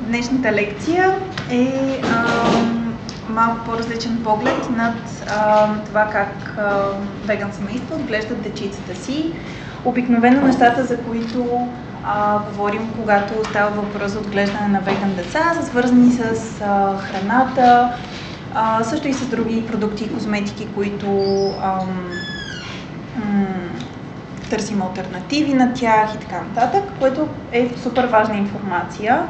Днешната 0.00 0.52
лекция 0.52 1.14
е 1.50 2.00
а, 2.04 2.26
малко 3.28 3.64
по-различен 3.64 4.20
поглед 4.24 4.70
над 4.76 4.94
а, 5.30 5.68
това 5.86 6.06
как 6.06 6.58
веган 7.24 7.52
семейства 7.52 7.96
отглеждат 7.96 8.42
дечицата 8.42 8.94
си. 8.94 9.32
Обикновено 9.84 10.46
нещата, 10.46 10.84
за 10.84 10.96
които 10.96 11.68
а, 12.04 12.38
говорим, 12.38 12.92
когато 12.96 13.44
става 13.44 13.70
въпрос 13.70 14.12
за 14.12 14.18
отглеждане 14.18 14.68
на 14.68 14.80
веган 14.80 15.14
деца, 15.14 15.52
са 15.60 15.66
свързани 15.66 16.12
с 16.12 16.22
а, 16.60 16.96
храната, 16.98 17.92
а, 18.54 18.84
също 18.84 19.08
и 19.08 19.14
с 19.14 19.26
други 19.26 19.66
продукти 19.66 20.04
и 20.04 20.12
козметики, 20.12 20.68
които 20.74 21.08
а, 21.62 21.74
м- 23.16 23.46
търсим 24.50 24.82
альтернативи 24.82 25.54
на 25.54 25.74
тях 25.74 26.14
и 26.14 26.18
така 26.18 26.40
нататък, 26.40 26.84
което 26.98 27.28
е 27.52 27.70
супер 27.82 28.04
важна 28.06 28.36
информация. 28.36 29.22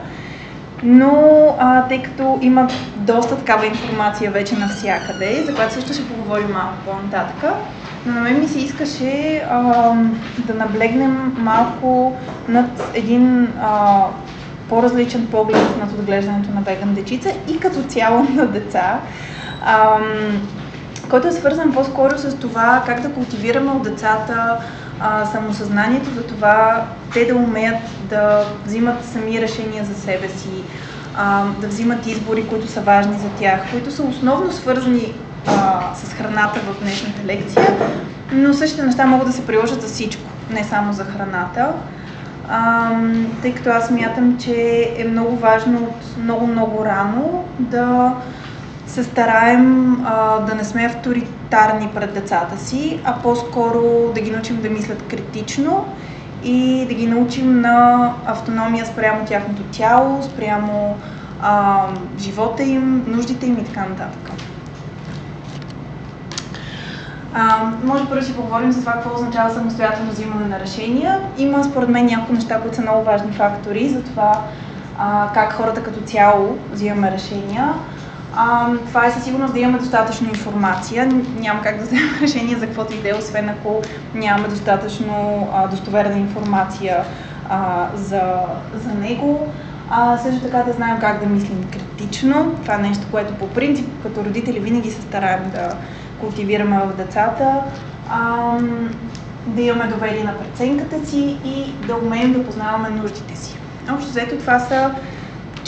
Но 0.83 1.55
а, 1.59 1.89
тъй 1.89 2.02
като 2.02 2.39
има 2.43 2.69
доста 2.97 3.37
такава 3.37 3.66
информация 3.66 4.30
вече 4.30 4.57
навсякъде, 4.57 5.45
за 5.47 5.55
която 5.55 5.75
също 5.75 5.93
ще 5.93 6.09
поговорим 6.09 6.52
малко 6.52 6.75
по-нататък, 6.87 7.52
но 8.07 8.12
на 8.12 8.21
мен 8.21 8.41
ми 8.41 8.48
се 8.48 8.59
искаше 8.59 9.43
а, 9.51 9.62
да 10.38 10.55
наблегнем 10.55 11.37
малко 11.38 12.16
над 12.49 12.91
един 12.95 13.49
а, 13.62 14.02
по-различен 14.69 15.27
поглед 15.27 15.77
над 15.80 15.93
отглеждането 15.93 16.51
на 16.55 16.61
веган 16.61 16.95
дечица 16.95 17.30
и 17.49 17.60
като 17.60 17.83
цяло 17.83 18.27
на 18.35 18.47
деца, 18.47 19.01
а, 19.65 19.99
който 21.10 21.29
е 21.29 21.33
свързан 21.33 21.73
по-скоро 21.73 22.19
с 22.19 22.37
това 22.37 22.83
как 22.87 23.01
да 23.01 23.13
култивираме 23.13 23.71
от 23.71 23.83
децата 23.83 24.59
а, 25.01 25.27
самосъзнанието 25.27 26.11
за 26.15 26.23
това 26.23 26.84
те 27.12 27.25
да 27.25 27.37
умеят 27.37 27.83
да 28.11 28.45
взимат 28.66 29.05
сами 29.12 29.41
решения 29.41 29.84
за 29.84 29.95
себе 29.95 30.29
си, 30.29 30.62
а, 31.16 31.45
да 31.61 31.69
взимат 31.69 32.07
избори, 32.07 32.48
които 32.48 32.66
са 32.69 32.80
важни 32.80 33.19
за 33.19 33.29
тях, 33.29 33.61
които 33.71 33.91
са 33.91 34.02
основно 34.02 34.52
свързани 34.52 35.15
а, 35.46 35.80
с 35.95 36.13
храната 36.13 36.60
в 36.60 36.80
днешната 36.80 37.24
лекция, 37.24 37.66
но 38.32 38.54
същите 38.54 38.82
неща 38.82 39.07
могат 39.07 39.26
да 39.26 39.32
се 39.32 39.46
приложат 39.46 39.82
за 39.82 39.88
всичко, 39.88 40.23
не 40.51 40.65
само 40.65 40.93
за 40.93 41.04
храната. 41.04 41.73
А, 42.49 42.91
тъй 43.43 43.54
като 43.54 43.71
аз 43.71 43.91
мятам, 43.91 44.38
че 44.38 44.88
е 44.96 45.04
много 45.04 45.37
важно 45.37 45.79
от 45.79 46.24
много-много 46.24 46.85
рано 46.85 47.45
да 47.59 48.15
се 48.87 49.04
стараем 49.04 49.96
а, 50.07 50.41
да 50.41 50.54
не 50.54 50.65
сме 50.65 50.85
авторитарни 51.49 51.88
пред 51.95 52.15
децата 52.15 52.59
си, 52.59 53.01
а 53.04 53.15
по-скоро 53.23 54.13
да 54.15 54.21
ги 54.21 54.30
научим 54.30 54.63
да 54.63 54.71
мислят 54.71 55.02
критично 55.09 55.85
и 56.45 56.87
да 56.88 56.95
ги 56.95 57.07
научим 57.07 57.60
на 57.60 58.13
автономия 58.27 58.87
спрямо 58.87 59.24
тяхното 59.27 59.63
тяло, 59.63 60.23
спрямо 60.23 60.96
а, 61.43 61.82
живота 62.19 62.63
им, 62.63 63.04
нуждите 63.09 63.46
им 63.46 63.59
и 63.59 63.65
така 63.65 63.80
нататък. 63.80 64.31
А, 67.34 67.71
може 67.84 68.09
първо 68.09 68.25
си 68.25 68.37
поговорим 68.37 68.72
за 68.72 68.81
това 68.81 68.93
какво 68.93 69.15
означава 69.15 69.54
самостоятелно 69.54 70.10
взимане 70.10 70.47
на 70.47 70.60
решения. 70.60 71.21
Има 71.38 71.65
според 71.65 71.88
мен 71.88 72.06
няколко 72.06 72.32
неща, 72.32 72.60
които 72.60 72.76
са 72.76 72.82
много 72.82 73.04
важни 73.04 73.32
фактори 73.32 73.88
за 73.88 74.03
това 74.03 74.43
а, 74.99 75.31
как 75.34 75.53
хората 75.53 75.82
като 75.82 76.00
цяло 76.00 76.59
взимаме 76.72 77.10
решения. 77.10 77.75
А, 78.37 78.71
това 78.87 79.06
е 79.06 79.10
със 79.10 79.25
сигурност 79.25 79.53
да 79.54 79.60
имаме 79.60 79.78
достатъчно 79.78 80.28
информация. 80.28 81.06
Няма 81.38 81.62
как 81.62 81.78
да 81.78 81.84
вземем 81.84 82.15
решение 82.21 82.56
за 82.56 82.66
каквото 82.66 82.94
и 82.94 83.03
да 83.03 83.09
е, 83.10 83.15
освен 83.15 83.48
ако 83.48 83.82
нямаме 84.15 84.48
достатъчно 84.48 85.48
а, 85.54 85.66
достоверна 85.66 86.19
информация 86.19 87.04
а, 87.48 87.88
за, 87.94 88.22
за 88.75 88.94
него. 88.94 89.48
А, 89.91 90.19
също 90.19 90.41
така 90.41 90.62
да 90.62 90.72
знаем 90.72 91.00
как 91.00 91.20
да 91.20 91.26
мислим 91.26 91.65
критично. 91.72 92.54
Това 92.62 92.75
е 92.75 92.78
нещо, 92.78 93.06
което 93.10 93.34
по 93.34 93.48
принцип 93.48 93.88
като 94.03 94.25
родители 94.25 94.60
винаги 94.60 94.91
се 94.91 95.03
стараем 95.03 95.50
да 95.50 95.75
култивираме 96.20 96.78
в 96.78 96.97
децата. 96.97 97.62
А, 98.10 98.53
да 99.47 99.62
имаме 99.62 99.86
доверие 99.86 100.24
на 100.24 100.38
преценката 100.38 101.06
си 101.06 101.36
и 101.44 101.72
да 101.86 101.97
умеем 101.97 102.32
да 102.32 102.44
познаваме 102.44 102.91
нуждите 102.91 103.36
си. 103.36 103.56
Общо 103.92 104.10
взето 104.10 104.36
това 104.36 104.58
са 104.58 104.91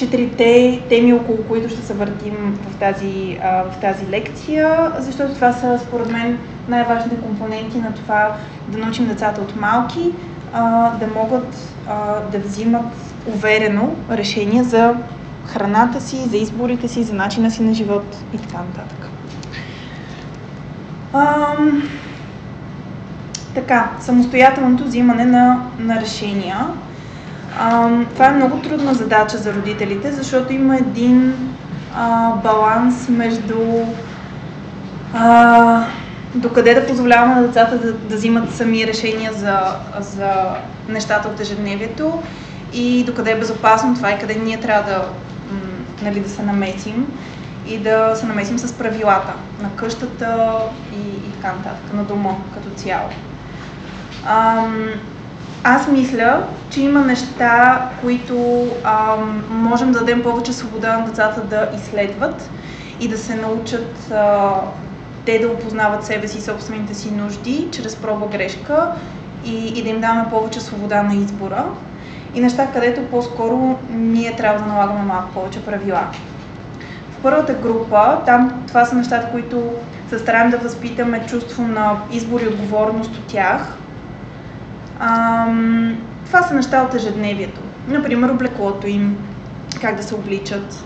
четирите 0.01 0.83
теми, 0.89 1.15
около 1.15 1.39
които 1.49 1.69
ще 1.69 1.83
се 1.83 1.95
въртим 1.95 2.59
в 2.69 2.79
тази, 2.79 3.39
в 3.43 3.81
тази 3.81 4.07
лекция, 4.07 4.93
защото 4.99 5.35
това 5.35 5.53
са, 5.53 5.79
според 5.79 6.11
мен, 6.13 6.39
най-важните 6.69 7.17
компоненти 7.17 7.79
на 7.79 7.95
това 7.95 8.37
да 8.69 8.79
научим 8.79 9.07
децата 9.09 9.41
от 9.41 9.61
малки 9.61 10.13
да 11.01 11.09
могат 11.15 11.77
да 12.33 12.39
взимат 12.39 12.87
уверено 13.27 13.95
решения 14.11 14.65
за 14.65 14.95
храната 15.47 16.01
си, 16.01 16.17
за 16.17 16.37
изборите 16.37 16.89
си, 16.89 17.03
за 17.03 17.15
начина 17.15 17.51
си 17.51 17.63
на 17.63 17.75
живот 17.75 18.17
и 18.35 18.39
така 18.39 18.59
нататък. 18.59 19.09
Ам, 21.15 21.83
така, 23.55 23.91
самостоятелното 24.01 24.85
взимане 24.85 25.25
на, 25.25 25.63
на 25.79 26.01
решения. 26.01 26.67
Това 28.15 28.27
е 28.27 28.33
много 28.33 28.59
трудна 28.59 28.95
задача 28.95 29.39
за 29.39 29.53
родителите, 29.55 30.13
защото 30.13 30.53
има 30.53 30.77
един 30.77 31.35
а, 31.97 32.31
баланс 32.31 33.09
между 33.09 33.59
а, 35.15 35.85
докъде 36.35 36.75
да 36.75 36.87
позволяваме 36.87 37.35
на 37.35 37.47
децата 37.47 37.79
да, 37.79 37.93
да 37.93 38.17
взимат 38.17 38.55
сами 38.55 38.87
решения 38.87 39.33
за, 39.33 39.61
за 40.01 40.33
нещата 40.89 41.29
от 41.29 41.41
ежедневието 41.41 42.23
и 42.73 43.05
докъде 43.05 43.31
е 43.31 43.39
безопасно 43.39 43.95
това 43.95 44.13
и 44.13 44.19
къде 44.19 44.35
ние 44.35 44.61
трябва 44.61 44.91
да, 44.91 45.09
нали, 46.03 46.21
да 46.21 46.29
се 46.29 46.43
намесим 46.43 47.07
и 47.67 47.79
да 47.79 48.17
се 48.17 48.27
намесим 48.27 48.59
с 48.59 48.73
правилата 48.73 49.33
на 49.63 49.71
къщата 49.77 50.59
и, 50.93 51.09
и 51.29 51.33
така 51.33 51.53
нататък, 51.57 51.95
на 51.95 52.05
дома 52.05 52.31
като 52.55 52.71
цяло. 52.71 53.09
Аз 55.65 55.89
мисля, 55.89 56.43
че 56.71 56.81
има 56.81 57.01
неща, 57.01 57.83
които 58.01 58.67
ам, 58.85 59.45
можем 59.51 59.93
да 59.93 59.99
дадем 59.99 60.23
повече 60.23 60.53
свобода 60.53 60.99
на 60.99 61.07
децата 61.07 61.41
да 61.41 61.69
изследват 61.77 62.51
и 63.01 63.09
да 63.09 63.19
се 63.19 63.35
научат 63.35 64.11
а, 64.11 64.51
те 65.25 65.39
да 65.39 65.49
опознават 65.49 66.05
себе 66.05 66.29
си 66.29 66.39
и 66.39 66.41
собствените 66.41 66.95
си 66.95 67.11
нужди 67.11 67.69
чрез 67.73 67.97
проба 67.97 68.27
грешка 68.27 68.93
и, 69.45 69.67
и 69.79 69.83
да 69.83 69.89
им 69.89 70.01
даваме 70.01 70.31
повече 70.31 70.61
свобода 70.61 71.03
на 71.03 71.15
избора. 71.15 71.65
И 72.35 72.41
неща, 72.41 72.67
където 72.73 73.07
по-скоро 73.11 73.79
ние 73.91 74.37
трябва 74.37 74.61
да 74.61 74.67
налагаме 74.67 75.03
малко 75.03 75.33
повече 75.35 75.65
правила. 75.65 76.03
В 77.11 77.23
първата 77.23 77.55
група, 77.55 78.19
там 78.27 78.63
това 78.69 78.85
са 78.85 78.95
нещата, 78.95 79.29
които 79.33 79.63
се 80.09 80.19
стараем 80.19 80.51
да 80.51 80.59
възпитаме 80.59 81.27
чувство 81.27 81.63
на 81.63 81.97
избор 82.13 82.41
и 82.41 82.49
отговорност 82.49 83.17
от 83.17 83.25
тях, 83.27 83.77
Ам, 85.01 85.97
това 86.27 86.43
са 86.43 86.55
неща 86.55 86.83
от 86.83 86.95
ежедневието. 86.95 87.61
Например, 87.89 88.29
облеклото 88.29 88.87
им, 88.87 89.17
как 89.81 89.97
да 89.97 90.03
се 90.03 90.15
обличат. 90.15 90.85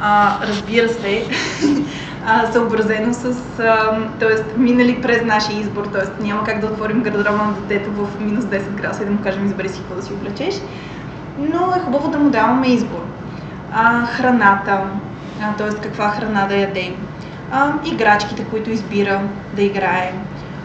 А, 0.00 0.36
разбира 0.46 0.88
се, 0.88 1.24
а, 2.26 2.52
съобразено 2.52 3.14
с, 3.14 3.34
т.е. 4.18 4.58
минали 4.58 5.02
през 5.02 5.24
нашия 5.24 5.60
избор, 5.60 5.86
т.е. 5.86 6.22
няма 6.22 6.44
как 6.44 6.60
да 6.60 6.66
отворим 6.66 7.02
гардероба 7.02 7.36
на 7.36 7.52
детето 7.52 7.90
в 7.90 8.20
минус 8.20 8.44
10 8.44 8.70
градуса 8.70 9.02
и 9.02 9.06
да 9.06 9.12
му 9.12 9.18
кажем 9.22 9.46
избери 9.46 9.68
си 9.68 9.78
какво 9.78 9.94
да 9.94 10.02
си 10.02 10.12
облечеш, 10.12 10.54
но 11.38 11.74
е 11.76 11.80
хубаво 11.80 12.08
да 12.08 12.18
му 12.18 12.30
даваме 12.30 12.66
избор. 12.66 13.04
А, 13.72 14.06
храната, 14.06 14.80
т.е. 15.58 15.80
каква 15.82 16.08
храна 16.08 16.46
да 16.46 16.56
ядем, 16.56 16.94
а, 17.52 17.72
играчките, 17.84 18.44
които 18.44 18.70
избира 18.70 19.20
да 19.52 19.62
играе, 19.62 20.12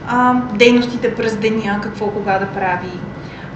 а, 0.08 0.34
дейностите 0.54 1.16
през 1.16 1.38
деня, 1.38 1.80
какво 1.84 2.08
кога 2.08 2.40
да 2.40 2.46
прави, 2.46 3.00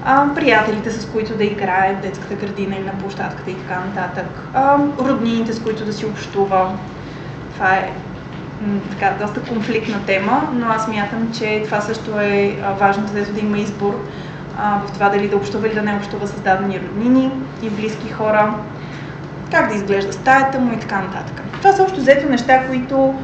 а, 0.05 0.25
приятелите, 0.35 0.91
с 0.91 1.05
които 1.05 1.37
да 1.37 1.43
играе 1.43 1.95
в 1.95 2.01
детската 2.01 2.35
градина 2.35 2.75
или 2.75 2.85
на 2.85 2.91
площадката 2.91 3.51
и 3.51 3.55
така 3.55 3.79
нататък, 3.79 4.25
а, 4.53 4.77
роднините, 4.99 5.53
с 5.53 5.59
които 5.59 5.85
да 5.85 5.93
си 5.93 6.05
общува. 6.05 6.71
Това 7.53 7.75
е 7.75 7.91
така, 8.89 9.25
доста 9.25 9.41
конфликтна 9.41 10.05
тема, 10.05 10.49
но 10.53 10.67
аз 10.67 10.87
мятам, 10.87 11.31
че 11.37 11.61
това 11.65 11.81
също 11.81 12.19
е 12.19 12.57
важно, 12.79 13.07
където 13.07 13.33
да 13.33 13.39
има 13.39 13.57
избор 13.57 13.99
в 14.57 14.91
това 14.93 15.09
дали 15.09 15.27
да 15.27 15.35
общува 15.35 15.67
или 15.67 15.75
да 15.75 15.81
не 15.81 15.95
общува 15.95 16.27
с 16.27 16.39
дадени 16.39 16.79
роднини 16.79 17.31
и 17.61 17.69
близки 17.69 18.11
хора, 18.11 18.53
как 19.51 19.69
да 19.69 19.75
изглежда 19.75 20.13
стаята 20.13 20.59
му 20.59 20.73
и 20.73 20.79
така 20.79 21.01
нататък. 21.01 21.41
Това 21.51 21.73
са 21.73 21.83
общо 21.83 21.99
взето 21.99 22.29
неща, 22.29 22.67
които 22.67 23.15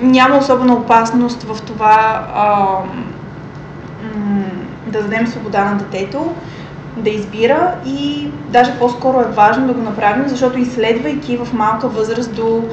няма 0.00 0.36
особена 0.36 0.74
опасност 0.74 1.42
в 1.42 1.62
това 1.62 2.26
а, 2.34 2.66
да 4.86 5.02
дадем 5.02 5.26
свобода 5.26 5.64
на 5.64 5.76
детето 5.76 6.34
да 6.96 7.10
избира 7.10 7.74
и 7.86 8.28
даже 8.48 8.78
по-скоро 8.78 9.20
е 9.20 9.32
важно 9.32 9.66
да 9.66 9.72
го 9.72 9.82
направим, 9.82 10.28
защото 10.28 10.58
изследвайки 10.58 11.36
в 11.36 11.52
малка 11.52 11.88
възраст 11.88 12.34
до 12.34 12.64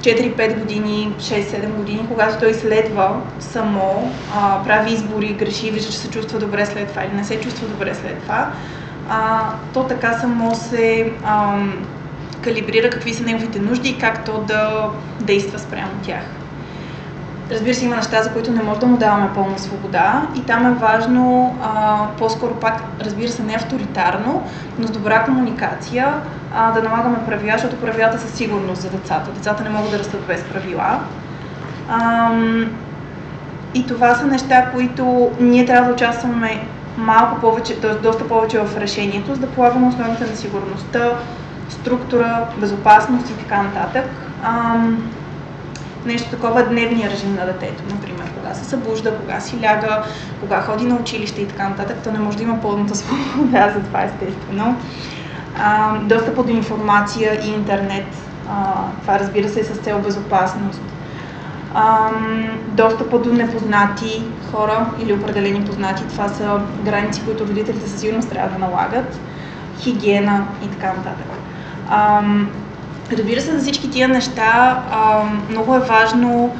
4-5 0.00 0.58
години, 0.58 1.14
6-7 1.18 1.70
години, 1.70 2.06
когато 2.08 2.38
той 2.38 2.50
изследва 2.50 3.16
само, 3.40 4.12
а, 4.36 4.64
прави 4.64 4.92
избори, 4.92 5.36
греши, 5.38 5.70
вижда, 5.70 5.92
че 5.92 5.98
се 5.98 6.10
чувства 6.10 6.38
добре 6.38 6.66
след 6.66 6.88
това 6.88 7.02
или 7.02 7.16
не 7.16 7.24
се 7.24 7.40
чувства 7.40 7.68
добре 7.68 7.94
след 7.94 8.22
това, 8.22 8.50
а, 9.10 9.40
то 9.74 9.84
така 9.84 10.12
само 10.12 10.54
се 10.54 11.12
ам, 11.24 11.86
калибрира 12.42 12.90
какви 12.90 13.14
са 13.14 13.22
неговите 13.22 13.60
нужди 13.60 13.88
и 13.88 13.98
как 13.98 14.24
то 14.24 14.38
да 14.38 14.88
действа 15.20 15.58
спрямо 15.58 15.90
тях. 16.02 16.24
Разбира 17.50 17.74
се, 17.74 17.84
има 17.84 17.96
неща, 17.96 18.22
за 18.22 18.32
които 18.32 18.52
не 18.52 18.62
може 18.62 18.80
да 18.80 18.86
му 18.86 18.96
даваме 18.96 19.28
пълна 19.34 19.58
свобода 19.58 20.26
и 20.36 20.42
там 20.42 20.66
е 20.66 20.74
важно 20.74 21.56
а, 21.62 21.96
по-скоро 22.18 22.54
пак, 22.54 22.82
разбира 23.00 23.28
се, 23.28 23.42
не 23.42 23.54
авторитарно, 23.54 24.46
но 24.78 24.86
с 24.86 24.90
добра 24.90 25.24
комуникация 25.24 26.14
а, 26.54 26.72
да 26.72 26.82
налагаме 26.82 27.18
правила, 27.26 27.52
защото 27.52 27.76
правилата 27.76 28.18
са 28.18 28.36
сигурност 28.36 28.82
за 28.82 28.90
децата. 28.90 29.30
Децата 29.30 29.64
не 29.64 29.70
могат 29.70 29.90
да 29.90 29.98
растат 29.98 30.26
без 30.26 30.42
правила. 30.42 31.00
А, 31.88 32.30
и 33.74 33.86
това 33.86 34.14
са 34.14 34.26
неща, 34.26 34.70
които 34.74 35.30
ние 35.40 35.66
трябва 35.66 35.88
да 35.88 35.94
участваме 35.94 36.66
малко 36.96 37.40
повече, 37.40 37.80
т.е. 37.80 37.94
доста 37.94 38.28
повече 38.28 38.58
в 38.58 38.76
решението, 38.76 39.34
за 39.34 39.40
да 39.40 39.46
полагаме 39.46 39.88
основите 39.88 40.24
на 40.30 40.36
сигурността, 40.36 41.10
структура, 41.68 42.46
безопасност 42.60 43.30
и 43.30 43.34
така 43.34 43.62
нататък. 43.62 44.04
А, 44.42 44.76
нещо 46.06 46.30
такова 46.30 46.60
е 46.60 46.64
дневния 46.64 47.10
режим 47.10 47.34
на 47.34 47.46
детето, 47.46 47.82
например, 47.94 48.30
кога 48.36 48.54
се 48.54 48.64
събужда, 48.64 49.16
кога 49.16 49.40
си 49.40 49.60
ляга, 49.60 50.02
кога 50.40 50.60
ходи 50.60 50.86
на 50.86 50.96
училище 50.96 51.40
и 51.40 51.48
така 51.48 51.68
нататък, 51.68 51.96
то 52.04 52.12
не 52.12 52.18
може 52.18 52.36
да 52.36 52.42
има 52.42 52.60
пълната 52.60 52.94
свобода 52.94 53.72
за 53.74 53.80
това 53.80 54.02
естествено. 54.02 54.76
А, 55.58 55.98
достъпа 55.98 56.42
до 56.42 56.50
информация 56.50 57.46
и 57.46 57.48
интернет, 57.48 58.06
а, 58.48 58.74
това 59.00 59.18
разбира 59.18 59.48
се 59.48 59.60
е 59.60 59.64
с 59.64 59.76
цел 59.76 59.98
безопасност. 59.98 60.80
А, 61.74 62.10
достъпа 62.68 63.18
до 63.18 63.32
непознати 63.32 64.22
хора 64.50 64.86
или 65.02 65.12
определени 65.12 65.64
познати, 65.64 66.02
това 66.08 66.28
са 66.28 66.60
граници, 66.84 67.24
които 67.24 67.46
родителите 67.46 67.88
със 67.88 68.00
сигурност 68.00 68.30
трябва 68.30 68.58
да 68.58 68.66
налагат, 68.66 69.20
хигиена 69.78 70.46
и 70.64 70.68
така 70.68 70.86
нататък. 70.86 71.37
А, 71.88 72.22
Разбира 73.12 73.40
се, 73.40 73.52
за 73.52 73.62
всички 73.62 73.90
тия 73.90 74.08
неща 74.08 74.82
а, 74.90 75.22
много 75.50 75.74
е 75.74 75.78
важно, 75.78 76.56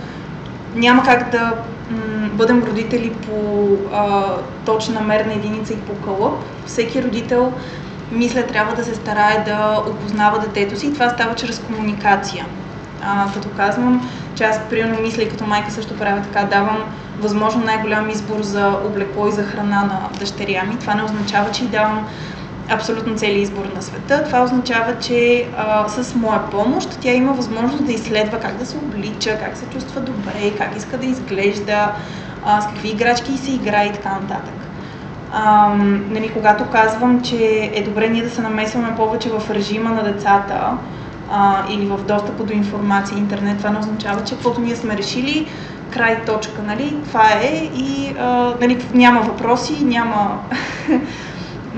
няма 0.74 1.02
как 1.02 1.30
да 1.30 1.54
м- 1.90 2.28
бъдем 2.32 2.64
родители 2.64 3.10
по 3.10 3.68
а, 3.94 4.24
точна 4.66 5.00
мерна 5.00 5.32
единица 5.32 5.72
и 5.72 5.76
по 5.76 5.94
кълъп. 5.94 6.34
Всеки 6.66 7.02
родител, 7.02 7.52
мисля, 8.12 8.46
трябва 8.46 8.74
да 8.74 8.84
се 8.84 8.94
старае 8.94 9.44
да 9.46 9.82
опознава 9.90 10.38
детето 10.38 10.80
си 10.80 10.86
и 10.86 10.94
това 10.94 11.08
става 11.08 11.34
чрез 11.34 11.58
комуникация. 11.58 12.46
А, 13.02 13.26
като 13.34 13.48
казвам, 13.48 14.10
че 14.34 14.44
аз 14.44 14.60
примерно 14.70 15.02
мисля 15.02 15.22
и 15.22 15.28
като 15.28 15.46
майка 15.46 15.70
също 15.70 15.96
правя 15.96 16.22
така, 16.22 16.46
давам 16.46 16.78
възможно 17.20 17.64
най-голям 17.64 18.10
избор 18.10 18.42
за 18.42 18.76
облекло 18.86 19.28
и 19.28 19.32
за 19.32 19.42
храна 19.42 19.82
на 19.82 20.00
дъщеря 20.18 20.62
ми. 20.62 20.78
Това 20.78 20.94
не 20.94 21.02
означава, 21.02 21.50
че 21.50 21.64
й 21.64 21.68
давам 21.68 22.06
абсолютно 22.68 23.16
целият 23.16 23.42
избор 23.42 23.64
на 23.74 23.82
света. 23.82 24.24
Това 24.24 24.42
означава, 24.42 24.98
че 25.00 25.46
а, 25.56 25.88
с 25.88 26.14
моя 26.14 26.50
помощ 26.50 26.98
тя 27.00 27.10
има 27.10 27.32
възможност 27.32 27.86
да 27.86 27.92
изследва 27.92 28.38
как 28.38 28.56
да 28.56 28.66
се 28.66 28.76
облича, 28.76 29.38
как 29.38 29.56
се 29.56 29.66
чувства 29.66 30.00
добре, 30.00 30.52
как 30.58 30.76
иска 30.76 30.98
да 30.98 31.06
изглежда, 31.06 31.92
а, 32.44 32.60
с 32.60 32.66
какви 32.66 32.88
играчки 32.88 33.38
се 33.38 33.50
играе 33.50 33.86
и 33.86 33.92
така 33.92 34.10
нататък. 34.10 34.54
А, 35.32 35.74
нали, 36.10 36.30
когато 36.32 36.64
казвам, 36.64 37.22
че 37.22 37.70
е 37.74 37.82
добре 37.82 38.08
ние 38.08 38.22
да 38.22 38.30
се 38.30 38.42
намесваме 38.42 38.96
повече 38.96 39.30
в 39.30 39.50
режима 39.50 39.90
на 39.90 40.04
децата 40.04 40.78
а, 41.32 41.64
или 41.70 41.86
в 41.86 41.98
достъпа 42.08 42.44
до 42.44 42.52
информация 42.52 43.16
и 43.16 43.20
интернет, 43.20 43.58
това 43.58 43.70
не 43.70 43.78
означава, 43.78 44.24
че 44.24 44.34
каквото 44.34 44.60
ние 44.60 44.76
сме 44.76 44.96
решили, 44.96 45.48
край 45.90 46.24
точка, 46.24 46.62
нали, 46.62 46.96
това 47.04 47.30
е 47.42 47.70
и 47.74 48.14
а, 48.18 48.54
нали, 48.60 48.84
няма 48.94 49.20
въпроси, 49.20 49.84
няма 49.84 50.38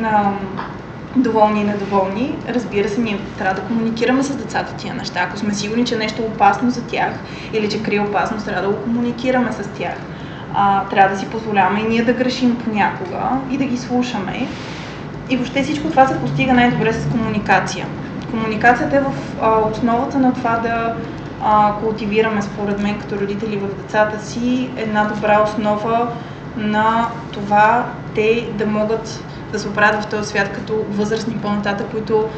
доволни 1.16 1.60
и 1.60 1.64
недоволни. 1.64 2.36
Разбира 2.48 2.88
се, 2.88 3.00
ние 3.00 3.20
трябва 3.38 3.54
да 3.54 3.66
комуникираме 3.66 4.22
с 4.22 4.36
децата 4.36 4.74
тия 4.76 4.94
неща. 4.94 5.20
Ако 5.28 5.38
сме 5.38 5.54
сигурни, 5.54 5.86
че 5.86 5.96
нещо 5.96 6.22
е 6.22 6.24
опасно 6.24 6.70
за 6.70 6.82
тях 6.82 7.12
или 7.52 7.68
че 7.68 7.82
крие 7.82 8.00
опасност, 8.00 8.46
трябва 8.46 8.62
да 8.62 8.68
го 8.68 8.82
комуникираме 8.82 9.52
с 9.52 9.68
тях. 9.68 9.94
А, 10.54 10.84
трябва 10.84 11.14
да 11.14 11.20
си 11.20 11.26
позволяваме 11.26 11.80
и 11.80 11.88
ние 11.88 12.04
да 12.04 12.12
грешим 12.12 12.58
понякога 12.64 13.30
и 13.50 13.58
да 13.58 13.64
ги 13.64 13.76
слушаме. 13.76 14.46
И 15.30 15.36
въобще 15.36 15.62
всичко 15.62 15.90
това 15.90 16.06
се 16.06 16.20
постига 16.20 16.52
най-добре 16.52 16.92
с 16.92 17.10
комуникация. 17.10 17.86
Комуникацията 18.30 18.96
е 18.96 19.00
в 19.00 19.12
а, 19.42 19.58
основата 19.72 20.18
на 20.18 20.34
това 20.34 20.56
да 20.56 20.94
а, 21.42 21.72
култивираме, 21.82 22.42
според 22.42 22.82
мен, 22.82 22.98
като 22.98 23.20
родители 23.20 23.56
в 23.56 23.82
децата 23.82 24.24
си, 24.24 24.70
една 24.76 25.04
добра 25.04 25.42
основа 25.42 26.08
на 26.56 27.08
това 27.32 27.86
те 28.14 28.48
да 28.54 28.66
могат 28.66 29.24
да 29.52 29.58
се 29.58 29.68
оправят 29.68 30.04
в 30.04 30.06
този 30.06 30.28
свят 30.28 30.52
като 30.52 30.84
възрастни 30.90 31.34
по-нататък, 31.34 31.86
които 31.90 32.28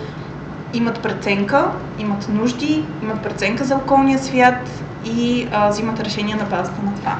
имат 0.74 1.00
преценка, 1.00 1.70
имат 1.98 2.28
нужди, 2.28 2.84
имат 3.02 3.22
преценка 3.22 3.64
за 3.64 3.74
околния 3.76 4.18
свят 4.18 4.82
и 5.04 5.48
а, 5.52 5.68
взимат 5.68 6.00
решения 6.00 6.36
на 6.36 6.44
базата 6.44 6.82
на 6.82 6.94
това. 6.94 7.16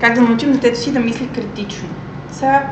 Как 0.00 0.14
да 0.14 0.20
научим 0.20 0.52
детето 0.52 0.80
си 0.80 0.92
да 0.92 1.00
мисли 1.00 1.28
критично? 1.28 1.88
Сега, 2.32 2.66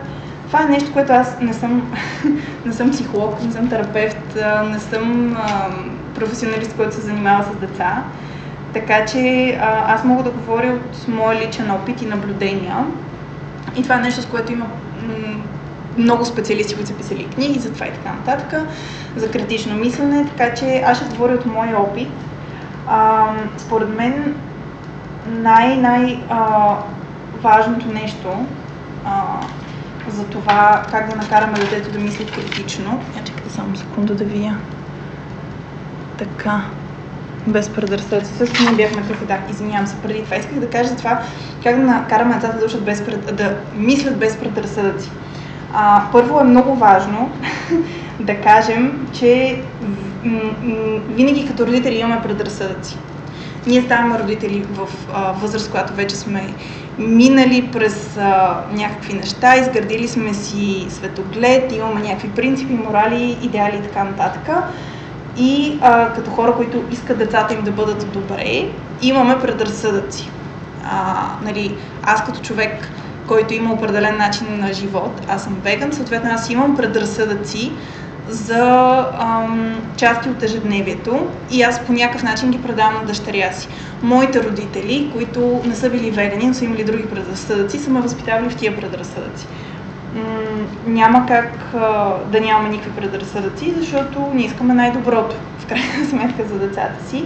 това 0.46 0.62
е 0.62 0.68
нещо, 0.68 0.92
което 0.92 1.12
аз 1.12 1.40
не 1.40 1.52
съм, 1.52 1.92
не 2.66 2.72
съм 2.72 2.90
психолог, 2.90 3.42
не 3.42 3.52
съм 3.52 3.68
терапевт, 3.68 4.36
не 4.70 4.78
съм 4.78 5.36
а, 5.38 5.68
професионалист, 6.14 6.76
който 6.76 6.94
се 6.94 7.00
занимава 7.00 7.44
с 7.44 7.56
деца. 7.56 8.02
Така 8.72 9.06
че 9.06 9.50
а, 9.60 9.94
аз 9.94 10.04
мога 10.04 10.22
да 10.22 10.30
говоря 10.30 10.72
от 10.72 11.08
моя 11.08 11.46
личен 11.46 11.70
опит 11.70 12.02
и 12.02 12.06
наблюдения. 12.06 12.76
И 13.76 13.82
това 13.82 13.94
е 13.94 14.00
нещо, 14.00 14.22
с 14.22 14.26
което 14.26 14.52
има 14.52 14.66
много 15.98 16.24
специалисти, 16.24 16.74
които 16.74 16.88
са 16.88 16.96
писали 16.96 17.26
книги 17.26 17.58
за 17.58 17.72
това 17.72 17.86
и 17.86 17.92
така 17.92 18.12
нататък, 18.12 18.68
за 19.16 19.30
критично 19.30 19.76
мислене, 19.76 20.26
така 20.36 20.54
че 20.54 20.82
аз 20.86 20.98
ще 20.98 21.06
говоря 21.06 21.34
от 21.34 21.46
моя 21.46 21.80
опит. 21.80 22.08
А, 22.86 23.26
според 23.56 23.96
мен 23.96 24.34
най-най-важното 25.26 27.88
нещо 27.94 28.46
а, 29.04 29.40
за 30.08 30.24
това 30.24 30.86
как 30.90 31.10
да 31.10 31.16
накараме 31.16 31.58
детето 31.58 31.92
да 31.92 31.98
мисли 31.98 32.26
критично. 32.26 33.00
Я 33.16 33.24
чекайте 33.24 33.50
само 33.50 33.76
секунда 33.76 34.14
да 34.14 34.24
вия. 34.24 34.58
Така 36.18 36.60
без 37.46 37.68
предразсъдъци. 37.68 38.32
Също 38.32 38.62
ние 38.62 38.72
бяхме 38.72 39.02
тук, 39.02 39.26
да, 39.26 39.38
извинявам 39.50 39.86
се, 39.86 39.96
преди 40.02 40.24
това 40.24 40.36
исках 40.36 40.60
да 40.60 40.70
кажа 40.70 40.88
за 40.88 40.96
това 40.96 41.20
как 41.62 41.76
да 41.76 41.82
накараме 41.82 42.34
децата 42.34 42.68
да, 42.68 42.80
без 42.80 43.04
пред... 43.04 43.36
да 43.36 43.56
мислят 43.76 44.18
без 44.18 44.36
предразсъдъци. 44.36 45.10
А, 45.74 46.02
първо 46.12 46.40
е 46.40 46.44
много 46.44 46.74
важно 46.74 47.30
да 48.20 48.34
кажем, 48.34 49.08
че 49.12 49.60
винаги 51.08 51.46
като 51.46 51.66
родители 51.66 51.98
имаме 51.98 52.22
предразсъдъци. 52.22 52.96
Ние 53.66 53.82
ставаме 53.82 54.18
родители 54.18 54.66
в 54.70 54.88
а, 55.14 55.32
възраст, 55.32 55.70
която 55.70 55.94
вече 55.94 56.16
сме 56.16 56.54
минали 56.98 57.68
през 57.72 58.16
а, 58.16 58.60
някакви 58.72 59.14
неща, 59.14 59.56
изградили 59.56 60.08
сме 60.08 60.34
си 60.34 60.86
светоглед, 60.88 61.72
имаме 61.72 62.00
някакви 62.00 62.28
принципи, 62.28 62.72
морали, 62.72 63.38
идеали 63.42 63.76
и 63.76 63.82
така 63.82 64.04
нататък 64.04 64.50
и 65.36 65.78
а, 65.80 66.12
като 66.12 66.30
хора, 66.30 66.52
които 66.52 66.84
искат 66.90 67.18
децата 67.18 67.54
им 67.54 67.62
да 67.62 67.70
бъдат 67.70 68.12
добре, 68.12 68.68
имаме 69.02 69.38
предразсъдъци. 69.38 70.30
А, 70.84 71.26
нали, 71.42 71.76
аз 72.02 72.24
като 72.24 72.40
човек, 72.40 72.88
който 73.28 73.54
има 73.54 73.72
определен 73.72 74.16
начин 74.16 74.46
на 74.50 74.72
живот, 74.72 75.20
аз 75.28 75.44
съм 75.44 75.56
веган, 75.64 75.92
съответно 75.92 76.30
аз 76.32 76.50
имам 76.50 76.76
предразсъдъци 76.76 77.72
за 78.28 78.98
ам, 79.20 79.80
части 79.96 80.28
от 80.28 80.42
ежедневието 80.42 81.26
и 81.50 81.62
аз 81.62 81.80
по 81.86 81.92
някакъв 81.92 82.22
начин 82.22 82.50
ги 82.50 82.62
предавам 82.62 82.94
на 82.94 83.04
дъщеря 83.04 83.52
си. 83.52 83.68
Моите 84.02 84.42
родители, 84.42 85.10
които 85.12 85.60
не 85.64 85.74
са 85.74 85.90
били 85.90 86.10
вегани, 86.10 86.46
но 86.46 86.54
са 86.54 86.64
имали 86.64 86.84
други 86.84 87.06
предразсъдъци, 87.06 87.78
са 87.78 87.90
ме 87.90 88.00
възпитавали 88.00 88.50
в 88.50 88.56
тия 88.56 88.76
предразсъдъци 88.76 89.46
няма 90.86 91.26
как 91.26 91.74
а, 91.74 92.14
да 92.32 92.40
нямаме 92.40 92.68
никакви 92.68 92.90
предразсъдъци, 92.90 93.74
защото 93.76 94.30
ние 94.34 94.46
искаме 94.46 94.74
най-доброто, 94.74 95.36
в 95.58 95.66
крайна 95.66 96.06
сметка, 96.10 96.48
за 96.48 96.58
децата 96.58 97.08
си. 97.08 97.24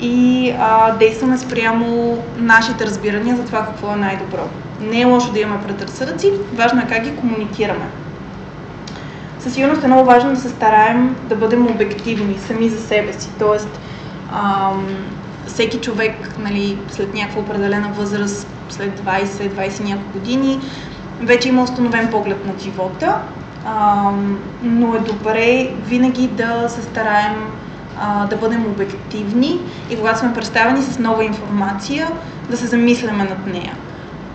И 0.00 0.50
а, 0.58 0.96
действаме 0.96 1.38
спрямо 1.38 2.18
нашите 2.36 2.86
разбирания 2.86 3.36
за 3.36 3.44
това 3.44 3.66
какво 3.66 3.92
е 3.92 3.96
най-добро. 3.96 4.48
Не 4.80 5.00
е 5.00 5.04
лошо 5.04 5.32
да 5.32 5.40
имаме 5.40 5.62
предразсъдъци, 5.62 6.32
важно 6.54 6.80
е 6.80 6.86
как 6.88 7.04
ги 7.04 7.16
комуникираме. 7.16 7.84
Със 9.38 9.54
сигурност 9.54 9.84
е 9.84 9.86
много 9.86 10.04
важно 10.04 10.30
да 10.30 10.40
се 10.40 10.48
стараем 10.48 11.16
да 11.28 11.36
бъдем 11.36 11.66
обективни 11.66 12.38
сами 12.38 12.68
за 12.68 12.86
себе 12.86 13.12
си. 13.12 13.30
Тоест, 13.38 13.80
ам, 14.32 14.86
всеки 15.46 15.78
човек 15.78 16.34
нали, 16.38 16.78
след 16.90 17.14
някаква 17.14 17.40
определена 17.40 17.88
възраст, 17.88 18.48
след 18.68 19.00
20-20 19.00 19.84
няколко 19.84 20.12
години, 20.12 20.60
вече 21.20 21.48
има 21.48 21.62
установен 21.62 22.10
поглед 22.10 22.46
на 22.46 22.52
живота, 22.58 23.18
а, 23.66 24.10
но 24.62 24.94
е 24.94 24.98
добре 24.98 25.70
винаги 25.86 26.26
да 26.26 26.68
се 26.68 26.82
стараем 26.82 27.34
а, 28.00 28.26
да 28.26 28.36
бъдем 28.36 28.66
обективни 28.66 29.60
и 29.90 29.96
когато 29.96 30.18
сме 30.18 30.34
представени 30.34 30.82
с 30.82 30.98
нова 30.98 31.24
информация, 31.24 32.08
да 32.50 32.56
се 32.56 32.66
замисляме 32.66 33.24
над 33.24 33.46
нея. 33.46 33.76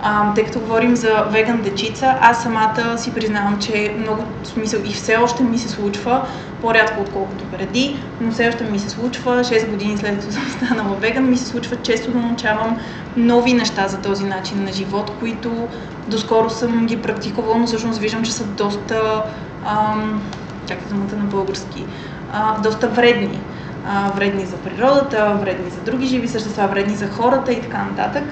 А, 0.04 0.34
тъй 0.34 0.46
като 0.46 0.60
говорим 0.60 0.96
за 0.96 1.24
веган 1.32 1.62
дечица, 1.62 2.16
аз 2.22 2.44
самата 2.44 2.98
си 2.98 3.14
признавам, 3.14 3.60
че 3.60 3.96
много 4.00 4.24
смисъл 4.44 4.80
и 4.86 4.94
все 4.94 5.18
още 5.18 5.44
ми 5.44 5.58
се 5.58 5.70
случва, 5.70 6.26
по-рядко 6.62 7.02
отколкото 7.02 7.44
преди, 7.46 8.00
но 8.22 8.32
все 8.32 8.50
още 8.50 8.64
ми 8.64 8.80
се 8.80 8.90
случва, 8.90 9.44
6 9.44 9.70
години 9.70 9.98
след 9.98 10.20
като 10.20 10.32
съм 10.32 10.44
станала 10.50 10.96
веган, 10.96 11.30
ми 11.30 11.38
се 11.38 11.46
случва 11.46 11.76
често 11.76 12.12
да 12.12 12.20
научавам 12.20 12.78
нови 13.18 13.54
неща 13.54 13.88
за 13.88 13.98
този 13.98 14.24
начин 14.24 14.64
на 14.64 14.72
живот, 14.72 15.12
които 15.20 15.68
доскоро 16.08 16.50
съм 16.50 16.86
ги 16.86 17.02
практикувала, 17.02 17.58
но 17.58 17.68
всъщност 17.68 18.00
виждам, 18.00 18.24
че 18.24 18.32
са 18.32 18.44
доста, 18.44 19.24
ам, 19.66 20.22
как 20.68 20.78
е 20.78 20.90
думата 20.90 21.16
на 21.18 21.24
български, 21.24 21.86
а, 22.34 22.62
доста 22.62 22.88
вредни. 22.88 23.40
А, 23.88 24.12
вредни 24.16 24.46
за 24.46 24.58
природата, 24.58 25.38
вредни 25.42 25.70
за 25.70 25.82
други 25.82 26.06
живи 26.06 26.28
същества, 26.28 26.68
вредни 26.68 26.96
за 26.96 27.08
хората 27.08 27.54
и 27.54 27.62
така 27.62 27.78
нататък. 27.78 28.24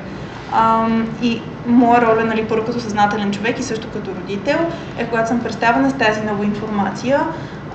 А, 0.51 0.87
и 1.21 1.41
моя 1.65 2.01
роля, 2.01 2.25
нали, 2.25 2.45
първо 2.45 2.65
като 2.65 2.79
съзнателен 2.79 3.31
човек 3.31 3.59
и 3.59 3.63
също 3.63 3.87
като 3.93 4.11
родител, 4.11 4.57
е 4.97 5.05
когато 5.05 5.27
съм 5.27 5.39
представена 5.39 5.89
с 5.89 5.93
тази 5.93 6.21
нова 6.21 6.45
информация, 6.45 7.19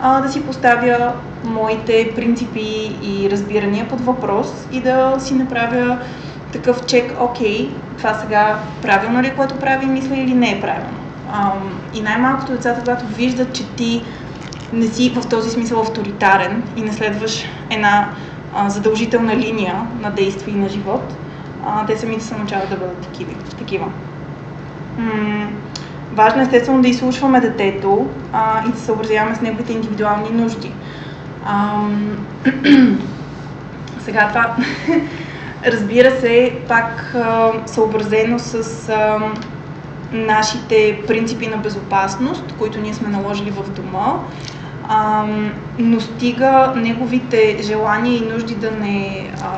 а, 0.02 0.20
да 0.20 0.28
си 0.28 0.42
поставя 0.42 1.12
моите 1.44 2.12
принципи 2.16 2.96
и 3.02 3.30
разбирания 3.30 3.88
под 3.88 4.00
въпрос 4.00 4.46
и 4.72 4.80
да 4.80 5.16
си 5.18 5.34
направя 5.34 5.98
такъв 6.52 6.86
чек, 6.86 7.16
окей, 7.20 7.70
това 7.98 8.14
сега 8.14 8.58
правилно 8.82 9.22
ли 9.22 9.26
е, 9.26 9.34
което 9.34 9.56
прави, 9.56 9.86
мисля 9.86 10.16
или 10.16 10.34
не 10.34 10.50
е 10.50 10.60
правилно. 10.60 10.98
А, 11.32 11.52
и 11.94 12.00
най-малкото 12.00 12.52
децата, 12.52 12.80
когато 12.80 13.06
виждат, 13.06 13.52
че 13.52 13.68
ти 13.68 14.04
не 14.72 14.86
си 14.86 15.10
в 15.10 15.28
този 15.28 15.50
смисъл 15.50 15.80
авторитарен 15.80 16.62
и 16.76 16.82
не 16.82 16.92
следваш 16.92 17.44
една 17.70 18.08
а, 18.54 18.68
задължителна 18.68 19.36
линия 19.36 19.74
на 20.00 20.10
действие 20.10 20.54
и 20.54 20.58
на 20.58 20.68
живот, 20.68 21.14
а, 21.66 21.86
те 21.86 21.98
самите 21.98 22.24
се 22.24 22.36
научават 22.36 22.70
да 22.70 22.76
бъдат 22.76 22.98
такива. 22.98 23.32
такива. 23.58 23.86
Важно 26.14 26.40
е 26.40 26.44
естествено 26.44 26.82
да 26.82 26.88
изслушваме 26.88 27.40
детето 27.40 28.06
а, 28.32 28.62
и 28.68 28.72
да 28.72 28.78
съобразяваме 28.78 29.36
с 29.36 29.40
неговите 29.40 29.72
индивидуални 29.72 30.30
нужди. 30.30 30.72
А, 31.46 31.80
сега 34.00 34.28
това, 34.28 34.56
разбира 35.66 36.20
се, 36.20 36.52
пак 36.68 37.14
а, 37.14 37.52
съобразено 37.66 38.38
с 38.38 38.88
а, 38.88 39.18
нашите 40.12 41.02
принципи 41.06 41.46
на 41.46 41.56
безопасност, 41.56 42.54
които 42.58 42.80
ние 42.80 42.94
сме 42.94 43.08
наложили 43.08 43.50
в 43.50 43.70
дома 43.70 44.14
а, 44.88 45.24
но 45.78 46.00
стига 46.00 46.72
неговите 46.76 47.58
желания 47.62 48.16
и 48.16 48.32
нужди 48.32 48.54
да 48.54 48.70
не 48.70 49.30
а, 49.42 49.48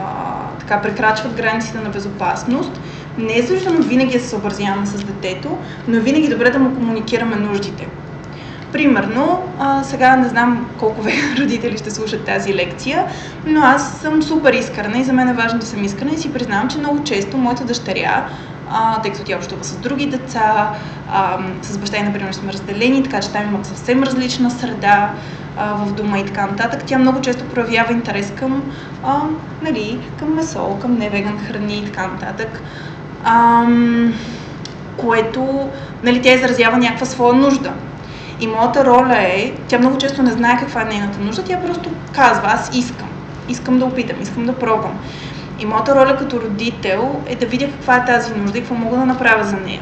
така, 0.60 0.82
прекрачват 0.82 1.34
границите 1.34 1.78
на 1.78 1.90
безопасност. 1.90 2.80
Не 3.18 3.38
е 3.38 3.42
задължително 3.42 3.82
винаги 3.82 4.12
да 4.12 4.20
се 4.20 4.28
съобразяваме 4.28 4.86
с 4.86 5.04
детето, 5.04 5.58
но 5.88 5.96
е 5.96 6.00
винаги 6.00 6.28
добре 6.28 6.50
да 6.50 6.58
му 6.58 6.74
комуникираме 6.74 7.36
нуждите. 7.36 7.86
Примерно, 8.72 9.42
а, 9.58 9.84
сега 9.84 10.16
не 10.16 10.28
знам 10.28 10.66
колко 10.78 11.04
родители 11.38 11.78
ще 11.78 11.90
слушат 11.90 12.24
тази 12.24 12.54
лекция, 12.54 13.06
но 13.46 13.60
аз 13.60 14.00
съм 14.00 14.22
супер 14.22 14.52
искрена 14.52 14.98
и 14.98 15.04
за 15.04 15.12
мен 15.12 15.28
е 15.28 15.34
важно 15.34 15.58
да 15.58 15.66
съм 15.66 15.84
искрена 15.84 16.14
и 16.14 16.18
си 16.18 16.32
признавам, 16.32 16.68
че 16.68 16.78
много 16.78 17.04
често 17.04 17.38
моята 17.38 17.64
дъщеря 17.64 18.28
а, 18.70 19.02
тъй 19.02 19.12
като 19.12 19.24
тя 19.24 19.36
общува 19.36 19.64
с 19.64 19.76
други 19.76 20.06
деца, 20.06 20.74
а, 21.10 21.38
с 21.62 21.78
баща 21.78 21.96
и, 21.96 22.02
например, 22.02 22.32
сме 22.32 22.52
разделени, 22.52 23.02
така 23.02 23.20
че 23.20 23.30
там 23.30 23.48
имат 23.48 23.66
съвсем 23.66 24.02
различна 24.02 24.50
среда 24.50 25.10
а, 25.56 25.74
в 25.74 25.94
дома 25.94 26.18
и 26.18 26.26
така 26.26 26.46
нататък. 26.46 26.82
Тя 26.86 26.98
много 26.98 27.20
често 27.20 27.44
проявява 27.44 27.92
интерес 27.92 28.32
към, 28.36 28.62
а, 29.04 29.20
нали, 29.62 30.00
към 30.18 30.34
месо, 30.34 30.78
към 30.80 30.94
невеган 30.98 31.38
храни 31.38 31.78
и 31.78 31.84
така 31.84 32.06
нататък. 32.06 32.62
А, 33.24 33.64
което, 34.96 35.68
нали, 36.02 36.22
тя 36.22 36.32
изразява 36.32 36.78
някаква 36.78 37.06
своя 37.06 37.34
нужда. 37.34 37.72
И 38.40 38.46
моята 38.46 38.84
роля 38.84 39.16
е, 39.18 39.52
тя 39.68 39.78
много 39.78 39.98
често 39.98 40.22
не 40.22 40.30
знае 40.30 40.58
каква 40.58 40.82
е 40.82 40.84
нейната 40.84 41.18
нужда, 41.20 41.42
тя 41.44 41.60
просто 41.60 41.90
казва, 42.12 42.44
аз 42.46 42.70
искам. 42.76 43.08
Искам 43.48 43.78
да 43.78 43.84
опитам, 43.84 44.16
искам 44.20 44.46
да 44.46 44.52
пробвам. 44.52 44.98
И 45.58 45.66
моята 45.66 45.94
роля 45.94 46.16
като 46.16 46.40
родител 46.40 47.20
е 47.26 47.36
да 47.36 47.46
видя 47.46 47.70
каква 47.70 47.96
е 47.96 48.04
тази 48.04 48.34
нужда 48.34 48.58
и 48.58 48.60
какво 48.60 48.74
мога 48.74 48.96
да 48.96 49.06
направя 49.06 49.44
за 49.44 49.56
нея. 49.56 49.80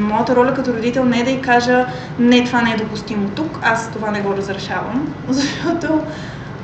Моята 0.00 0.36
роля 0.36 0.54
като 0.54 0.72
родител 0.72 1.04
не 1.04 1.20
е 1.20 1.24
да 1.24 1.30
й 1.30 1.40
кажа, 1.40 1.86
не, 2.18 2.44
това 2.44 2.62
не 2.62 2.72
е 2.72 2.76
допустимо 2.76 3.28
тук, 3.28 3.58
аз 3.62 3.90
това 3.90 4.10
не 4.10 4.20
го 4.20 4.36
разрешавам, 4.36 5.14
защото 5.28 6.00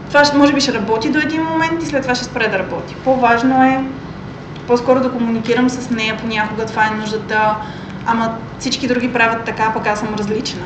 това 0.09 0.23
може 0.35 0.52
би 0.52 0.61
ще 0.61 0.75
работи 0.75 1.11
до 1.11 1.18
един 1.18 1.42
момент 1.42 1.83
и 1.83 1.87
след 1.87 2.02
това 2.02 2.14
ще 2.14 2.25
спре 2.25 2.49
да 2.49 2.59
работи. 2.59 2.94
По-важно 3.04 3.64
е 3.64 3.85
по-скоро 4.66 5.00
да 5.00 5.12
комуникирам 5.12 5.71
с 5.71 5.90
нея 5.90 6.16
понякога, 6.21 6.66
това 6.66 6.87
е 6.87 6.97
нуждата, 7.00 7.56
ама 8.06 8.37
всички 8.59 8.88
други 8.88 9.12
правят 9.12 9.44
така, 9.44 9.73
пък 9.75 9.87
аз 9.87 9.99
съм 9.99 10.14
различна. 10.14 10.62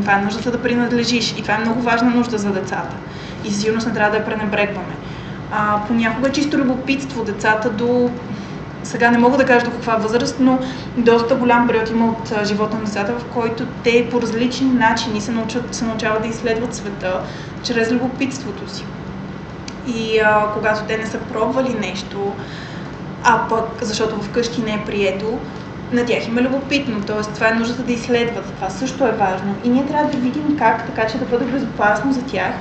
Това 0.00 0.18
е 0.18 0.22
нуждата 0.22 0.50
да 0.50 0.62
принадлежиш 0.62 1.34
и 1.38 1.42
това 1.42 1.54
е 1.54 1.58
много 1.58 1.82
важна 1.82 2.10
нужда 2.10 2.38
за 2.38 2.50
децата. 2.50 2.96
И 3.44 3.50
сигурно 3.50 3.82
не 3.86 3.92
трябва 3.92 4.10
да 4.10 4.16
я 4.16 4.24
пренебрегваме 4.24 4.94
а, 5.52 5.80
понякога 5.86 6.32
чисто 6.32 6.58
любопитство 6.58 7.24
децата 7.24 7.70
до 7.70 8.10
сега 8.82 9.10
не 9.10 9.18
мога 9.18 9.36
да 9.36 9.44
кажа 9.44 9.64
до 9.64 9.70
каква 9.70 9.96
възраст, 9.96 10.36
но 10.40 10.58
доста 10.96 11.34
голям 11.34 11.66
период 11.66 11.90
има 11.90 12.06
от 12.06 12.46
живота 12.46 12.76
на 12.76 12.84
децата, 12.84 13.12
в 13.12 13.24
който 13.24 13.66
те 13.84 14.08
по 14.10 14.22
различни 14.22 14.70
начини 14.70 15.20
се, 15.20 15.30
научат, 15.30 15.74
се 15.74 15.84
научават 15.84 16.22
да 16.22 16.28
изследват 16.28 16.74
света 16.74 17.20
чрез 17.62 17.92
любопитството 17.92 18.74
си. 18.74 18.84
И 19.86 20.18
а, 20.18 20.46
когато 20.54 20.80
те 20.84 20.98
не 20.98 21.06
са 21.06 21.18
пробвали 21.18 21.74
нещо, 21.74 22.32
а 23.24 23.48
пък 23.48 23.64
защото 23.82 24.22
вкъщи 24.22 24.62
не 24.62 24.72
е 24.72 24.84
прието, 24.86 25.38
на 25.92 26.06
тях 26.06 26.28
им 26.28 26.38
е 26.38 26.42
любопитно, 26.42 27.02
т.е. 27.02 27.34
това 27.34 27.48
е 27.48 27.54
нуждата 27.54 27.82
да 27.82 27.92
изследват, 27.92 28.44
това 28.44 28.70
също 28.70 29.06
е 29.06 29.12
важно. 29.12 29.54
И 29.64 29.68
ние 29.68 29.86
трябва 29.86 30.10
да 30.10 30.18
видим 30.18 30.56
как, 30.58 30.86
така 30.86 31.06
че 31.06 31.18
да 31.18 31.24
бъде 31.24 31.44
безопасно 31.44 32.12
за 32.12 32.22
тях, 32.22 32.52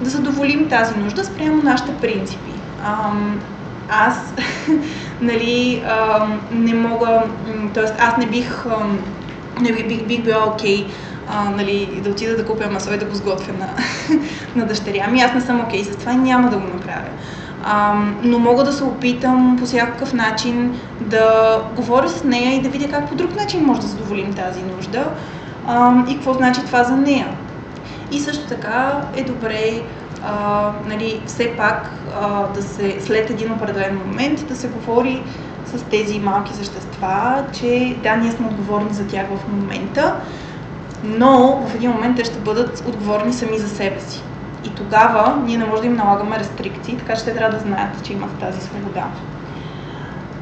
да 0.00 0.10
задоволим 0.10 0.68
тази 0.68 0.98
нужда 0.98 1.24
спрямо 1.24 1.62
нашите 1.62 1.94
принципи. 2.00 2.52
Ам, 2.86 3.40
аз, 3.88 4.34
нали, 5.20 5.82
ам, 5.86 6.40
не 6.50 6.74
мога, 6.74 7.22
т.е. 7.74 7.84
аз 7.98 8.16
не 8.16 8.26
бих, 8.26 8.66
ам, 8.66 8.98
не 9.60 9.72
бих, 9.72 9.88
бих, 9.88 10.06
бих 10.06 10.22
била 10.24 10.46
окей, 10.46 10.86
okay, 10.86 10.92
нали, 11.56 12.00
да 12.04 12.10
отида 12.10 12.36
да 12.36 12.46
купя 12.46 12.70
масо 12.70 12.94
и 12.94 12.98
да 12.98 13.04
го 13.04 13.14
сготвя 13.14 13.52
на, 13.52 13.68
на 14.56 14.66
дъщеря 14.66 15.06
ми. 15.06 15.20
Аз 15.20 15.34
не 15.34 15.40
съм 15.40 15.60
окей 15.60 15.84
okay 15.84 15.98
това 15.98 16.12
няма 16.12 16.50
да 16.50 16.56
го 16.56 16.66
направя. 16.66 17.08
Но 18.22 18.38
мога 18.38 18.64
да 18.64 18.72
се 18.72 18.84
опитам 18.84 19.56
по 19.58 19.66
всякакъв 19.66 20.12
начин 20.12 20.80
да 21.00 21.58
говоря 21.76 22.08
с 22.08 22.24
нея 22.24 22.54
и 22.54 22.62
да 22.62 22.68
видя 22.68 22.88
как 22.90 23.08
по 23.08 23.14
друг 23.14 23.36
начин 23.36 23.64
може 23.64 23.80
да 23.80 23.86
задоволим 23.86 24.34
тази 24.34 24.62
нужда 24.62 25.04
ам, 25.68 26.06
и 26.08 26.14
какво 26.14 26.34
значи 26.34 26.60
това 26.66 26.84
за 26.84 26.96
нея. 26.96 27.28
И 28.10 28.20
също 28.20 28.46
така 28.46 29.00
е 29.16 29.24
добре 29.24 29.82
а, 30.24 30.70
нали, 30.86 31.22
все 31.26 31.56
пак 31.56 31.90
а, 32.20 32.46
да 32.46 32.62
се, 32.62 33.00
след 33.00 33.30
един 33.30 33.52
определен 33.52 33.98
момент 34.06 34.48
да 34.48 34.56
се 34.56 34.68
говори 34.68 35.22
с 35.66 35.82
тези 35.82 36.18
малки 36.18 36.54
същества, 36.54 37.44
че 37.52 37.96
да, 38.02 38.16
ние 38.16 38.32
сме 38.32 38.46
отговорни 38.46 38.94
за 38.94 39.06
тях 39.06 39.26
в 39.26 39.52
момента, 39.52 40.14
но 41.04 41.62
в 41.66 41.74
един 41.74 41.90
момент 41.90 42.16
те 42.16 42.24
ще 42.24 42.38
бъдат 42.38 42.84
отговорни 42.88 43.32
сами 43.32 43.58
за 43.58 43.68
себе 43.68 44.00
си. 44.00 44.22
И 44.64 44.74
тогава 44.74 45.42
ние 45.46 45.56
не 45.56 45.64
можем 45.64 45.80
да 45.80 45.86
им 45.86 45.96
налагаме 45.96 46.38
рестрикции, 46.38 46.96
така 46.96 47.16
че 47.16 47.24
те 47.24 47.34
трябва 47.34 47.56
да 47.58 47.62
знаят, 47.62 48.04
че 48.04 48.12
имат 48.12 48.30
тази 48.40 48.60
свобода. 48.60 49.04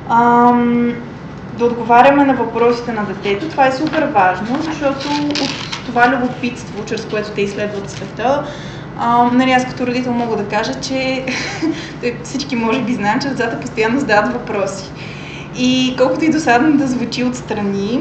Ам, 0.09 0.93
да 1.59 1.65
отговаряме 1.65 2.25
на 2.25 2.35
въпросите 2.35 2.93
на 2.93 3.05
детето. 3.05 3.49
Това 3.49 3.67
е 3.67 3.73
супер 3.73 4.03
важно, 4.03 4.63
защото 4.63 5.09
от 5.43 5.51
това 5.87 6.09
любопитство, 6.09 6.85
чрез 6.85 7.05
което 7.05 7.31
те 7.31 7.43
изследват 7.43 7.91
света, 7.91 8.45
а, 8.99 9.25
нали, 9.33 9.53
аз 9.53 9.65
като 9.65 9.87
родител 9.87 10.13
мога 10.13 10.37
да 10.37 10.45
кажа, 10.45 10.81
че 10.81 11.27
всички 12.25 12.57
може 12.57 12.83
би 12.83 12.95
знаем, 12.95 13.21
че 13.21 13.29
децата 13.29 13.61
постоянно 13.61 14.01
задават 14.01 14.33
въпроси. 14.33 14.91
И 15.59 15.95
колкото 15.99 16.25
и 16.25 16.31
досадно 16.31 16.77
да 16.77 16.87
звучи 16.87 17.25
отстрани, 17.25 18.01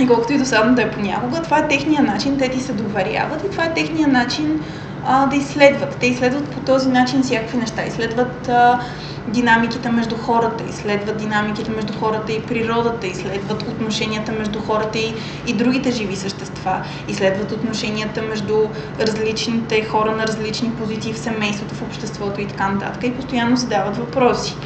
и 0.00 0.06
колкото 0.06 0.32
и 0.32 0.38
досадно 0.38 0.74
да 0.74 0.82
е 0.82 0.90
понякога, 0.90 1.42
това 1.42 1.58
е 1.58 1.68
техния 1.68 2.02
начин, 2.02 2.38
те 2.38 2.48
ти 2.48 2.60
се 2.60 2.72
доверяват 2.72 3.44
и 3.44 3.50
това 3.50 3.64
е 3.64 3.74
техния 3.74 4.08
начин 4.08 4.60
а, 5.04 5.26
да 5.26 5.36
изследват. 5.36 5.96
Те 6.00 6.06
изследват 6.06 6.48
по 6.48 6.60
този 6.60 6.88
начин 6.88 7.22
всякакви 7.22 7.58
неща. 7.58 7.84
Изследват 7.84 8.48
а, 8.48 8.80
динамиките 9.28 9.90
между 9.90 10.16
хората, 10.16 10.64
изследват 10.68 11.16
динамиките 11.16 11.70
между 11.70 11.92
хората 11.92 12.32
и 12.32 12.42
природата, 12.42 13.06
изследват 13.06 13.62
отношенията 13.62 14.32
между 14.32 14.60
хората 14.60 14.98
и, 14.98 15.14
и 15.46 15.52
другите 15.52 15.90
живи 15.90 16.16
същества, 16.16 16.80
изследват 17.08 17.52
отношенията 17.52 18.22
между 18.22 18.68
различните 19.00 19.84
хора 19.84 20.16
на 20.16 20.26
различни 20.26 20.70
позиции 20.70 21.12
в 21.12 21.18
семейството, 21.18 21.74
в 21.74 21.82
обществото 21.82 22.40
и 22.40 22.46
така 22.46 22.68
нататък 22.68 23.02
и 23.04 23.16
постоянно 23.16 23.56
задават 23.56 23.96
въпроси. 23.96 24.56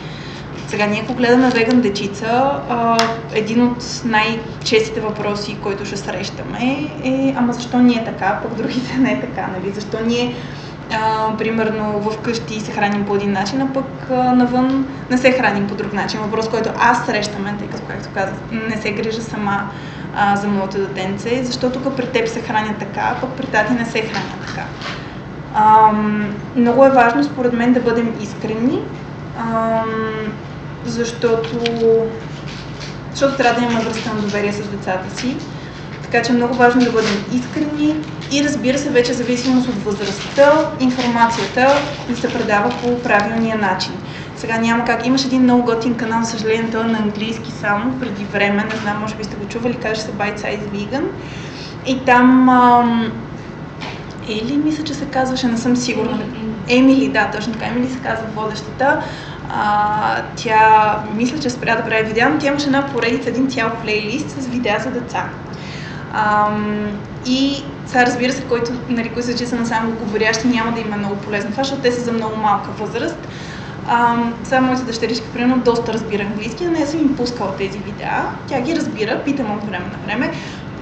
Сега 0.73 0.87
ние 0.87 1.03
ако 1.05 1.15
гледаме 1.15 1.51
веган 1.51 1.81
дечица, 1.81 2.61
един 3.35 3.63
от 3.67 4.03
най-честите 4.05 5.01
въпроси, 5.01 5.57
който 5.63 5.85
ще 5.85 5.97
срещаме 5.97 6.91
е 7.05 7.35
ама 7.37 7.53
защо 7.53 7.79
ние 7.79 7.97
е 7.97 8.05
така, 8.05 8.39
пък 8.43 8.55
другите 8.55 8.99
не 8.99 9.13
е 9.13 9.21
така, 9.21 9.49
нали? 9.57 9.73
Защо 9.73 9.99
ние 10.07 10.35
а, 10.93 11.37
примерно 11.39 12.01
в 12.01 12.19
къщи 12.19 12.61
се 12.61 12.73
храним 12.73 13.05
по 13.07 13.15
един 13.15 13.33
начин, 13.33 13.61
а 13.61 13.73
пък 13.73 14.11
а, 14.11 14.15
навън 14.15 14.87
не 15.11 15.19
се 15.19 15.33
храним 15.33 15.67
по 15.67 15.75
друг 15.75 15.93
начин. 15.93 16.21
Въпрос, 16.21 16.49
който 16.49 16.71
аз 16.79 17.07
срещам, 17.07 17.57
тъй 17.59 17.69
като, 17.69 17.83
както 17.89 18.09
казах, 18.15 18.35
не 18.69 18.77
се 18.77 18.93
грижа 18.93 19.23
сама 19.23 19.71
а, 20.17 20.37
за 20.37 20.49
моето 20.49 20.79
детенце, 20.79 21.45
защото 21.45 21.81
тук 21.81 21.97
при 21.97 22.07
теб 22.07 22.29
се 22.29 22.41
храня 22.41 22.75
така, 22.79 23.15
а 23.17 23.21
пък 23.21 23.31
при 23.31 23.47
тати 23.47 23.73
не 23.73 23.85
се 23.85 24.01
храня 24.01 24.35
така. 24.47 24.65
А, 25.55 25.93
много 26.57 26.85
е 26.85 26.91
важно, 26.91 27.25
според 27.25 27.53
мен, 27.53 27.73
да 27.73 27.81
бъдем 27.81 28.15
искрени, 28.21 28.79
а, 29.39 29.83
защото, 30.87 31.59
защото 33.11 33.37
трябва 33.37 33.61
да 33.61 33.67
имаме 33.67 33.85
връзка 33.85 34.15
на 34.15 34.21
доверие 34.21 34.53
с 34.53 34.69
децата 34.69 35.21
си. 35.21 35.37
Така 36.03 36.23
че 36.23 36.33
е 36.33 36.37
много 36.37 36.55
важно 36.55 36.85
да 36.85 36.93
бъдем 36.93 37.25
искрени 37.33 37.95
и 38.33 38.45
разбира 38.45 38.79
се, 38.79 38.91
вече 38.91 39.13
зависимост 39.13 39.69
от 39.69 39.85
възрастта, 39.85 40.71
информацията 40.81 41.75
да 42.09 42.17
се 42.17 42.33
предава 42.33 42.71
по 42.83 43.03
правилния 43.03 43.59
начин. 43.59 43.93
Сега 44.37 44.59
няма 44.59 44.85
как. 44.85 45.07
Имаш 45.07 45.25
един 45.25 45.43
много 45.43 45.65
готин 45.65 45.95
канал, 45.95 46.25
съжаление, 46.25 46.71
той 46.73 46.81
е 46.81 46.85
на 46.85 46.99
английски 46.99 47.53
само, 47.61 48.01
преди 48.01 48.25
време, 48.25 48.65
не 48.65 48.77
знам, 48.83 49.01
може 49.01 49.15
би 49.15 49.25
сте 49.25 49.37
го 49.37 49.49
чували, 49.49 49.75
каже 49.75 50.01
се 50.01 50.11
Bite 50.11 50.39
Size 50.39 50.61
Vegan. 50.61 51.05
И 51.87 52.05
там 52.05 52.49
ам, 52.49 53.13
Ели, 54.29 54.57
мисля, 54.65 54.85
че 54.85 54.95
се 54.95 55.05
казваше, 55.05 55.47
не 55.47 55.59
съм 55.59 55.77
сигурна. 55.77 56.19
Емили, 56.69 57.09
да, 57.09 57.31
точно 57.31 57.53
така. 57.53 57.67
Емили 57.67 57.91
се 57.91 57.99
казва 57.99 58.27
водещата. 58.37 59.03
А, 59.51 60.23
тя, 60.37 60.99
мисля, 61.15 61.39
че 61.39 61.51
спря 61.51 61.77
да 61.77 61.85
прави 61.85 62.03
видеа, 62.03 62.31
но 62.33 62.39
тя 62.39 62.47
имаше 62.47 62.67
една 62.67 62.87
поредица, 62.87 63.29
един 63.29 63.51
цял 63.51 63.71
плейлист 63.83 64.31
с 64.31 64.47
видеа 64.47 64.77
за 64.81 64.91
деца. 64.91 65.25
Ам, 66.13 66.87
и 67.27 67.65
сега 67.87 68.07
разбира 68.07 68.33
се, 68.33 68.43
който, 68.43 68.73
нали, 68.89 69.09
които 69.09 69.37
се 69.37 69.47
са 69.47 69.57
на 69.57 69.67
само 69.67 69.93
говорящи, 69.93 70.49
няма 70.49 70.73
да 70.73 70.81
има 70.81 70.97
много 70.97 71.17
полезно 71.17 71.51
това, 71.51 71.63
защото 71.63 71.83
те 71.83 71.93
са 71.93 72.01
за 72.01 72.13
много 72.13 72.37
малка 72.37 72.71
възраст. 72.71 73.29
Ам, 73.89 74.35
сега 74.45 74.61
моята 74.61 74.85
дъщеричка, 74.85 75.27
примерно, 75.33 75.63
доста 75.63 75.93
разбира 75.93 76.23
английски, 76.23 76.65
но 76.65 76.71
не 76.71 76.87
съм 76.87 77.01
им 77.01 77.17
пускала 77.17 77.57
тези 77.57 77.79
видеа. 77.79 78.25
Тя 78.47 78.61
ги 78.61 78.77
разбира, 78.77 79.23
питам 79.25 79.51
от 79.51 79.65
време 79.65 79.85
на 79.85 80.07
време, 80.07 80.33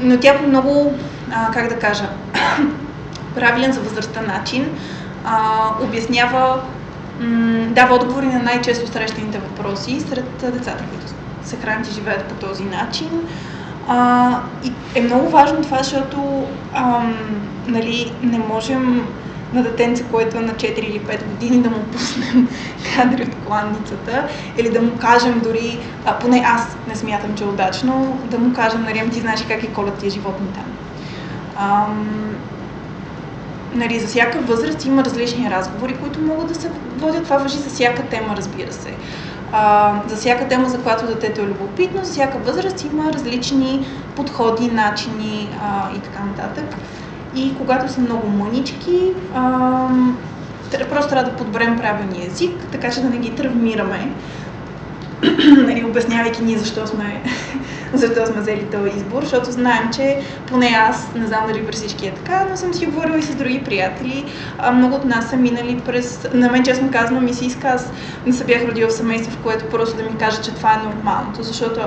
но 0.01 0.19
тя 0.19 0.39
по 0.39 0.47
много, 0.47 0.95
а, 1.33 1.51
как 1.51 1.69
да 1.69 1.79
кажа, 1.79 2.09
правилен 3.35 3.73
за 3.73 3.81
възрастта 3.81 4.21
начин 4.21 4.69
а, 5.25 5.69
обяснява, 5.83 6.61
дава 7.69 7.95
отговори 7.95 8.27
на 8.27 8.39
най-често 8.39 8.93
срещаните 8.93 9.39
въпроси 9.39 10.01
сред 10.01 10.53
децата, 10.53 10.85
които 10.91 11.07
се 11.43 11.57
хранят 11.57 11.89
и 11.89 11.95
живеят 11.95 12.25
по 12.25 12.47
този 12.47 12.65
начин. 12.65 13.11
А, 13.89 14.41
и 14.65 14.73
е 14.95 15.03
много 15.03 15.29
важно 15.29 15.63
това, 15.63 15.79
защото 15.79 16.45
ам, 16.75 17.15
нали, 17.67 18.13
не 18.23 18.39
можем 18.39 19.07
на 19.53 19.63
детенце, 19.63 20.05
което 20.11 20.37
е 20.37 20.41
на 20.41 20.53
4 20.53 20.79
или 20.79 21.01
5 21.01 21.25
години, 21.25 21.63
да 21.63 21.71
му 21.71 21.83
пуснем 21.93 22.49
кадри 22.97 23.23
от 23.23 23.47
кланницата 23.47 24.29
или 24.59 24.71
да 24.71 24.83
му 24.83 24.99
кажем 24.99 25.41
дори, 25.45 25.79
а, 26.07 26.19
поне 26.19 26.43
аз 26.47 26.77
не 26.89 26.97
смятам, 26.97 27.35
че 27.37 27.45
е 27.45 27.47
удачно, 27.47 28.19
да 28.31 28.39
му 28.39 28.55
кажем, 28.55 28.83
нали, 28.83 28.99
ами 28.99 29.11
ти 29.11 29.21
знаеш 29.21 29.45
как 29.49 29.63
е 29.63 29.73
колят 29.73 29.99
тия 29.99 30.11
животни 30.11 30.47
там. 30.55 30.65
Ам, 31.57 32.37
нали, 33.75 34.01
за 34.01 34.07
всяка 34.07 34.39
възраст 34.39 34.85
има 34.85 35.05
различни 35.05 35.51
разговори, 35.51 35.97
които 35.97 36.21
могат 36.21 36.49
да 36.49 36.55
се 36.55 36.71
водят. 36.97 37.25
Това 37.25 37.37
въжи 37.37 37.57
за 37.57 37.71
всяка 37.71 38.03
тема, 38.03 38.37
разбира 38.37 38.73
се. 38.73 38.95
А, 39.53 39.93
за 40.09 40.17
всяка 40.17 40.49
тема, 40.49 40.69
за 40.69 40.79
която 40.83 41.07
детето 41.07 41.41
е 41.41 41.45
любопитно, 41.45 42.05
за 42.05 42.13
всяка 42.13 42.39
възраст 42.39 42.85
има 42.85 43.13
различни 43.13 43.87
подходи, 44.17 44.71
начини 44.71 45.49
а, 45.63 45.97
и 45.97 46.01
така 46.01 46.25
нататък. 46.25 46.75
И 47.37 47.55
когато 47.59 47.93
са 47.93 48.01
много 48.01 48.29
мънички, 48.29 49.13
а, 49.35 49.89
просто 50.91 51.11
трябва 51.11 51.31
да 51.31 51.37
подберем 51.37 51.79
правилния 51.79 52.27
език, 52.27 52.53
така 52.73 52.91
че 52.91 53.01
да 53.01 53.11
не 53.11 53.19
ги 53.19 53.31
травмираме, 53.31 54.13
нали, 55.57 55.85
обяснявайки 55.85 56.43
ние 56.43 56.59
защо 56.59 56.87
сме, 56.87 57.23
защо 57.95 58.27
сме 58.27 58.41
взели 58.41 58.65
този 58.65 58.97
избор, 58.97 59.23
защото 59.23 59.53
знаем, 59.53 59.91
че 59.97 60.21
поне 60.47 60.67
аз, 60.67 61.09
не 61.15 61.27
знам 61.27 61.47
дали 61.47 61.67
при 61.67 61.73
всички 61.73 62.07
е 62.07 62.15
така, 62.15 62.47
но 62.51 62.57
съм 62.57 62.75
си 62.75 62.87
говорила 62.87 63.19
и 63.19 63.23
с 63.23 63.35
други 63.35 63.65
приятели. 63.65 64.25
А, 64.59 64.73
много 64.73 64.95
от 64.95 65.05
нас 65.05 65.31
са 65.31 65.37
минали 65.37 65.81
през... 65.87 66.29
На 66.35 66.51
мен, 66.51 66.65
честно 66.65 66.91
казано, 66.93 67.21
ми 67.21 67.35
се 67.35 67.45
иска, 67.45 67.69
аз 67.69 67.93
не 68.27 68.33
се 68.33 68.45
бях 68.45 68.65
родила 68.65 68.89
в 68.89 68.93
семейство, 68.93 69.33
в 69.33 69.43
което 69.43 69.65
просто 69.65 69.97
да 69.97 70.03
ми 70.03 70.17
кажа, 70.19 70.43
че 70.43 70.55
това 70.55 70.75
е 70.75 70.87
нормалното, 70.87 71.43
защото 71.43 71.81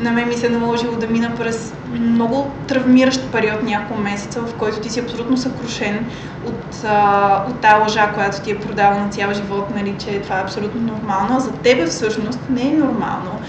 на 0.00 0.10
мен 0.10 0.28
ми 0.28 0.34
се 0.34 0.46
е 0.46 0.50
наложило 0.50 0.96
да 0.96 1.06
мина 1.06 1.32
през 1.36 1.74
много 1.92 2.50
травмиращ 2.68 3.32
период 3.32 3.62
няколко 3.62 4.02
месеца, 4.02 4.40
в 4.40 4.54
който 4.54 4.80
ти 4.80 4.90
си 4.90 5.00
абсолютно 5.00 5.36
съкрушен 5.36 6.06
от, 6.46 6.84
а, 6.84 7.44
от 7.48 7.60
тази 7.60 7.82
лъжа, 7.82 8.12
която 8.14 8.40
ти 8.40 8.50
е 8.50 8.58
продала 8.58 8.94
на 8.94 9.08
цял 9.08 9.32
живот, 9.32 9.66
нали, 9.74 9.94
че 9.98 10.20
това 10.20 10.38
е 10.38 10.42
абсолютно 10.42 10.80
нормално, 10.80 11.36
а 11.36 11.40
за 11.40 11.52
тебе 11.52 11.86
всъщност 11.86 12.38
не 12.50 12.62
е 12.62 12.76
нормално. 12.76 13.40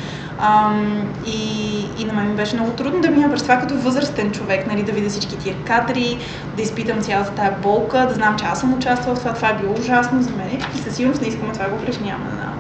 Ам, 0.42 1.08
и, 1.26 1.86
и 1.98 2.06
на 2.06 2.14
мен 2.14 2.30
ми 2.30 2.36
беше 2.36 2.56
много 2.56 2.72
трудно 2.72 3.02
да 3.02 3.10
мина 3.12 3.32
през 3.32 3.44
това 3.44 3.58
като 3.60 3.76
възрастен 3.76 4.32
човек, 4.32 4.68
нали, 4.68 4.84
да 4.84 4.92
видя 4.92 5.10
всички 5.10 5.38
тия 5.38 5.56
кадри, 5.56 6.18
да 6.58 6.62
изпитам 6.62 7.02
цялата 7.02 7.32
тая 7.32 7.52
болка, 7.62 8.06
да 8.10 8.14
знам, 8.14 8.36
че 8.40 8.46
аз 8.46 8.60
съм 8.60 8.74
участвала 8.74 9.16
в 9.16 9.20
това, 9.20 9.34
това 9.34 9.50
е 9.50 9.58
било 9.58 9.74
ужасно 9.74 10.22
за 10.22 10.30
мен 10.30 10.62
и 10.76 10.78
със 10.78 10.96
сигурност 10.96 11.22
не 11.22 11.28
искаме 11.28 11.54
това 11.54 11.70
го 11.70 11.78
преживяваме 11.78 12.30
на, 12.30 12.54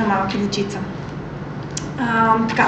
на 0.00 0.06
малки 0.06 0.38
дечица. 0.38 0.78
А, 1.98 2.34
така. 2.48 2.66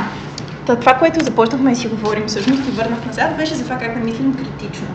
Това, 0.66 0.94
което 0.94 1.24
започнахме 1.24 1.70
да 1.70 1.76
си 1.76 1.88
говорим 1.88 2.26
всъщност 2.26 2.68
и 2.68 2.70
върнах 2.70 3.06
назад, 3.06 3.36
беше 3.36 3.54
за 3.54 3.64
това 3.64 3.78
как 3.78 3.98
да 3.98 4.04
мислим 4.04 4.34
критично. 4.34 4.86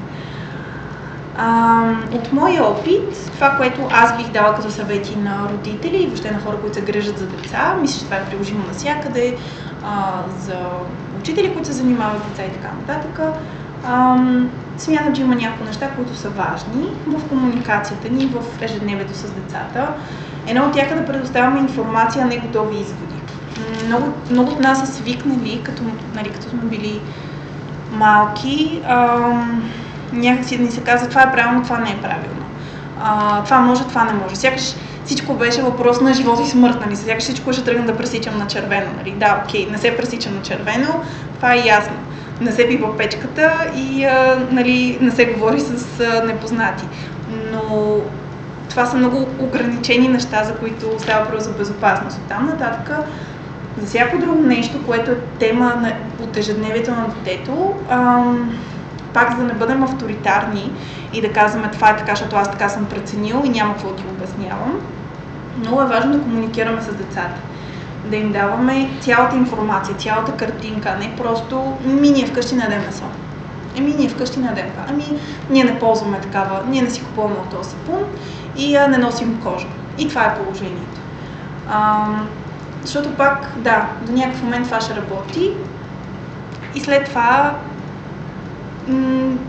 А, 1.37 1.81
от 2.11 2.33
моя 2.33 2.63
опит, 2.63 3.31
това, 3.33 3.49
което 3.49 3.81
аз 3.91 4.17
бих 4.17 4.27
дала 4.27 4.55
като 4.55 4.71
съвети 4.71 5.15
на 5.15 5.49
родители 5.51 6.03
и 6.03 6.07
въобще 6.07 6.31
на 6.31 6.39
хора, 6.39 6.57
които 6.57 6.75
се 6.75 6.81
грижат 6.81 7.17
за 7.19 7.27
деца, 7.27 7.75
мисля, 7.81 7.99
че 7.99 8.05
това 8.05 8.15
е 8.15 8.25
приложимо 8.25 8.63
навсякъде, 8.67 9.37
за 10.39 10.55
учители, 11.19 11.53
които 11.53 11.67
се 11.67 11.73
занимават 11.73 12.21
с 12.23 12.27
деца 12.27 12.43
и 12.43 12.61
така 12.61 12.73
нататък. 12.79 13.19
Смятам, 14.77 15.15
че 15.15 15.21
има 15.21 15.35
някои 15.35 15.67
неща, 15.67 15.89
които 15.89 16.15
са 16.15 16.29
важни 16.29 16.89
в 17.07 17.29
комуникацията 17.29 18.09
ни, 18.09 18.25
в 18.25 18.61
ежедневието 18.61 19.13
с 19.13 19.31
децата. 19.31 19.87
Едно 20.47 20.65
от 20.65 20.73
тях 20.73 20.91
е 20.91 20.95
да 20.95 21.05
предоставяме 21.05 21.59
информация, 21.59 22.23
а 22.23 22.27
не 22.27 22.37
готови 22.37 22.79
изводи 22.79 23.15
много, 23.85 24.13
много 24.31 24.51
от 24.51 24.59
нас 24.59 24.79
са 24.79 24.93
свикнали, 24.93 25.61
като, 25.63 25.83
нали, 26.15 26.29
като 26.29 26.49
сме 26.49 26.59
били 26.59 27.01
малки, 27.91 28.81
ам, 28.87 29.69
някакси 30.13 30.57
да 30.57 30.63
ни 30.63 30.71
се 30.71 30.81
казва 30.81 31.09
това 31.09 31.21
е 31.21 31.31
правилно, 31.31 31.63
това 31.63 31.77
не 31.77 31.89
е 31.89 32.01
правилно. 32.01 32.45
А, 33.03 33.43
това 33.43 33.59
може, 33.59 33.83
това 33.83 34.03
не 34.03 34.13
може. 34.13 34.35
Сякаш 34.35 34.75
всичко 35.05 35.33
беше 35.33 35.61
въпрос 35.61 36.01
на 36.01 36.13
живот 36.13 36.39
и 36.39 36.49
смърт, 36.49 36.77
нали? 36.85 36.95
Сякаш 36.95 37.23
всичко 37.23 37.53
ще 37.53 37.63
тръгна 37.63 37.85
да 37.85 37.97
пресичам 37.97 38.37
на 38.37 38.47
червено, 38.47 38.87
нали? 38.97 39.11
Да, 39.11 39.43
окей, 39.45 39.67
не 39.71 39.77
се 39.77 39.97
пресичам 39.97 40.35
на 40.35 40.41
червено, 40.41 41.01
това 41.35 41.53
е 41.53 41.65
ясно. 41.65 41.95
Не 42.41 42.51
се 42.51 42.67
пипа 42.67 42.87
печката 42.97 43.51
и 43.75 44.05
а, 44.05 44.47
нали, 44.51 44.97
не 45.01 45.11
се 45.11 45.25
говори 45.25 45.59
с 45.59 45.99
а, 45.99 46.25
непознати. 46.25 46.85
Но 47.51 47.97
това 48.69 48.85
са 48.85 48.97
много 48.97 49.27
ограничени 49.39 50.07
неща, 50.07 50.43
за 50.43 50.55
които 50.55 50.99
става 50.99 51.25
въпрос 51.25 51.43
за 51.43 51.51
безопасност. 51.51 52.17
От 52.17 52.23
там 52.23 52.45
нататък 52.45 52.91
за 53.77 53.87
всяко 53.87 54.17
друго 54.17 54.41
нещо, 54.41 54.83
което 54.85 55.11
е 55.11 55.17
тема 55.39 55.65
на, 55.65 55.93
от 56.23 56.37
ежедневието 56.37 56.91
на 56.91 57.07
детето, 57.07 57.73
ам, 57.89 58.57
пак 59.15 59.31
за 59.31 59.37
да 59.37 59.43
не 59.43 59.53
бъдем 59.53 59.83
авторитарни 59.83 60.71
и 61.13 61.21
да 61.21 61.33
казваме 61.33 61.71
това 61.71 61.89
е 61.89 61.97
така, 61.97 62.11
защото 62.11 62.35
аз 62.35 62.51
така 62.51 62.69
съм 62.69 62.85
преценил 62.85 63.41
и 63.45 63.49
няма 63.49 63.73
какво 63.73 63.89
да 63.89 63.95
ти 63.95 64.03
обяснявам, 64.09 64.81
много 65.59 65.81
е 65.81 65.85
важно 65.85 66.11
да 66.11 66.23
комуникираме 66.23 66.81
с 66.81 66.93
децата. 66.93 67.39
Да 68.05 68.15
им 68.15 68.31
даваме 68.31 68.89
цялата 69.01 69.35
информация, 69.35 69.97
цялата 69.97 70.31
картинка, 70.31 70.95
не 70.99 71.15
просто 71.15 71.73
ми 71.85 72.09
ние 72.09 72.27
вкъщи 72.27 72.55
не 72.55 72.63
ядем 72.63 72.81
месо. 72.85 73.03
Еми 73.77 73.95
ние 73.97 74.09
вкъщи 74.09 74.39
не 74.39 74.47
ядем 74.47 74.65
Ами 74.89 75.03
ние 75.49 75.63
не 75.63 75.79
ползваме 75.79 76.19
такава, 76.19 76.63
ние 76.67 76.81
не 76.81 76.89
си 76.89 77.03
купуваме 77.03 77.35
от 77.35 77.49
този 77.49 77.69
сапун 77.69 78.03
и 78.57 78.75
а, 78.75 78.87
не 78.87 78.97
носим 78.97 79.41
кожа. 79.43 79.67
И 79.97 80.07
това 80.09 80.23
е 80.23 80.35
положението. 80.35 80.99
Ам, 81.69 82.27
защото 82.81 83.09
пак, 83.09 83.51
да, 83.57 83.87
до 84.01 84.13
някакъв 84.13 84.43
момент 84.43 84.65
това 84.65 84.81
ще 84.81 84.95
работи 84.95 85.51
и 86.75 86.79
след 86.79 87.05
това 87.05 87.55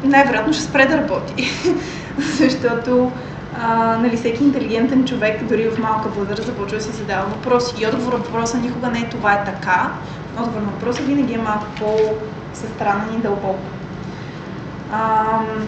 най-вероятно 0.04 0.52
ще 0.52 0.62
спре 0.62 0.86
да 0.86 0.96
работи. 0.96 1.50
Защото 2.18 3.12
а, 3.60 3.96
нали, 3.96 4.16
всеки 4.16 4.44
интелигентен 4.44 5.04
човек, 5.04 5.44
дори 5.44 5.68
в 5.68 5.78
малка 5.78 6.08
възраст, 6.08 6.46
започва 6.46 6.78
да 6.78 6.84
си 6.84 6.92
задава 6.92 7.26
въпроси. 7.26 7.74
И 7.78 7.86
отговор 7.86 8.12
на 8.12 8.18
въпроса 8.18 8.58
никога 8.58 8.88
не 8.88 8.98
е 8.98 9.08
това 9.08 9.32
е 9.32 9.44
така. 9.44 9.90
Отговор 10.38 10.60
на 10.60 10.70
въпроса 10.70 11.02
винаги 11.02 11.34
е 11.34 11.38
малко 11.38 11.66
по-състранен 11.78 13.14
и 13.14 13.22
дълбоко. 13.22 13.58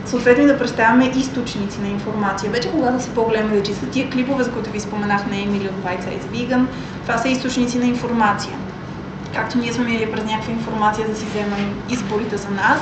Съответно 0.05 0.45
и 0.45 0.47
да 0.47 0.59
представяме 0.59 1.13
източници 1.17 1.81
на 1.81 1.89
информация. 1.89 2.51
Вече 2.51 2.71
когато 2.71 3.03
са 3.03 3.11
по-големи 3.11 3.57
дечица, 3.57 3.87
тия 3.87 4.11
клипове, 4.11 4.45
за 4.45 4.53
които 4.53 4.71
ви 4.71 4.81
споменах 4.81 5.27
на 5.27 5.37
Емили 5.37 5.69
от 5.69 5.85
White 5.85 6.05
Size 6.05 6.27
Vegan, 6.33 6.65
това 7.03 7.19
са 7.19 7.29
източници 7.29 7.79
на 7.79 7.87
информация. 7.87 8.57
Както 9.35 9.59
ние 9.59 9.73
сме 9.73 9.85
мили 9.85 10.13
през 10.13 10.25
някаква 10.25 10.53
информация 10.53 11.09
да 11.09 11.17
си 11.17 11.27
вземем 11.27 11.75
изборите 11.91 12.37
за 12.37 12.51
нас, 12.51 12.81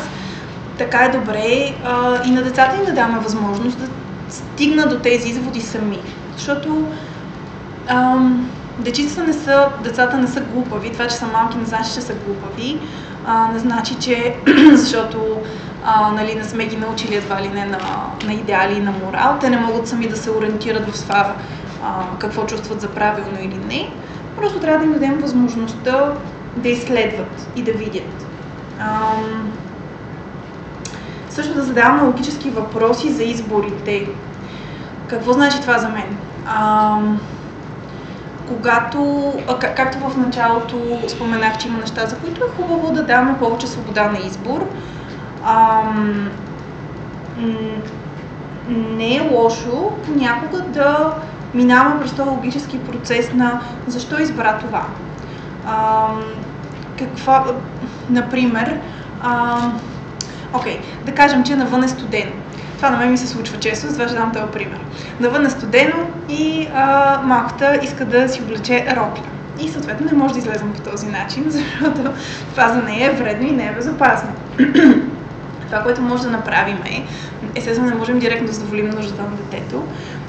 така 0.79 1.05
е 1.05 1.19
добре 1.19 1.75
а, 1.85 2.23
и 2.25 2.31
на 2.31 2.43
децата 2.43 2.77
им 2.77 2.85
да 2.85 2.93
даваме 2.93 3.19
възможност 3.19 3.79
да 3.79 3.87
стигнат 4.29 4.91
до 4.91 4.99
тези 4.99 5.29
изводи 5.29 5.61
сами. 5.61 5.99
Защото 6.37 6.89
ам, 7.89 8.51
дечицата 8.79 9.25
не 9.25 9.33
са, 9.33 9.69
децата 9.85 10.17
не 10.17 10.27
са 10.27 10.41
глупави, 10.41 10.93
това, 10.93 11.07
че 11.07 11.17
са 11.17 11.27
малки 11.27 11.59
не 11.59 11.65
значи, 11.65 11.95
че 11.95 12.01
са 12.01 12.15
глупави, 12.15 12.79
а, 13.27 13.49
не 13.53 13.59
значи, 13.59 13.95
че 13.95 14.37
защото 14.73 15.41
а, 15.85 16.13
нали, 16.13 16.35
не 16.35 16.45
сме 16.45 16.67
ги 16.67 16.77
научили 16.77 17.15
едва 17.15 17.43
ли 17.43 17.49
не 17.49 17.65
на, 17.65 17.79
на 18.25 18.33
идеали 18.33 18.75
и 18.75 18.81
на 18.81 18.93
морал, 18.93 19.37
те 19.41 19.51
не 19.51 19.57
могат 19.57 19.89
сами 19.89 20.09
да 20.09 20.17
се 20.17 20.31
ориентират 20.31 20.91
в 20.91 21.03
това 21.03 21.35
а, 21.85 22.19
какво 22.19 22.47
чувстват 22.47 22.81
за 22.81 22.89
правилно 22.89 23.39
или 23.41 23.59
не. 23.69 23.91
Просто 24.37 24.61
трябва 24.61 24.79
да 24.79 24.85
им 24.85 24.93
дадем 24.93 25.19
възможността 25.19 26.13
да 26.57 26.69
изследват 26.69 27.49
и 27.57 27.63
да 27.63 27.73
видят. 27.73 28.27
Ам, 28.81 29.53
също 31.37 31.55
да 31.55 31.63
задаваме 31.63 32.03
логически 32.03 32.51
въпроси 32.51 33.13
за 33.13 33.23
изборите. 33.23 34.09
Какво 35.07 35.33
значи 35.33 35.61
това 35.61 35.79
за 35.79 35.89
мен? 35.89 36.17
Ам, 36.47 37.21
когато, 38.49 39.33
а, 39.49 39.59
както 39.59 39.99
в 39.99 40.17
началото 40.17 40.99
споменах, 41.09 41.59
че 41.59 41.69
има 41.69 41.79
неща, 41.79 42.07
за 42.07 42.17
които 42.17 42.45
е 42.45 42.57
хубаво 42.57 42.93
да 42.93 43.03
даваме 43.03 43.39
повече 43.39 43.67
свобода 43.67 44.11
на 44.11 44.19
избор, 44.19 44.67
ам, 45.45 46.31
не 48.69 49.17
е 49.17 49.29
лошо 49.33 49.93
понякога 50.07 50.61
да 50.61 51.15
минаваме 51.55 52.01
през 52.01 52.13
този 52.13 52.31
логически 52.31 52.79
процес 52.79 53.33
на 53.35 53.61
защо 53.87 54.23
избра 54.23 54.59
това. 54.59 54.85
Ам, 55.67 56.23
каква, 56.99 57.45
например, 58.11 58.81
ам, 59.23 59.81
окей, 60.55 60.81
да 61.05 61.13
кажем, 61.13 61.45
че 61.45 61.57
навън 61.57 61.85
е 61.85 61.89
студено. 61.89 62.33
Това 62.77 62.91
на 62.91 62.97
мен 62.97 63.11
ми 63.11 63.19
се 63.19 63.27
случва 63.27 63.59
често, 63.59 63.87
затова 63.87 64.09
ще 64.09 64.17
дам 64.17 64.33
този 64.33 64.53
пример. 64.53 64.81
Навън 65.21 65.47
е 65.47 65.51
студено 65.51 65.97
и 66.29 66.69
а, 66.75 67.21
малката 67.25 67.79
иска 67.83 68.05
да 68.05 68.29
си 68.29 68.43
облече 68.43 68.87
рокля. 68.91 69.23
И 69.61 69.69
съответно 69.69 70.07
не 70.07 70.19
може 70.19 70.35
да 70.35 70.41
излезем 70.41 70.73
по 70.73 70.91
този 70.91 71.07
начин, 71.07 71.45
защото 71.49 72.13
това 72.51 72.69
за 72.69 72.83
нея 72.83 73.11
е 73.11 73.15
вредно 73.15 73.47
и 73.47 73.53
не 73.53 73.67
е 73.67 73.73
безопасно. 73.73 74.29
това, 75.67 75.83
което 75.83 76.03
може 76.03 76.23
да 76.23 76.31
направим 76.31 76.79
е, 76.85 77.05
естествено 77.55 77.89
не 77.89 77.95
можем 77.95 78.19
директно 78.19 78.47
да 78.47 78.53
задоволим 78.53 78.91
нуждата 78.91 79.23
на 79.23 79.37
детето, 79.37 79.83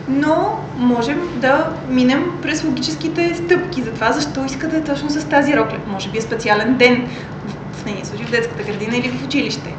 но 0.07 0.59
можем 0.77 1.21
да 1.35 1.69
минем 1.89 2.25
през 2.41 2.63
логическите 2.63 3.35
стъпки 3.35 3.83
за 3.83 3.91
това, 3.91 4.11
защо 4.11 4.45
иска 4.45 4.67
да 4.67 4.77
е 4.77 4.83
точно 4.83 5.09
с 5.09 5.25
тази 5.25 5.57
рокля. 5.57 5.77
Може 5.87 6.09
би 6.09 6.17
е 6.17 6.21
специален 6.21 6.75
ден, 6.75 7.07
в 7.73 7.85
нейния 7.85 8.05
случай 8.05 8.25
в 8.25 8.31
детската 8.31 8.63
градина 8.63 8.97
или 8.97 9.09
в 9.09 9.25
училище. 9.25 9.73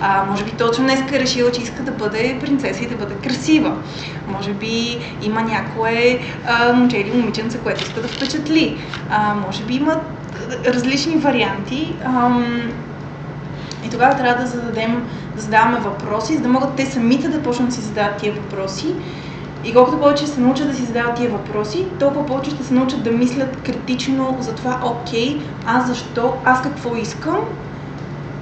А, 0.00 0.24
може 0.30 0.44
би 0.44 0.50
точно 0.50 0.84
днес 0.84 1.00
е 1.12 1.20
решила, 1.20 1.52
че 1.52 1.62
иска 1.62 1.82
да 1.82 1.90
бъде 1.90 2.38
принцеса 2.40 2.84
и 2.84 2.88
да 2.88 2.96
бъде 2.96 3.14
красива. 3.14 3.76
Може 4.28 4.52
би 4.52 4.98
има 5.22 5.42
някое 5.42 6.20
а, 6.46 6.72
момче 6.72 6.96
или 6.96 7.12
момиченце, 7.16 7.58
което 7.58 7.82
иска 7.82 8.00
да 8.00 8.08
впечатли. 8.08 8.78
А, 9.10 9.34
може 9.34 9.62
би 9.62 9.74
има 9.74 10.00
различни 10.66 11.16
варианти. 11.16 11.94
Ам, 12.04 12.72
и 13.86 13.90
тогава 13.90 14.16
трябва 14.16 14.42
да 14.42 14.50
зададем, 14.50 15.06
да 15.36 15.42
задаваме 15.42 15.78
въпроси, 15.78 16.36
за 16.36 16.42
да 16.42 16.48
могат 16.48 16.74
те 16.74 16.86
самите 16.86 17.28
да 17.28 17.42
почнат 17.42 17.68
да 17.68 17.74
си 17.74 17.80
задават 17.80 18.16
тия 18.16 18.32
въпроси. 18.32 18.94
И 19.64 19.72
колкото 19.72 20.00
повече 20.00 20.26
се 20.26 20.40
научат 20.40 20.68
да 20.68 20.74
си 20.74 20.84
задават 20.84 21.14
тия 21.14 21.30
въпроси, 21.30 21.86
толкова 22.00 22.26
повече 22.26 22.50
ще 22.50 22.64
се 22.64 22.74
научат 22.74 23.02
да 23.02 23.10
мислят 23.10 23.56
критично 23.56 24.36
за 24.40 24.54
това, 24.54 24.80
окей, 24.84 25.40
аз 25.66 25.86
защо, 25.86 26.34
аз 26.44 26.62
какво 26.62 26.96
искам, 26.96 27.38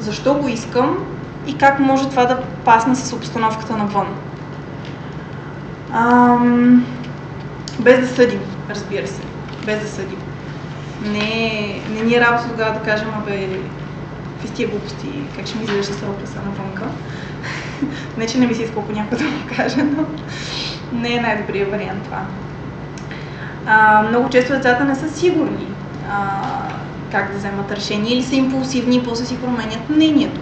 защо 0.01 0.35
го 0.35 0.49
искам 0.49 0.99
и 1.47 1.59
как 1.59 1.81
може 1.81 2.11
това 2.11 2.25
да 2.25 2.43
пасне 2.65 2.95
с 2.95 3.13
обстановката 3.13 3.77
навън. 3.77 4.07
Ам, 5.93 6.87
без 7.81 8.01
да 8.01 8.07
съдим, 8.07 8.41
разбира 8.71 9.07
се. 9.07 9.23
Без 9.67 9.81
да 9.81 9.89
съдим. 9.89 10.19
Не, 11.03 11.81
не 11.95 12.03
ни 12.03 12.15
е 12.15 12.21
работа 12.21 12.49
тогава 12.49 12.79
да 12.79 12.85
кажем, 12.85 13.09
абе, 13.19 13.49
какви 14.33 14.55
тия 14.55 14.69
глупости, 14.69 15.09
как 15.37 15.47
ще 15.47 15.59
ми 15.59 15.65
изглежда 15.65 15.95
с 15.95 16.03
роклеса 16.03 16.39
навънка. 16.47 16.85
не, 18.19 18.27
че 18.27 18.39
не 18.39 18.47
ми 18.47 18.55
се 18.55 18.63
иска 18.63 18.81
някой 18.93 19.19
да 19.19 19.25
му 19.25 19.57
каже, 19.57 19.83
но 19.83 20.05
не 20.93 21.15
е 21.15 21.21
най-добрият 21.21 21.71
вариант 21.71 22.03
това. 22.05 22.21
А, 23.67 24.03
много 24.03 24.31
често 24.31 24.53
децата 24.53 24.85
не 24.85 24.95
са 24.95 25.11
сигурни 25.11 25.67
а, 26.11 26.41
как 27.13 27.33
да 27.33 27.39
вземат 27.39 27.73
решение 27.73 28.13
или 28.13 28.23
са 28.23 28.35
импулсивни 28.35 28.97
и 28.97 29.03
после 29.03 29.25
си 29.25 29.41
променят 29.41 29.91
мнението. 29.91 30.41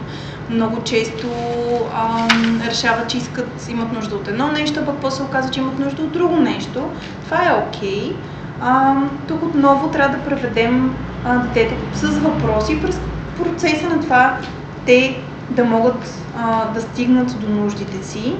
Много 0.51 0.83
често 0.85 1.29
а, 1.95 2.29
решават, 2.69 3.09
че 3.09 3.17
искат, 3.19 3.69
имат 3.69 3.93
нужда 3.93 4.17
от 4.17 4.29
едно 4.29 4.49
нещо, 4.53 4.85
пък 4.87 4.95
после 5.01 5.25
оказва, 5.25 5.51
че 5.51 5.61
имат 5.61 5.79
нужда 5.79 6.03
от 6.03 6.13
друго 6.13 6.37
нещо. 6.37 6.83
Това 7.25 7.37
е 7.37 7.65
окей. 7.69 8.13
Okay. 8.13 9.09
тук 9.29 9.43
отново 9.43 9.89
трябва 9.89 10.17
да 10.17 10.25
преведем 10.25 10.95
а, 11.25 11.39
детето 11.39 11.97
с 11.99 12.19
въпроси 12.19 12.83
през 12.83 13.01
процеса 13.39 13.89
на 13.89 14.01
това 14.01 14.37
те 14.87 15.21
да 15.51 15.65
могат 15.65 16.25
а, 16.39 16.69
да 16.69 16.81
стигнат 16.81 17.41
до 17.41 17.49
нуждите 17.49 18.07
си, 18.07 18.37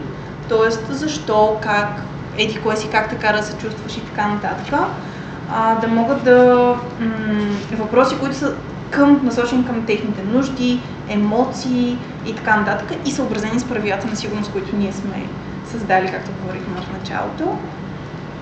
т.е. 0.49 0.95
защо, 0.95 1.59
как, 1.63 2.03
еди 2.39 2.61
кое 2.61 2.77
си, 2.77 2.89
как 2.89 3.11
така 3.11 3.33
да 3.33 3.43
се 3.43 3.57
чувстваш 3.57 3.97
и 3.97 4.01
така 4.01 4.29
нататък. 4.29 4.81
А, 5.53 5.75
да 5.75 5.89
могат 5.89 6.25
да... 6.25 6.75
М- 7.01 7.77
въпроси, 7.79 8.19
които 8.21 8.37
са 8.37 8.55
към, 8.91 9.21
насочени 9.25 9.67
към 9.67 9.87
техните 9.87 10.23
нужди, 10.23 10.81
емоции 11.09 11.99
и 12.27 12.35
така 12.35 12.57
нататък 12.57 12.99
и 13.07 13.11
съобразени 13.11 13.61
с 13.61 13.65
правилата 13.65 14.07
на 14.07 14.17
сигурност, 14.17 14.53
които 14.53 14.77
ние 14.77 14.93
сме 14.93 15.27
създали, 15.71 16.11
както 16.11 16.31
говорихме 16.43 16.81
в 16.81 16.93
началото. 16.99 17.59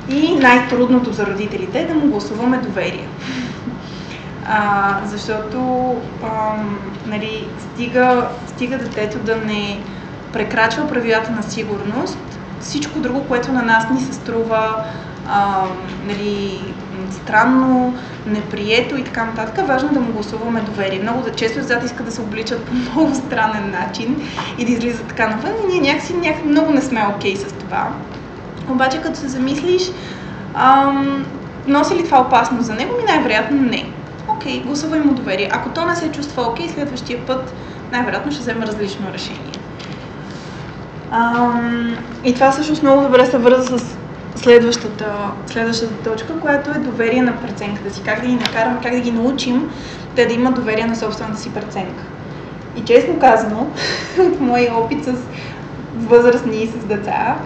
И 0.09 0.35
най-трудното 0.35 1.13
за 1.13 1.27
родителите 1.27 1.79
е 1.79 1.87
да 1.87 1.95
му 1.95 2.07
гласуваме 2.07 2.59
доверие. 2.59 3.09
А, 4.47 5.01
защото 5.07 5.95
а, 6.25 6.55
нали, 7.07 7.49
стига, 7.59 8.29
стига 8.47 8.79
детето 8.79 9.19
да 9.19 9.37
не 9.37 9.81
прекрачва 10.33 10.89
правилата 10.89 11.31
на 11.31 11.43
сигурност, 11.43 12.19
всичко 12.61 12.99
друго, 12.99 13.25
което 13.29 13.53
на 13.53 13.63
нас 13.63 13.91
ни 13.91 14.01
се 14.01 14.13
струва 14.13 14.85
а, 15.29 15.65
нали, 16.07 16.61
странно, 17.11 17.95
неприето 18.27 18.97
и 18.97 19.05
така 19.05 19.25
нататък, 19.25 19.67
важно 19.67 19.89
е 19.89 19.93
да 19.93 20.01
му 20.01 20.13
гласуваме 20.13 20.61
доверие. 20.61 21.03
Много 21.03 21.23
да 21.23 21.33
често 21.33 21.59
децата 21.59 21.87
искат 21.87 22.07
да 22.07 22.13
се 22.13 22.21
обличат 22.21 22.65
по 22.65 22.75
много 22.93 23.15
странен 23.15 23.71
начин 23.71 24.17
и 24.59 24.65
да 24.65 24.73
излизат 24.73 25.07
така 25.07 25.29
навън 25.29 25.53
и 25.65 25.73
ние 25.73 25.93
някакси, 25.93 26.15
някакси 26.15 26.47
много 26.47 26.73
не 26.73 26.83
сме 26.83 27.07
окей 27.17 27.35
okay 27.35 27.49
с 27.49 27.53
това. 27.53 27.89
Обаче 28.69 29.03
като 29.03 29.19
се 29.19 29.29
замислиш, 29.29 29.83
ам, 30.55 31.27
носи 31.67 31.95
ли 31.95 32.05
това 32.05 32.21
опасност 32.21 32.67
за 32.67 32.75
него? 32.75 32.97
Ми 32.97 33.05
най-вероятно 33.05 33.63
не. 33.63 33.85
Окей, 34.29 34.61
okay, 34.61 34.67
гласувай 34.67 35.01
му 35.01 35.15
доверие. 35.15 35.49
Ако 35.53 35.69
то 35.69 35.87
не 35.87 35.97
се 35.97 36.11
чувства 36.11 36.43
окей, 36.43 36.67
okay, 36.67 36.75
следващия 36.75 37.27
път 37.27 37.55
най-вероятно 37.93 38.33
ще 38.33 38.41
вземе 38.41 38.67
различно 38.67 39.07
решение. 39.13 39.53
Ам, 41.11 41.97
и 42.25 42.35
това 42.35 42.51
всъщност 42.51 42.83
много 42.83 43.03
добре 43.03 43.27
се 43.27 43.39
върза 43.39 43.79
с 43.79 43.98
следващата, 44.39 45.31
следващата 45.47 46.11
точка, 46.11 46.41
която 46.41 46.71
е 46.71 46.75
доверие 46.75 47.23
на 47.23 47.37
преценката 47.37 47.95
си. 47.95 48.03
Как 48.05 48.21
да 48.21 48.27
ги 48.27 48.35
накараме, 48.35 48.79
как 48.83 48.93
да 48.93 49.01
ги 49.01 49.13
научим 49.13 49.71
те 50.17 50.27
да 50.27 50.35
имат 50.35 50.55
доверие 50.55 50.87
на 50.87 50.97
собствената 50.97 51.41
си 51.41 51.51
преценка. 51.51 52.05
И 52.77 52.81
честно 52.85 53.19
казано, 53.19 53.67
от 54.21 54.41
моя 54.41 54.77
опит 54.77 55.05
с 55.05 55.15
възрастни 55.97 56.63
и 56.63 56.67
с 56.67 56.85
деца, 56.85 57.37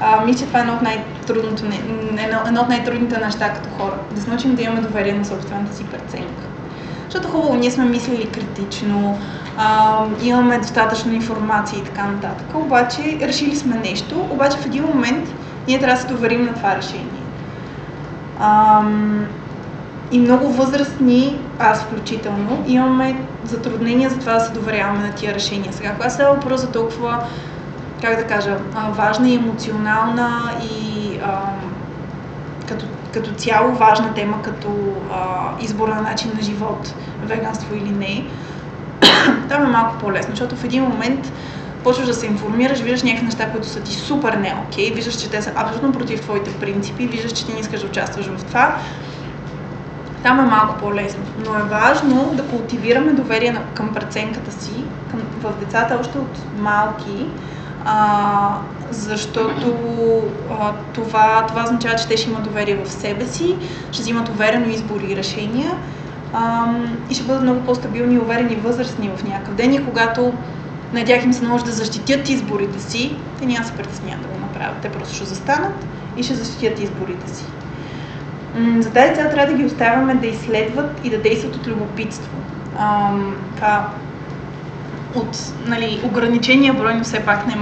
а, 0.00 0.24
мисля, 0.24 0.38
че 0.38 0.46
това 0.46 0.58
е 0.58 0.62
едно 0.62 0.74
от, 0.74 0.82
най-трудното, 0.82 1.62
едно, 2.24 2.38
едно 2.46 2.60
от 2.60 2.68
най-трудните 2.68 3.18
неща 3.18 3.52
като 3.52 3.68
хора. 3.78 3.94
Да 4.14 4.20
се 4.20 4.30
научим 4.30 4.54
да 4.54 4.62
имаме 4.62 4.80
доверие 4.80 5.12
на 5.12 5.24
собствената 5.24 5.76
си 5.76 5.84
преценка. 5.84 6.42
Защото 7.04 7.28
хубаво, 7.28 7.54
ние 7.54 7.70
сме 7.70 7.84
мислили 7.84 8.26
критично, 8.26 9.18
а, 9.56 10.04
имаме 10.22 10.58
достатъчно 10.58 11.12
информация 11.12 11.78
и 11.78 11.84
така 11.84 12.06
нататък, 12.06 12.46
обаче 12.54 13.18
решили 13.20 13.56
сме 13.56 13.76
нещо, 13.76 14.26
обаче 14.30 14.58
в 14.58 14.66
един 14.66 14.84
момент 14.84 15.28
ние 15.68 15.78
трябва 15.78 15.94
да 15.94 16.00
се 16.00 16.08
доверим 16.08 16.44
на 16.44 16.54
това 16.54 16.76
решение. 16.76 17.22
Ам, 18.40 19.26
и 20.12 20.18
много 20.18 20.52
възрастни, 20.52 21.40
аз 21.58 21.82
включително, 21.82 22.64
имаме 22.66 23.16
затруднения 23.44 24.10
за 24.10 24.18
това 24.18 24.32
да 24.32 24.40
се 24.40 24.52
доверяваме 24.52 24.98
на 25.06 25.12
тия 25.14 25.34
решения. 25.34 25.72
Сега, 25.72 25.94
когато 25.94 26.14
става 26.14 26.34
въпрос 26.34 26.60
за 26.60 26.72
толкова, 26.72 27.24
как 28.02 28.16
да 28.16 28.24
кажа, 28.24 28.56
важна 28.90 29.28
и 29.28 29.34
емоционална 29.34 30.52
и 30.62 31.18
ам, 31.22 31.72
като, 32.68 32.86
като 33.14 33.30
цяло 33.30 33.72
важна 33.72 34.14
тема, 34.14 34.42
като 34.42 34.68
а, 35.12 35.50
избор 35.60 35.88
на 35.88 36.00
начин 36.02 36.30
на 36.36 36.42
живот, 36.42 36.94
веганство 37.24 37.74
или 37.74 37.90
не, 37.90 38.24
там 39.48 39.62
е 39.62 39.68
малко 39.68 39.98
по-лесно, 39.98 40.30
защото 40.30 40.56
в 40.56 40.64
един 40.64 40.82
момент 40.82 41.32
почваш 41.84 42.06
да 42.06 42.14
се 42.14 42.26
информираш, 42.26 42.78
виждаш 42.78 43.02
някакви 43.02 43.24
неща, 43.24 43.50
които 43.50 43.66
са 43.66 43.80
ти 43.80 43.92
супер 43.92 44.32
не 44.32 44.54
окей, 44.66 44.92
виждаш, 44.94 45.14
че 45.14 45.30
те 45.30 45.42
са 45.42 45.52
абсолютно 45.56 45.92
против 45.92 46.20
твоите 46.20 46.54
принципи, 46.54 47.06
виждаш, 47.06 47.32
че 47.32 47.46
ти 47.46 47.52
не 47.52 47.60
искаш 47.60 47.80
да 47.80 47.86
участваш 47.86 48.26
в 48.26 48.44
това, 48.44 48.76
там 50.22 50.40
е 50.40 50.42
малко 50.42 50.78
по-лесно. 50.80 51.22
Но 51.46 51.58
е 51.58 51.62
важно 51.62 52.32
да 52.34 52.42
култивираме 52.42 53.12
доверие 53.12 53.56
към 53.74 53.94
преценката 53.94 54.52
си, 54.52 54.84
към, 55.10 55.20
в 55.42 55.52
децата 55.60 55.98
още 56.00 56.18
от 56.18 56.38
малки, 56.58 57.26
а, 57.84 58.58
защото 58.90 59.62
а, 60.60 60.72
това, 60.94 61.44
това 61.48 61.64
означава, 61.64 61.96
че 61.96 62.08
те 62.08 62.16
ще 62.16 62.30
имат 62.30 62.42
доверие 62.42 62.76
в 62.84 62.92
себе 62.92 63.26
си, 63.26 63.56
ще 63.92 64.02
взимат 64.02 64.28
уверено 64.28 64.68
избори 64.68 65.12
и 65.12 65.16
решения 65.16 65.76
а, 66.32 66.66
и 67.10 67.14
ще 67.14 67.24
бъдат 67.24 67.42
много 67.42 67.60
по-стабилни 67.60 68.14
и 68.14 68.18
уверени 68.18 68.54
възрастни 68.56 69.10
в 69.16 69.24
някакъв 69.24 69.54
ден 69.54 69.74
и 69.74 69.84
когато 69.84 70.32
на 70.92 71.04
тях 71.04 71.24
им 71.24 71.32
се 71.32 71.44
наложи 71.44 71.64
да 71.64 71.72
защитят 71.72 72.28
изборите 72.28 72.80
си, 72.80 73.16
те 73.38 73.46
няма 73.46 73.64
се 73.64 73.72
притесняват 73.72 74.22
да 74.22 74.28
го 74.28 74.40
направят. 74.40 74.76
Те 74.82 74.88
просто 74.88 75.14
ще 75.14 75.24
застанат 75.24 75.86
и 76.16 76.22
ще 76.22 76.34
защитят 76.34 76.80
изборите 76.80 77.34
си. 77.34 77.44
За 78.78 78.90
тази 78.90 79.14
цел 79.14 79.30
трябва 79.30 79.52
да 79.52 79.58
ги 79.58 79.64
оставяме 79.64 80.14
да 80.14 80.26
изследват 80.26 81.00
и 81.04 81.10
да 81.10 81.18
действат 81.18 81.56
от 81.56 81.66
любопитство. 81.66 82.30
А, 82.78 83.10
това 83.56 83.88
от 85.14 85.38
нали, 85.66 86.00
ограничения 86.04 86.74
брой, 86.74 86.94
но 86.94 87.04
все 87.04 87.20
пак 87.20 87.46
не 87.46 87.56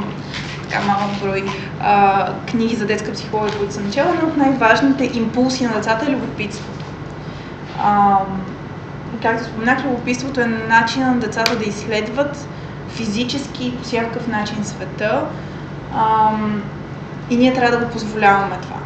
така 0.68 0.84
малък 0.84 1.20
брой 1.22 1.44
а, 1.80 2.32
книги 2.50 2.76
за 2.76 2.86
детска 2.86 3.12
психология, 3.12 3.58
които 3.58 3.74
съм 3.74 3.92
чела, 3.92 4.14
но 4.22 4.28
от 4.28 4.36
най-важните 4.36 5.10
импулси 5.14 5.64
на 5.64 5.74
децата 5.74 6.06
е 6.06 6.12
любопитството. 6.12 6.84
А, 7.82 8.18
както 9.22 9.44
споменах, 9.44 9.84
любопитството 9.84 10.40
е 10.40 10.46
начин 10.46 11.02
на 11.02 11.16
децата 11.16 11.56
да 11.56 11.64
изследват 11.64 12.48
физически 12.88 13.76
по 13.76 13.84
всякакъв 13.84 14.26
начин 14.26 14.64
света 14.64 15.24
а, 15.94 16.30
и 17.30 17.36
ние 17.36 17.54
трябва 17.54 17.78
да 17.78 17.84
го 17.84 17.92
позволяваме 17.92 18.56
това. 18.62 18.76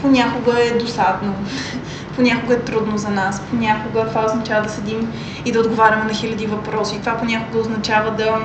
Понякога 0.00 0.60
е 0.60 0.78
досадно, 0.78 1.34
понякога 2.16 2.54
е 2.54 2.60
трудно 2.60 2.98
за 2.98 3.08
нас, 3.08 3.42
понякога 3.50 4.08
това 4.08 4.24
означава 4.24 4.62
да 4.62 4.68
седим 4.68 5.12
и 5.44 5.52
да 5.52 5.60
отговаряме 5.60 6.04
на 6.04 6.14
хиляди 6.14 6.46
въпроси. 6.46 7.00
Това 7.00 7.16
понякога 7.16 7.58
означава 7.58 8.10
да 8.10 8.38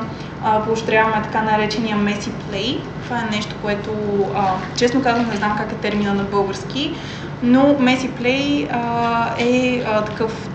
а, 0.44 0.64
поощряваме 0.64 1.24
така 1.24 1.42
наречения 1.42 1.98
messy 1.98 2.30
play. 2.30 2.80
Това 3.04 3.20
е 3.20 3.36
нещо, 3.36 3.56
което 3.62 3.92
а, 4.36 4.54
честно 4.78 5.04
казвам 5.04 5.30
не 5.30 5.36
знам 5.36 5.58
как 5.58 5.72
е 5.72 5.76
термина 5.76 6.14
на 6.14 6.24
български, 6.24 6.94
но 7.44 7.60
messy 7.64 8.10
play 8.10 8.68
а, 8.72 9.30
е 9.40 9.84
а, 9.88 10.02
такъв 10.02 10.50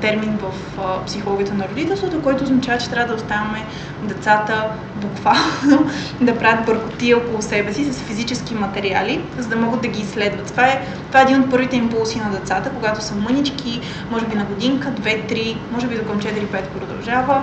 термин 0.00 0.38
в 0.42 0.52
а, 0.78 1.04
психологията 1.04 1.54
на 1.54 1.68
родителството, 1.68 2.22
който 2.22 2.44
означава, 2.44 2.78
че 2.78 2.90
трябва 2.90 3.08
да 3.08 3.14
оставяме 3.14 3.64
децата 4.02 4.64
буквално 4.96 5.90
да 6.20 6.38
правят 6.38 6.66
бъркотия 6.66 7.16
около 7.16 7.42
себе 7.42 7.72
си 7.72 7.92
с 7.92 8.00
физически 8.00 8.54
материали, 8.54 9.20
за 9.38 9.48
да 9.48 9.56
могат 9.56 9.82
да 9.82 9.88
ги 9.88 10.00
изследват. 10.00 10.46
Това 10.46 10.66
е, 10.66 10.86
това 11.08 11.20
е 11.20 11.22
един 11.22 11.40
от 11.40 11.50
първите 11.50 11.76
импулси 11.76 12.18
на 12.18 12.30
децата, 12.30 12.70
когато 12.70 13.04
са 13.04 13.14
мънички, 13.14 13.80
може 14.10 14.26
би 14.26 14.36
на 14.36 14.44
годинка, 14.44 14.88
2-3, 14.88 15.56
може 15.72 15.86
би 15.86 15.96
до 15.96 16.04
към 16.04 16.20
4-5 16.20 16.62
продължава. 16.78 17.42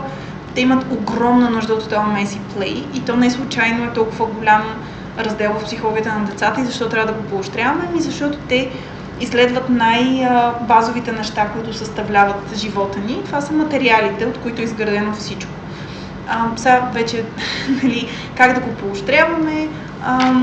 Те 0.55 0.61
имат 0.61 0.85
огромна 0.91 1.49
нужда 1.49 1.73
от 1.73 1.89
това 1.89 2.03
Меси 2.03 2.39
Play 2.55 2.83
и 2.93 3.05
то 3.05 3.15
не 3.15 3.31
случайно 3.31 3.85
е 3.85 3.93
толкова 3.93 4.25
голям 4.25 4.63
раздел 5.19 5.53
в 5.53 5.65
психологията 5.65 6.13
на 6.13 6.25
децата 6.25 6.61
и 6.61 6.65
защо 6.65 6.89
трябва 6.89 7.13
да 7.13 7.19
го 7.19 7.23
поощряваме? 7.23 7.85
Ами 7.89 8.01
защото 8.01 8.37
те 8.37 8.71
изследват 9.19 9.69
най-базовите 9.69 11.11
неща, 11.11 11.49
които 11.53 11.73
съставляват 11.73 12.55
живота 12.55 12.99
ни. 12.99 13.21
Това 13.25 13.41
са 13.41 13.53
материалите, 13.53 14.25
от 14.25 14.37
които 14.37 14.61
е 14.61 14.65
изградено 14.65 15.13
всичко. 15.13 15.51
А, 16.27 16.47
сега 16.55 16.89
вече, 16.93 17.25
нали, 17.83 18.09
как 18.37 18.53
да 18.53 18.59
го 18.59 18.75
поощряваме? 18.75 19.67
А, 20.03 20.33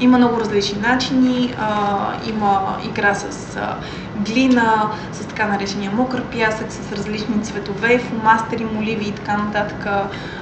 има 0.00 0.18
много 0.18 0.40
различни 0.40 0.80
начини. 0.80 1.54
А, 1.60 1.96
има 2.28 2.76
игра 2.84 3.14
с 3.14 3.56
а, 3.56 3.76
глина, 4.16 4.90
с 5.12 5.26
така 5.26 5.46
наречения 5.46 5.90
мокър 5.90 6.22
пясък, 6.22 6.72
с 6.72 6.92
различни 6.92 7.42
цветове, 7.42 7.98
фумастери, 7.98 8.66
моливи 8.74 9.08
и 9.08 9.12
така 9.12 9.36
нататък, 9.36 9.86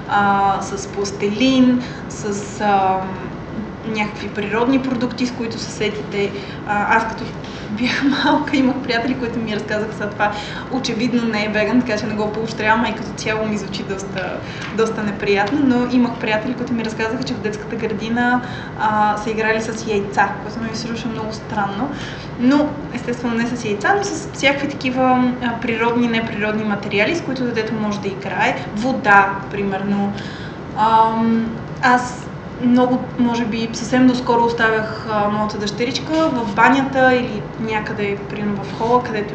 а, 0.09 0.63
с 0.63 0.89
пластелин, 0.89 1.83
с 2.09 2.61
а, 2.61 3.01
някакви 3.87 4.29
природни 4.29 4.83
продукти, 4.83 5.27
с 5.27 5.33
които 5.33 5.59
се 5.59 5.71
сетите. 5.71 6.33
Аз 6.69 7.09
като 7.09 7.25
бях 7.71 8.03
малка, 8.25 8.57
имах 8.57 8.77
приятели, 8.77 9.19
които 9.19 9.39
ми 9.39 9.57
разказаха 9.57 9.93
за 9.93 10.11
това. 10.11 10.33
Очевидно 10.73 11.25
не 11.25 11.45
е 11.45 11.49
веган, 11.49 11.81
така 11.81 11.99
че 11.99 12.07
не 12.07 12.15
го 12.15 12.33
поощрявам, 12.33 12.87
и 12.87 12.95
като 12.95 13.09
цяло 13.17 13.47
ми 13.47 13.59
звучи 13.59 13.83
доста, 13.83 14.39
доста 14.77 15.03
неприятно, 15.03 15.61
но 15.65 15.87
имах 15.93 16.13
приятели, 16.21 16.55
които 16.55 16.73
ми 16.73 16.85
разказаха, 16.85 17.23
че 17.23 17.35
в 17.35 17.41
детската 17.41 17.77
градина 17.77 18.43
а, 18.81 19.17
са 19.17 19.31
играли 19.31 19.61
с 19.61 19.87
яйца, 19.87 20.29
което 20.43 20.61
ми 20.61 20.77
се 20.77 20.87
слуша 20.87 21.09
много 21.09 21.33
странно. 21.33 21.91
Но, 22.41 22.69
естествено, 22.95 23.35
не 23.35 23.47
с 23.47 23.65
яйца, 23.65 23.95
но 23.97 24.05
с 24.05 24.29
всякакви 24.33 24.69
такива 24.69 25.33
природни, 25.63 26.09
неприродни 26.09 26.65
материали, 26.65 27.17
с 27.17 27.21
които 27.21 27.45
детето 27.45 27.75
може 27.75 28.01
да 28.01 28.09
играе. 28.09 28.65
Вода, 28.77 29.31
примерно. 29.51 30.13
А, 30.77 31.13
аз 31.83 32.27
много, 32.63 33.05
може 33.19 33.45
би, 33.45 33.71
съвсем 33.73 34.07
доскоро 34.07 34.45
оставях 34.45 35.07
а, 35.11 35.29
моята 35.29 35.59
дъщеричка 35.59 36.31
в 36.33 36.55
банята 36.55 37.15
или 37.15 37.43
някъде, 37.61 38.17
примерно 38.31 38.65
в 38.65 38.79
хола, 38.79 39.03
където 39.03 39.35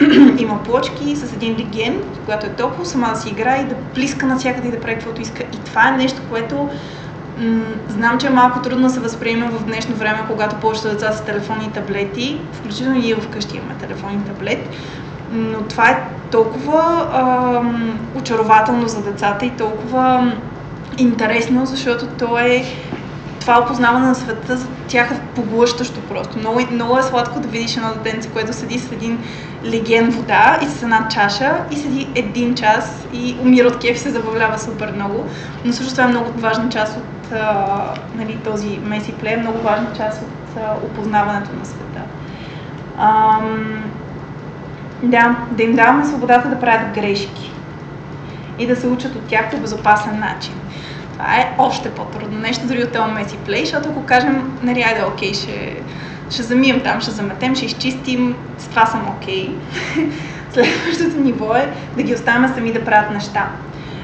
има 0.38 0.62
плочки 0.62 1.16
с 1.16 1.32
един 1.32 1.56
леген, 1.58 2.02
когато 2.24 2.46
е 2.46 2.50
топло, 2.50 2.84
сама 2.84 3.08
да 3.08 3.16
си 3.16 3.28
играе 3.28 3.60
и 3.60 3.64
да 3.64 3.74
плиска 3.74 4.26
навсякъде 4.26 4.68
и 4.68 4.70
да 4.70 4.80
прави 4.80 4.94
каквото 4.94 5.20
иска. 5.20 5.42
И 5.52 5.64
това 5.64 5.88
е 5.88 5.96
нещо, 5.96 6.22
което 6.28 6.70
м- 7.38 7.64
знам, 7.88 8.18
че 8.18 8.26
е 8.26 8.30
малко 8.30 8.62
трудно 8.62 8.88
да 8.88 8.94
се 8.94 9.00
възприема 9.00 9.46
в 9.50 9.64
днешно 9.64 9.94
време, 9.94 10.18
когато 10.28 10.56
повечето 10.56 10.88
деца 10.88 11.12
са 11.12 11.24
телефони 11.24 11.64
и 11.64 11.72
таблети, 11.72 12.40
включително 12.52 12.98
ние 12.98 13.16
вкъщи 13.16 13.56
имаме 13.56 13.74
телефон 13.74 14.12
и 14.12 14.24
таблет, 14.24 14.68
но 15.30 15.62
това 15.62 15.90
е 15.90 16.08
толкова 16.30 17.08
а, 17.12 17.62
очарователно 18.18 18.88
за 18.88 19.02
децата 19.02 19.46
и 19.46 19.50
толкова 19.50 20.32
интересно, 20.98 21.66
защото 21.66 22.06
то 22.06 22.38
е 22.38 22.64
това 23.40 23.60
опознаване 23.60 24.06
на 24.06 24.14
света 24.14 24.56
за 24.56 24.66
тях 24.88 25.10
е 25.10 25.20
поглъщащо 25.34 26.00
просто. 26.00 26.38
Много, 26.38 26.60
много 26.70 26.98
е 26.98 27.02
сладко 27.02 27.40
да 27.40 27.48
видиш 27.48 27.76
едно 27.76 27.88
детенце, 27.94 28.28
което 28.28 28.52
седи 28.52 28.78
с 28.78 28.92
един 28.92 29.18
леген 29.64 30.10
вода 30.10 30.58
и 30.62 30.66
с 30.66 30.82
една 30.82 31.08
чаша 31.08 31.54
и 31.70 31.76
седи 31.76 32.08
един 32.14 32.54
час 32.54 33.06
и 33.12 33.36
умира 33.42 33.68
от 33.68 33.78
кеф 33.78 33.96
и 33.96 33.98
се 33.98 34.10
забавлява 34.10 34.58
супер 34.58 34.92
много. 34.92 35.24
Но 35.64 35.72
също 35.72 35.92
това 35.92 36.04
е 36.04 36.08
много 36.08 36.30
важна 36.40 36.68
част 36.68 36.96
от 36.96 37.32
а, 37.32 37.94
нали, 38.14 38.36
този 38.44 38.78
меси 38.84 39.12
плей, 39.12 39.36
много 39.36 39.58
важна 39.58 39.88
част 39.96 40.22
от 40.22 40.62
а, 40.62 40.86
опознаването 40.86 41.50
на 41.58 41.64
света. 41.64 42.00
Ам, 42.98 43.84
да, 45.02 45.36
да 45.50 45.62
им 45.62 45.74
даваме 45.74 46.04
свободата 46.04 46.48
да 46.48 46.60
правят 46.60 46.94
грешки 46.94 47.52
и 48.58 48.66
да 48.66 48.76
се 48.76 48.86
учат 48.86 49.14
от 49.14 49.22
тях 49.22 49.50
по 49.50 49.56
безопасен 49.56 50.18
начин. 50.18 50.54
Това 51.14 51.36
е 51.36 51.54
още 51.58 51.90
по-трудно 51.90 52.38
нещо, 52.38 52.66
дори 52.66 52.82
от 52.82 52.92
този 52.92 53.12
Меси 53.12 53.36
Плей, 53.36 53.64
защото 53.64 53.88
ако 53.88 54.06
кажем, 54.06 54.58
нали, 54.62 54.82
айде, 54.82 55.04
окей, 55.04 55.34
ще, 55.34 55.76
ще 56.30 56.42
замием 56.42 56.80
там, 56.80 57.00
ще 57.00 57.10
заметем, 57.10 57.56
ще 57.56 57.66
изчистим, 57.66 58.36
с 58.58 58.68
това 58.68 58.86
съм 58.86 59.08
окей. 59.08 59.50
Следващото 60.52 61.20
ниво 61.20 61.54
е 61.54 61.72
да 61.96 62.02
ги 62.02 62.14
оставяме 62.14 62.48
сами 62.48 62.72
да 62.72 62.84
правят 62.84 63.10
неща. 63.10 63.48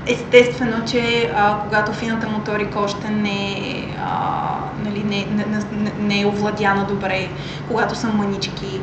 Естествено, 0.06 0.84
че 0.90 1.30
а, 1.36 1.58
когато 1.64 1.92
фината 1.92 2.28
моторика 2.28 2.80
още 2.80 3.10
не, 3.10 3.56
а, 4.04 4.40
нали, 4.84 5.04
не, 5.04 5.26
не, 5.36 5.44
не, 5.72 5.92
не 5.98 6.20
е 6.20 6.26
овладяна 6.26 6.86
добре, 6.88 7.28
когато 7.68 7.94
са 7.94 8.08
мънички, 8.08 8.80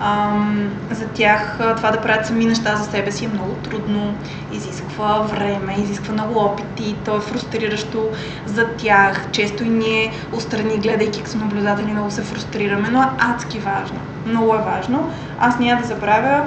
Ам, 0.00 0.70
за 0.90 1.06
тях 1.06 1.58
това 1.76 1.90
да 1.90 2.00
правят 2.00 2.26
сами 2.26 2.46
неща 2.46 2.76
за 2.76 2.84
себе 2.90 3.12
си 3.12 3.24
е 3.24 3.28
много 3.28 3.52
трудно, 3.52 4.14
изисква 4.52 5.18
време, 5.18 5.76
изисква 5.78 6.12
много 6.12 6.38
опити, 6.38 6.96
то 7.04 7.16
е 7.16 7.20
фрустриращо 7.20 8.08
за 8.46 8.66
тях. 8.66 9.26
Често 9.32 9.64
и 9.64 9.68
ние 9.68 10.12
устрани, 10.32 10.78
гледайки 10.78 11.22
като 11.22 11.38
наблюдатели, 11.38 11.92
много 11.92 12.10
се 12.10 12.22
фрустрираме, 12.22 12.88
но 12.88 13.02
е 13.02 13.06
адски 13.18 13.58
важно. 13.58 13.98
Много 14.26 14.54
е 14.54 14.58
важно. 14.58 15.10
Аз 15.40 15.58
няма 15.58 15.80
да 15.80 15.86
забравя, 15.86 16.44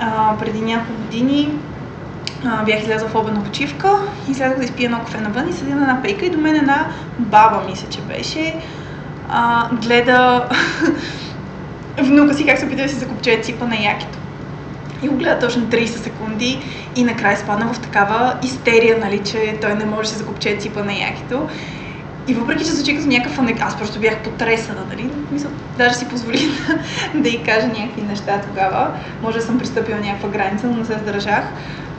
а, 0.00 0.36
преди 0.38 0.60
няколко 0.60 1.02
години 1.02 1.58
а, 2.46 2.64
бях 2.64 2.82
излязла 2.82 3.08
в 3.08 3.14
обедна 3.14 3.44
почивка 3.44 3.98
и 4.28 4.34
слязах 4.34 4.58
да 4.58 4.64
изпия 4.64 4.84
едно 4.84 4.98
кафе 4.98 5.20
навън 5.20 5.48
и 5.48 5.52
седя 5.52 5.74
на 5.74 5.82
една 5.82 6.02
пейка 6.02 6.26
и 6.26 6.30
до 6.30 6.38
мен 6.38 6.56
една 6.56 6.86
баба, 7.18 7.62
мисля, 7.68 7.88
че 7.90 8.00
беше, 8.00 8.56
а, 9.28 9.68
гледа 9.72 10.48
внука 12.02 12.34
си 12.34 12.46
как 12.46 12.58
се 12.58 12.66
опитва 12.66 12.82
да 12.82 12.88
си 12.88 12.98
закопче 12.98 13.40
ципа 13.42 13.66
на 13.66 13.76
якито. 13.76 14.18
И 15.02 15.08
го 15.08 15.16
гледа 15.16 15.38
точно 15.38 15.62
30 15.62 15.86
секунди 15.86 16.58
и 16.96 17.04
накрая 17.04 17.36
спадна 17.36 17.72
в 17.72 17.80
такава 17.80 18.34
истерия, 18.42 18.98
нали, 18.98 19.18
че 19.18 19.58
той 19.60 19.74
не 19.74 19.84
може 19.84 20.08
да 20.08 20.08
си 20.08 20.18
закопче 20.18 20.56
ципа 20.56 20.82
на 20.82 20.92
якито. 20.92 21.48
И 22.28 22.34
въпреки, 22.34 22.64
че 22.64 22.70
звучи 22.70 22.96
като 22.96 23.08
някакъв 23.08 23.38
анек, 23.38 23.60
аз 23.60 23.78
просто 23.78 24.00
бях 24.00 24.18
потресана, 24.18 24.80
нали? 24.90 25.10
Мисля, 25.30 25.48
даже 25.78 25.94
си 25.94 26.08
позволи 26.08 26.38
да, 27.14 27.20
да 27.20 27.28
й 27.28 27.42
кажа 27.42 27.66
някакви 27.66 28.02
неща 28.02 28.40
тогава. 28.48 28.90
Може 29.22 29.38
да 29.38 29.44
съм 29.44 29.58
пристъпила 29.58 29.98
някаква 29.98 30.28
граница, 30.28 30.66
но 30.66 30.76
не 30.76 30.84
се 30.84 30.98
сдържах. 30.98 31.44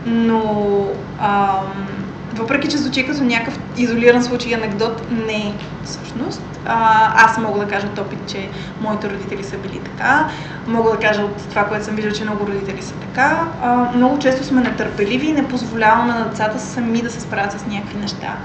Но 0.05 0.77
ам, 1.19 2.04
въпреки, 2.35 2.67
че 2.67 2.77
звучи 2.77 3.07
като 3.07 3.23
някакъв 3.23 3.59
изолиран 3.77 4.23
случай 4.23 4.53
анекдот, 4.53 5.11
не 5.11 5.37
е 5.37 5.53
всъщност. 5.83 6.41
А, 6.65 7.11
аз 7.25 7.37
мога 7.37 7.59
да 7.59 7.67
кажа 7.67 7.87
от 7.87 7.99
опит, 7.99 8.19
че 8.27 8.49
моите 8.81 9.09
родители 9.09 9.43
са 9.43 9.57
били 9.57 9.79
така. 9.79 10.29
Мога 10.67 10.91
да 10.91 10.97
кажа 10.97 11.21
от 11.21 11.49
това, 11.49 11.63
което 11.65 11.85
съм 11.85 11.95
виждала, 11.95 12.15
че 12.15 12.23
много 12.23 12.47
родители 12.47 12.81
са 12.81 12.93
така. 12.93 13.47
А, 13.61 13.91
много 13.95 14.19
често 14.19 14.43
сме 14.43 14.61
нетърпеливи 14.61 15.27
и 15.27 15.33
не 15.33 15.47
позволяваме 15.47 16.13
на 16.13 16.29
децата 16.29 16.59
сами 16.59 17.01
да 17.01 17.11
се 17.11 17.21
справят 17.21 17.51
с 17.51 17.65
някакви 17.65 17.97
неща. 17.97 18.35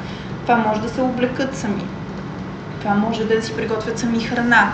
Това 0.42 0.56
може 0.56 0.80
да 0.80 0.88
се 0.88 1.02
облекат 1.02 1.56
сами. 1.56 1.84
Това 2.80 2.94
може 2.94 3.24
да 3.24 3.42
си 3.42 3.56
приготвят 3.56 3.98
сами 3.98 4.20
храна. 4.20 4.72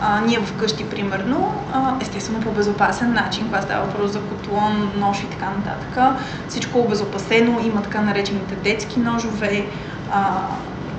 А, 0.00 0.20
ние 0.20 0.40
вкъщи, 0.40 0.84
примерно, 0.84 1.54
а, 1.72 1.94
естествено 2.00 2.40
по 2.40 2.50
безопасен 2.50 3.12
начин, 3.12 3.46
когато 3.46 3.64
става 3.64 3.86
въпрос 3.86 4.10
за 4.12 4.20
котлон, 4.20 4.92
нож 4.96 5.18
и 5.22 5.26
така 5.26 5.50
нататък. 5.50 6.18
Всичко 6.48 6.78
е 6.78 6.82
обезопасено, 6.82 7.60
има 7.64 7.82
така 7.82 8.00
наречените 8.00 8.54
детски 8.54 9.00
ножове, 9.00 9.66
а, 10.12 10.46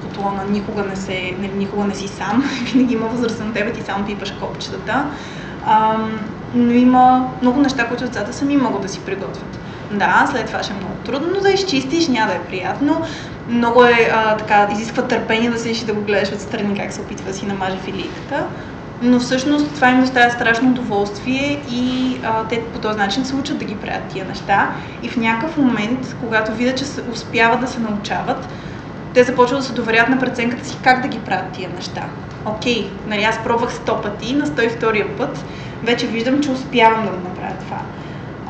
котлона 0.02 0.44
никога 0.50 0.84
не, 0.84 0.96
се, 0.96 1.36
не, 1.40 1.48
никога 1.48 1.86
не 1.86 1.96
си 1.96 2.08
сам, 2.08 2.44
винаги 2.74 2.94
има 2.94 3.08
възраст 3.08 3.40
на 3.40 3.54
тебе, 3.54 3.74
ти 3.74 3.82
само 3.82 4.06
пипаш 4.06 4.32
копчетата. 4.32 5.06
А, 5.66 5.98
но 6.54 6.72
има 6.72 7.30
много 7.42 7.62
неща, 7.62 7.88
които 7.88 8.04
децата 8.04 8.34
сами 8.34 8.58
могат 8.58 8.82
да 8.82 8.90
си 8.90 9.00
приготвят. 9.00 9.60
Да, 9.92 10.28
след 10.32 10.48
това 10.48 10.64
ще 10.64 10.74
е 10.74 10.76
много 10.76 10.94
трудно 11.06 11.42
да 11.42 11.50
изчистиш, 11.50 12.08
няма 12.08 12.28
да 12.28 12.34
е 12.34 12.44
приятно. 12.44 13.02
Много 13.48 13.84
е 13.84 14.10
а, 14.14 14.38
така, 14.38 14.70
изисква 14.72 15.04
търпение 15.04 15.50
да 15.50 15.60
седиш 15.60 15.82
и 15.82 15.86
да 15.86 15.94
го 15.94 16.02
гледаш 16.02 16.32
отстрани 16.32 16.80
как 16.80 16.94
се 16.94 17.02
опитва 17.02 17.28
да 17.32 17.38
си 17.38 17.46
намаже 17.46 17.78
филийката. 17.78 18.46
Но 19.02 19.20
всъщност 19.20 19.76
това 19.76 19.90
им 19.90 20.02
доставя 20.02 20.32
страшно 20.32 20.70
удоволствие 20.70 21.62
и 21.72 22.18
а, 22.24 22.44
те 22.44 22.64
по 22.64 22.80
този 22.80 22.98
начин 22.98 23.26
се 23.26 23.36
учат 23.36 23.58
да 23.58 23.66
ги 23.66 23.76
правят 23.76 24.04
тия 24.10 24.26
неща. 24.26 24.70
И 25.04 25.10
в 25.10 25.18
някакъв 25.18 25.58
момент, 25.58 26.16
когато 26.20 26.54
видят, 26.54 26.78
че 26.78 26.84
успяват 27.12 27.62
да 27.62 27.68
се 27.68 27.80
научават, 27.80 28.48
те 29.14 29.24
започват 29.24 29.60
да 29.60 29.66
се 29.66 29.74
доверят 29.74 30.10
на 30.10 30.20
преценката 30.20 30.66
си 30.66 30.78
как 30.84 31.02
да 31.02 31.08
ги 31.08 31.20
правят 31.20 31.52
тия 31.52 31.70
неща. 31.70 32.04
Окей, 32.46 32.90
нали 33.08 33.24
аз 33.24 33.44
пробвах 33.44 33.74
сто 33.74 34.02
пъти, 34.02 34.34
на 34.34 34.48
102 34.48 35.18
път 35.18 35.46
вече 35.84 36.08
виждам, 36.08 36.44
че 36.44 36.52
успявам 36.52 37.06
да 37.06 37.12
го 37.12 37.18
направя 37.18 37.54
това. 37.60 37.80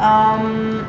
Ам, 0.01 0.81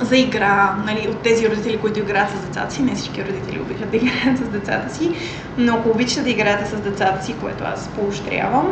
за 0.00 0.16
игра, 0.16 0.74
нали, 0.86 1.08
от 1.10 1.18
тези 1.22 1.50
родители, 1.50 1.76
които 1.76 1.98
играят 1.98 2.30
с 2.30 2.46
децата 2.46 2.74
си, 2.74 2.82
не 2.82 2.94
всички 2.94 3.24
родители 3.24 3.60
обичат 3.60 3.90
да 3.90 3.96
играят 3.96 4.38
с 4.38 4.48
децата 4.48 4.94
си, 4.94 5.10
но 5.58 5.74
ако 5.74 5.90
обичате 5.90 6.22
да 6.22 6.30
играете 6.30 6.66
с 6.66 6.80
децата 6.80 7.24
си, 7.24 7.34
което 7.40 7.64
аз 7.64 7.88
поощрявам, 7.88 8.66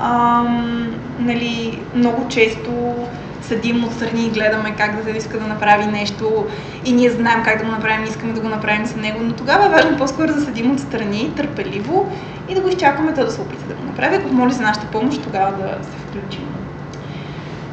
ам, 0.00 0.94
нали, 1.18 1.80
много 1.94 2.28
често 2.28 2.94
седим 3.42 3.84
отстрани 3.84 4.26
и 4.26 4.30
гледаме 4.30 4.74
как 4.76 5.04
да 5.04 5.10
иска 5.10 5.38
да 5.38 5.46
направи 5.46 5.86
нещо 5.86 6.46
и 6.84 6.92
ние 6.92 7.10
знаем 7.10 7.42
как 7.44 7.58
да 7.58 7.64
го 7.64 7.70
направим, 7.70 8.04
искаме 8.04 8.32
да 8.32 8.40
го 8.40 8.48
направим 8.48 8.86
с 8.86 8.96
него, 8.96 9.18
но 9.22 9.32
тогава 9.32 9.66
е 9.66 9.68
важно 9.68 9.98
по-скоро 9.98 10.26
да 10.26 10.40
седим 10.40 10.72
отстрани, 10.72 11.32
търпеливо 11.36 12.12
и 12.48 12.54
да 12.54 12.60
го 12.60 12.68
изчакаме 12.68 13.12
да 13.12 13.30
се 13.30 13.40
опита 13.40 13.64
да 13.68 13.74
го 13.74 13.84
направи. 13.84 14.16
Ако 14.16 14.34
моли 14.34 14.52
за 14.52 14.62
нашата 14.62 14.86
помощ, 14.86 15.22
тогава 15.22 15.52
да 15.52 15.84
се 15.84 15.90
включим. 16.08 16.45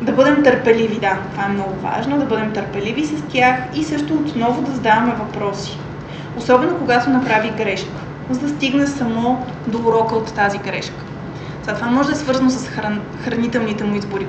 Да 0.04 0.12
бъдем 0.12 0.44
търпеливи, 0.44 1.00
да, 1.00 1.18
това 1.32 1.46
е 1.46 1.50
много 1.50 1.74
важно, 1.82 2.20
да 2.20 2.26
бъдем 2.26 2.54
търпеливи 2.54 3.06
с 3.06 3.22
тях 3.32 3.56
и 3.76 3.84
също 3.84 4.14
отново 4.14 4.62
да 4.62 4.72
задаваме 4.72 5.14
въпроси. 5.14 5.80
Особено 6.38 6.78
когато 6.78 7.10
направи 7.10 7.52
грешка, 7.58 8.02
за 8.30 8.40
да 8.40 8.50
стигне 8.50 8.88
само 8.88 9.46
до 9.68 9.78
урока 9.78 10.16
от 10.16 10.34
тази 10.34 10.58
грешка. 10.58 11.04
Сега, 11.64 11.76
това 11.76 11.88
може 11.88 12.10
да 12.10 12.16
е 12.16 12.18
свързано 12.18 12.50
с 12.50 12.68
хран... 12.68 13.02
хранителните 13.24 13.84
му 13.84 13.96
избори, 13.96 14.28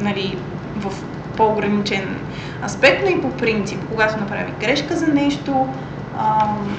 нали, 0.00 0.38
в 0.76 0.92
по-ограничен 1.36 2.16
аспект, 2.64 3.02
но 3.04 3.10
и 3.10 3.22
по 3.22 3.30
принцип, 3.30 3.78
когато 3.90 4.20
направи 4.20 4.52
грешка 4.60 4.96
за 4.96 5.06
нещо, 5.06 5.68
ам, 6.18 6.76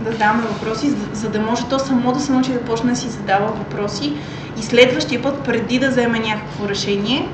да 0.00 0.12
задаваме 0.12 0.42
въпроси, 0.42 0.94
за, 1.12 1.28
да 1.28 1.40
може 1.40 1.68
то 1.68 1.78
само 1.78 2.12
да 2.12 2.20
се 2.20 2.32
научи 2.32 2.52
да 2.52 2.60
почне 2.60 2.90
да 2.90 2.96
си 2.96 3.08
задава 3.08 3.46
въпроси 3.46 4.12
и 4.58 4.62
следващия 4.62 5.22
път, 5.22 5.44
преди 5.44 5.78
да 5.78 5.88
вземе 5.88 6.18
някакво 6.18 6.68
решение, 6.68 7.28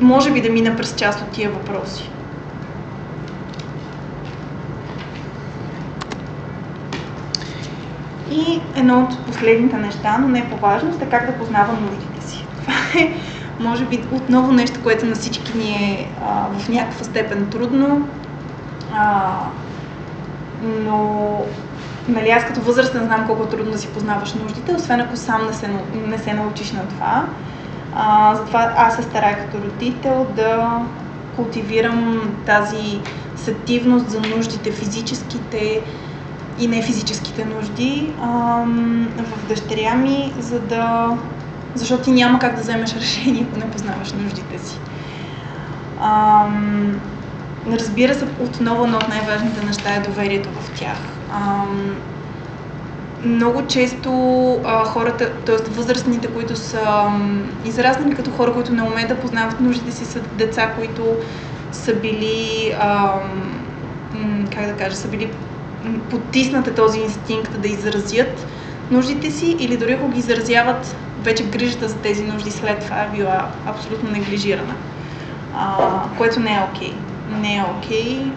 може 0.00 0.30
би 0.30 0.40
да 0.40 0.50
мине 0.50 0.76
през 0.76 0.94
част 0.94 1.20
от 1.20 1.28
тия 1.28 1.50
въпроси. 1.50 2.10
И 8.30 8.60
едно 8.76 9.00
от 9.00 9.26
последните 9.26 9.76
неща, 9.76 10.18
но 10.18 10.28
не 10.28 10.50
по 10.50 10.56
важност, 10.56 11.02
е 11.02 11.06
как 11.06 11.26
да 11.26 11.38
познава 11.38 11.72
нуждите 11.72 12.26
си. 12.26 12.46
Това 12.60 12.74
е, 13.00 13.14
може 13.60 13.84
би, 13.84 14.04
отново 14.12 14.52
нещо, 14.52 14.80
което 14.82 15.06
на 15.06 15.14
всички 15.14 15.58
ни 15.58 15.70
е 15.70 16.10
а, 16.26 16.58
в 16.58 16.68
някаква 16.68 17.04
степен 17.04 17.46
трудно. 17.50 18.08
А, 18.94 19.30
но 20.62 21.40
нали, 22.08 22.30
аз 22.30 22.44
като 22.44 22.60
възрастен 22.60 23.04
знам 23.04 23.26
колко 23.26 23.42
е 23.42 23.48
трудно 23.48 23.72
да 23.72 23.78
си 23.78 23.88
познаваш 23.88 24.34
нуждите, 24.34 24.74
освен 24.74 25.00
ако 25.00 25.16
сам 25.16 25.46
не 25.46 25.52
се, 25.52 25.70
не 26.06 26.18
се 26.18 26.32
научиш 26.32 26.72
на 26.72 26.88
това. 26.88 27.26
А, 27.94 28.34
затова 28.34 28.74
аз 28.76 28.96
се 28.96 29.02
старая 29.02 29.38
като 29.38 29.64
родител 29.64 30.26
да 30.36 30.82
култивирам 31.36 32.32
тази 32.46 33.00
сетивност 33.36 34.10
за 34.10 34.20
нуждите, 34.20 34.72
физическите 34.72 35.80
и 36.58 36.68
не 36.68 36.82
физическите 36.82 37.44
нужди 37.44 38.12
а, 38.20 38.28
в 39.18 39.48
дъщеря 39.48 39.94
ми, 39.94 40.32
за 40.38 40.60
да... 40.60 41.16
защото 41.74 42.02
ти 42.02 42.10
няма 42.10 42.38
как 42.38 42.54
да 42.54 42.60
вземеш 42.60 42.94
решение, 42.94 43.46
ако 43.50 43.58
не 43.58 43.70
познаваш 43.70 44.12
нуждите 44.12 44.58
си. 44.58 44.78
А, 46.00 46.46
разбира 47.70 48.14
се, 48.14 48.26
отново 48.40 48.84
едно 48.84 48.96
от 48.96 49.08
най-важните 49.08 49.66
неща 49.66 49.94
е 49.94 50.00
доверието 50.00 50.48
в 50.60 50.70
тях. 50.78 50.98
Много 53.24 53.66
често 53.66 54.10
а, 54.64 54.84
хората, 54.84 55.30
т.е. 55.46 55.70
възрастните, 55.70 56.28
които 56.28 56.56
са 56.56 57.10
израснали 57.64 58.14
като 58.14 58.30
хора, 58.30 58.52
които 58.52 58.72
не 58.72 58.82
умеят 58.82 59.08
да 59.08 59.20
познават 59.20 59.60
нуждите 59.60 59.92
си, 59.92 60.04
са 60.04 60.20
деца, 60.20 60.72
които 60.76 61.16
са 61.72 61.94
били, 61.94 62.74
а, 62.80 63.20
как 64.54 64.66
да 64.66 64.76
кажа, 64.76 64.96
са 64.96 65.08
били 65.08 65.30
потиснате 66.10 66.74
този 66.74 67.00
инстинкт 67.00 67.60
да 67.60 67.68
изразят 67.68 68.46
нуждите 68.90 69.30
си 69.30 69.56
или 69.58 69.76
дори 69.76 69.92
ако 69.92 70.08
ги 70.08 70.18
изразяват, 70.18 70.96
вече 71.22 71.44
грижата 71.44 71.88
за 71.88 71.96
тези 71.96 72.24
нужди 72.24 72.50
след 72.50 72.84
това 72.84 73.02
е 73.02 73.16
била 73.16 73.48
абсолютно 73.66 74.10
неглижирана, 74.10 74.74
а, 75.54 76.02
което 76.18 76.40
не 76.40 76.54
е 76.54 76.60
окей. 76.72 76.88
Okay. 76.88 77.11
Не 77.40 77.56
е 77.56 77.64
окей. 77.78 78.18
Okay. 78.18 78.30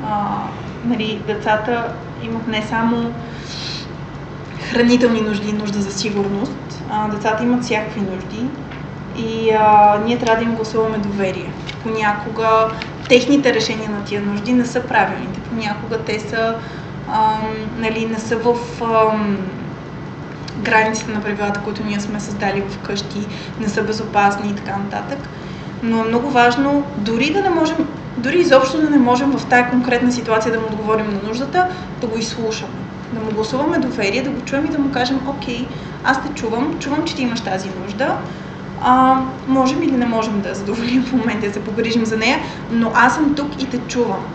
нали, 0.86 1.22
децата 1.28 1.94
имат 2.24 2.48
не 2.48 2.62
само 2.62 3.14
хранителни 4.72 5.22
нужди 5.22 5.54
нужда 5.54 5.82
за 5.82 5.92
сигурност, 5.92 6.84
а, 6.92 7.08
децата 7.08 7.44
имат 7.44 7.64
всякакви 7.64 8.02
нужди 8.02 8.46
и 9.18 9.52
а, 9.52 10.00
ние 10.06 10.20
трябва 10.20 10.44
да 10.44 10.50
им 10.50 10.56
гласуваме 10.56 10.98
доверие. 10.98 11.52
Понякога 11.84 12.68
техните 13.10 13.54
решения 13.54 13.90
на 13.90 14.04
тия 14.04 14.22
нужди 14.22 14.54
не 14.54 14.66
са 14.66 14.84
правилните, 14.84 15.40
понякога 15.50 15.98
те 15.98 16.20
са, 16.20 16.56
а, 17.12 17.38
нали, 17.78 18.06
не 18.06 18.20
са 18.20 18.38
в 18.38 18.56
а, 18.82 19.18
границите 20.58 21.12
на 21.12 21.22
правилата, 21.22 21.62
които 21.64 21.84
ние 21.84 22.00
сме 22.00 22.20
създали 22.20 22.64
вкъщи, 22.70 23.28
не 23.60 23.70
са 23.70 23.84
безопасни 23.84 24.50
и 24.50 24.56
така 24.56 24.78
нататък. 24.78 25.20
Но 25.84 26.00
е 26.00 26.08
много 26.08 26.30
важно, 26.30 26.84
дори 26.98 27.34
да 27.34 27.42
не 27.42 27.50
можем, 27.50 27.78
дори 28.26 28.40
изобщо 28.40 28.82
да 28.82 28.90
не 28.90 28.98
можем 28.98 29.32
в 29.32 29.46
тази 29.46 29.70
конкретна 29.70 30.12
ситуация 30.12 30.52
да 30.52 30.60
му 30.60 30.66
отговорим 30.66 31.06
на 31.06 31.30
нуждата, 31.30 31.68
да 32.02 32.08
го 32.08 32.18
изслушаме 32.18 32.74
да 33.14 33.20
му 33.20 33.32
гласуваме 33.32 33.78
доверие, 33.78 34.24
да 34.24 34.30
го 34.30 34.42
чуем 34.42 34.66
и 34.66 34.70
да 34.70 34.80
му 34.80 34.92
кажем, 34.92 35.20
окей, 35.28 35.68
аз 36.04 36.24
те 36.24 36.30
чувам, 36.34 36.80
чувам, 36.80 37.06
че 37.06 37.16
ти 37.16 37.22
имаш 37.22 37.42
тази 37.42 37.70
нужда, 37.84 38.18
а, 38.82 39.22
можем 39.48 39.84
или 39.84 39.92
не 39.92 40.06
можем 40.06 40.42
да 40.42 40.56
задоволим 40.56 41.04
в 41.04 41.14
момента, 41.14 41.48
да 41.48 41.54
се 41.54 41.64
погрижим 41.64 42.06
за 42.06 42.18
нея, 42.18 42.40
но 42.72 42.92
аз 42.96 43.16
съм 43.16 43.36
тук 43.36 43.62
и 43.62 43.70
те 43.70 43.78
чувам. 43.78 44.26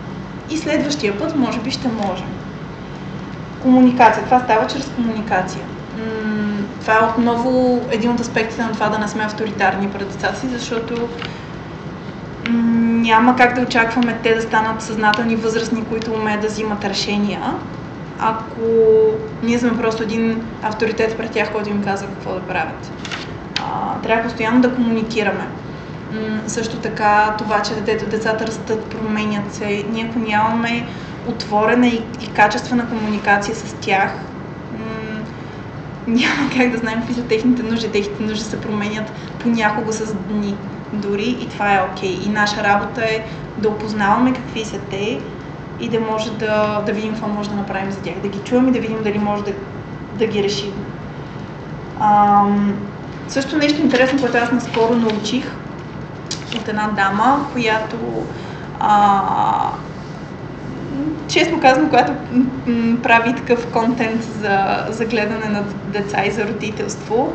И 0.51 0.57
следващия 0.57 1.19
път, 1.19 1.37
може 1.37 1.61
би, 1.61 1.71
ще 1.71 1.89
можем. 1.89 2.27
Комуникация. 3.63 4.25
Това 4.25 4.41
става 4.41 4.67
чрез 4.67 4.91
комуникация. 4.97 5.63
това 6.81 6.95
е 6.95 7.11
отново 7.11 7.81
един 7.91 8.11
от 8.11 8.21
аспектите 8.21 8.63
на 8.63 8.73
това 8.73 8.89
да 8.89 8.99
не 8.99 9.09
сме 9.09 9.25
авторитарни 9.25 9.89
пред 9.89 10.09
децата 10.09 10.41
си, 10.41 10.49
защото 10.49 11.09
няма 13.01 13.37
как 13.37 13.55
да 13.55 13.61
очакваме 13.63 14.19
те 14.23 14.35
да 14.35 14.43
станат 14.43 14.83
съзнателни 14.83 15.37
възрастни, 15.37 15.85
които 15.85 16.13
умеят 16.13 16.41
да 16.41 16.47
взимат 16.47 16.85
решения, 16.85 17.55
ако 18.19 18.61
ние 19.43 19.59
сме 19.59 19.77
просто 19.77 20.03
един 20.03 20.43
авторитет 20.63 21.17
пред 21.17 21.31
тях, 21.31 21.53
който 21.53 21.71
им 21.71 21.85
казва 21.85 22.09
какво 22.09 22.35
да 22.35 22.41
правят. 22.41 22.93
А, 23.61 24.01
трябва 24.03 24.23
постоянно 24.23 24.61
да 24.61 24.75
комуникираме. 24.75 25.47
М- 26.13 26.41
също 26.47 26.77
така 26.77 27.35
това, 27.39 27.63
че 27.63 27.75
детето, 27.75 28.11
децата 28.11 28.47
растат, 28.47 28.85
променят 28.85 29.55
се. 29.55 29.85
Ние 29.91 30.07
ако 30.11 30.19
нямаме 30.19 30.87
отворена 31.27 31.87
и, 31.89 32.03
и 32.21 32.33
качествена 32.33 32.89
комуникация 32.89 33.55
с 33.55 33.75
тях, 33.81 34.13
м- 34.73 35.21
няма 36.07 36.51
как 36.57 36.71
да 36.71 36.79
знаем 36.79 36.99
какви 36.99 37.15
са 37.15 37.23
техните 37.23 37.63
нужди. 37.63 37.93
Техните 37.93 38.23
нужди 38.23 38.45
се 38.45 38.61
променят 38.61 39.13
понякога 39.39 39.93
с 39.93 40.15
дни 40.15 40.57
дори 40.93 41.37
и 41.41 41.49
това 41.49 41.75
е 41.75 41.81
окей. 41.93 42.17
Okay. 42.17 42.27
И 42.27 42.29
наша 42.29 42.65
работа 42.65 43.05
е 43.05 43.25
да 43.59 43.69
опознаваме 43.69 44.33
какви 44.33 44.65
са 44.65 44.79
те, 44.91 45.21
и 45.81 45.89
да 45.89 46.01
може 46.01 46.31
да, 46.31 46.83
да 46.87 46.93
видим 46.93 47.13
какво 47.13 47.29
може 47.29 47.51
да 47.51 47.57
направим 47.57 47.91
за 47.91 47.99
тях, 47.99 48.15
да 48.23 48.29
ги 48.29 48.39
чуем 48.39 48.69
и 48.69 48.73
да 48.73 48.81
видим 48.81 49.03
дали 49.05 49.19
може 49.19 49.43
да, 49.45 49.53
да 50.15 50.27
ги 50.27 50.43
решим. 50.43 50.73
Ам, 52.01 52.75
също 53.29 53.57
нещо 53.57 53.81
интересно, 53.81 54.21
което 54.21 54.37
аз 54.37 54.53
наскоро 54.53 54.95
научих 54.95 55.45
от 56.57 56.69
една 56.69 56.89
дама, 56.97 57.47
която 57.53 57.97
а, 58.81 59.71
честно 61.29 61.61
казано, 61.61 61.89
когато 61.89 62.13
прави 63.03 63.35
такъв 63.35 63.67
контент 63.67 64.23
за, 64.23 64.87
за 64.91 65.05
гледане 65.05 65.47
на 65.47 65.63
деца 65.87 66.25
и 66.27 66.31
за 66.31 66.45
родителство, 66.45 67.33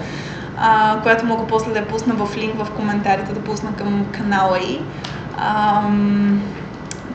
а, 0.58 1.00
която 1.04 1.26
мога 1.26 1.48
после 1.48 1.72
да 1.72 1.80
я 1.80 1.88
пусна 1.88 2.14
в 2.14 2.38
линк 2.38 2.64
в 2.64 2.72
коментарите, 2.72 3.34
да 3.34 3.40
пусна 3.40 3.76
към 3.76 4.06
канала 4.12 4.60
й. 4.60 4.82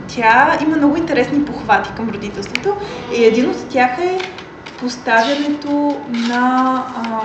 Тя 0.08 0.58
има 0.62 0.76
много 0.76 0.96
интересни 0.96 1.44
похвати 1.44 1.90
към 1.96 2.08
родителството 2.08 2.76
и 3.16 3.24
един 3.24 3.50
от 3.50 3.68
тях 3.68 3.98
е 3.98 4.18
поставянето 4.78 6.00
на 6.10 6.84
а, 6.96 7.20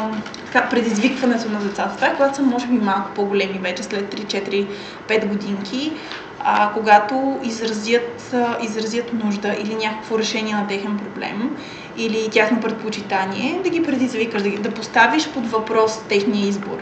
така, 0.45 0.69
предизвикването 0.69 1.49
на 1.49 1.59
децата. 1.59 1.95
Това 1.95 2.07
е 2.07 2.15
когато 2.15 2.35
са 2.35 2.41
може 2.41 2.67
би 2.67 2.73
малко 2.73 3.09
по-големи 3.15 3.59
вече, 3.59 3.83
след 3.83 4.15
3, 4.15 4.25
4, 4.25 4.67
5 5.07 5.27
годинки, 5.27 5.93
а, 6.47 6.71
когато 6.73 7.39
изразят, 7.43 8.33
а, 8.33 8.57
изразят 8.61 9.13
нужда 9.13 9.55
или 9.59 9.75
някакво 9.75 10.19
решение 10.19 10.55
на 10.55 10.67
техен 10.67 10.97
проблем 10.97 11.57
или 11.97 12.29
тяхно 12.29 12.61
предпочитание, 12.61 13.59
да 13.63 13.69
ги 13.69 13.83
предизвикаш, 13.83 14.41
да, 14.41 14.49
ги, 14.49 14.57
да 14.57 14.71
поставиш 14.71 15.29
под 15.29 15.47
въпрос 15.47 15.99
техния 16.09 16.47
избор. 16.47 16.77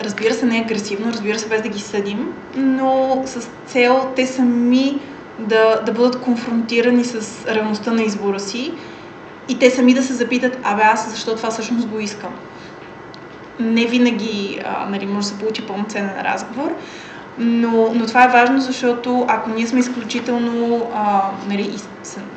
Разбира 0.00 0.34
се, 0.34 0.46
не 0.46 0.58
е 0.58 0.60
агресивно, 0.60 1.12
разбира 1.12 1.38
се, 1.38 1.48
без 1.48 1.62
да 1.62 1.68
ги 1.68 1.80
съдим, 1.80 2.34
но 2.56 3.22
с 3.26 3.48
цел 3.66 4.12
те 4.16 4.26
сами 4.26 5.00
да, 5.38 5.82
да 5.86 5.92
бъдат 5.92 6.20
конфронтирани 6.20 7.04
с 7.04 7.46
реалността 7.48 7.92
на 7.92 8.02
избора 8.02 8.40
си 8.40 8.72
и 9.48 9.58
те 9.58 9.70
сами 9.70 9.94
да 9.94 10.02
се 10.02 10.12
запитат, 10.12 10.58
абе 10.62 10.82
аз 10.82 11.10
защо 11.10 11.36
това 11.36 11.50
всъщност 11.50 11.88
го 11.88 12.00
искам. 12.00 12.34
Не 13.60 13.86
винаги 13.86 14.60
а, 14.64 14.88
нали, 14.90 15.06
може 15.06 15.18
да 15.18 15.24
се 15.24 15.38
получи 15.38 15.66
пълноценен 15.66 16.20
разговор, 16.20 16.74
но, 17.38 17.90
но 17.94 18.06
това 18.06 18.24
е 18.24 18.28
важно, 18.28 18.60
защото 18.60 19.24
ако 19.28 19.50
ние 19.50 19.66
сме 19.66 19.80
изключително, 19.80 20.90
а, 20.94 21.30
нали, 21.48 21.70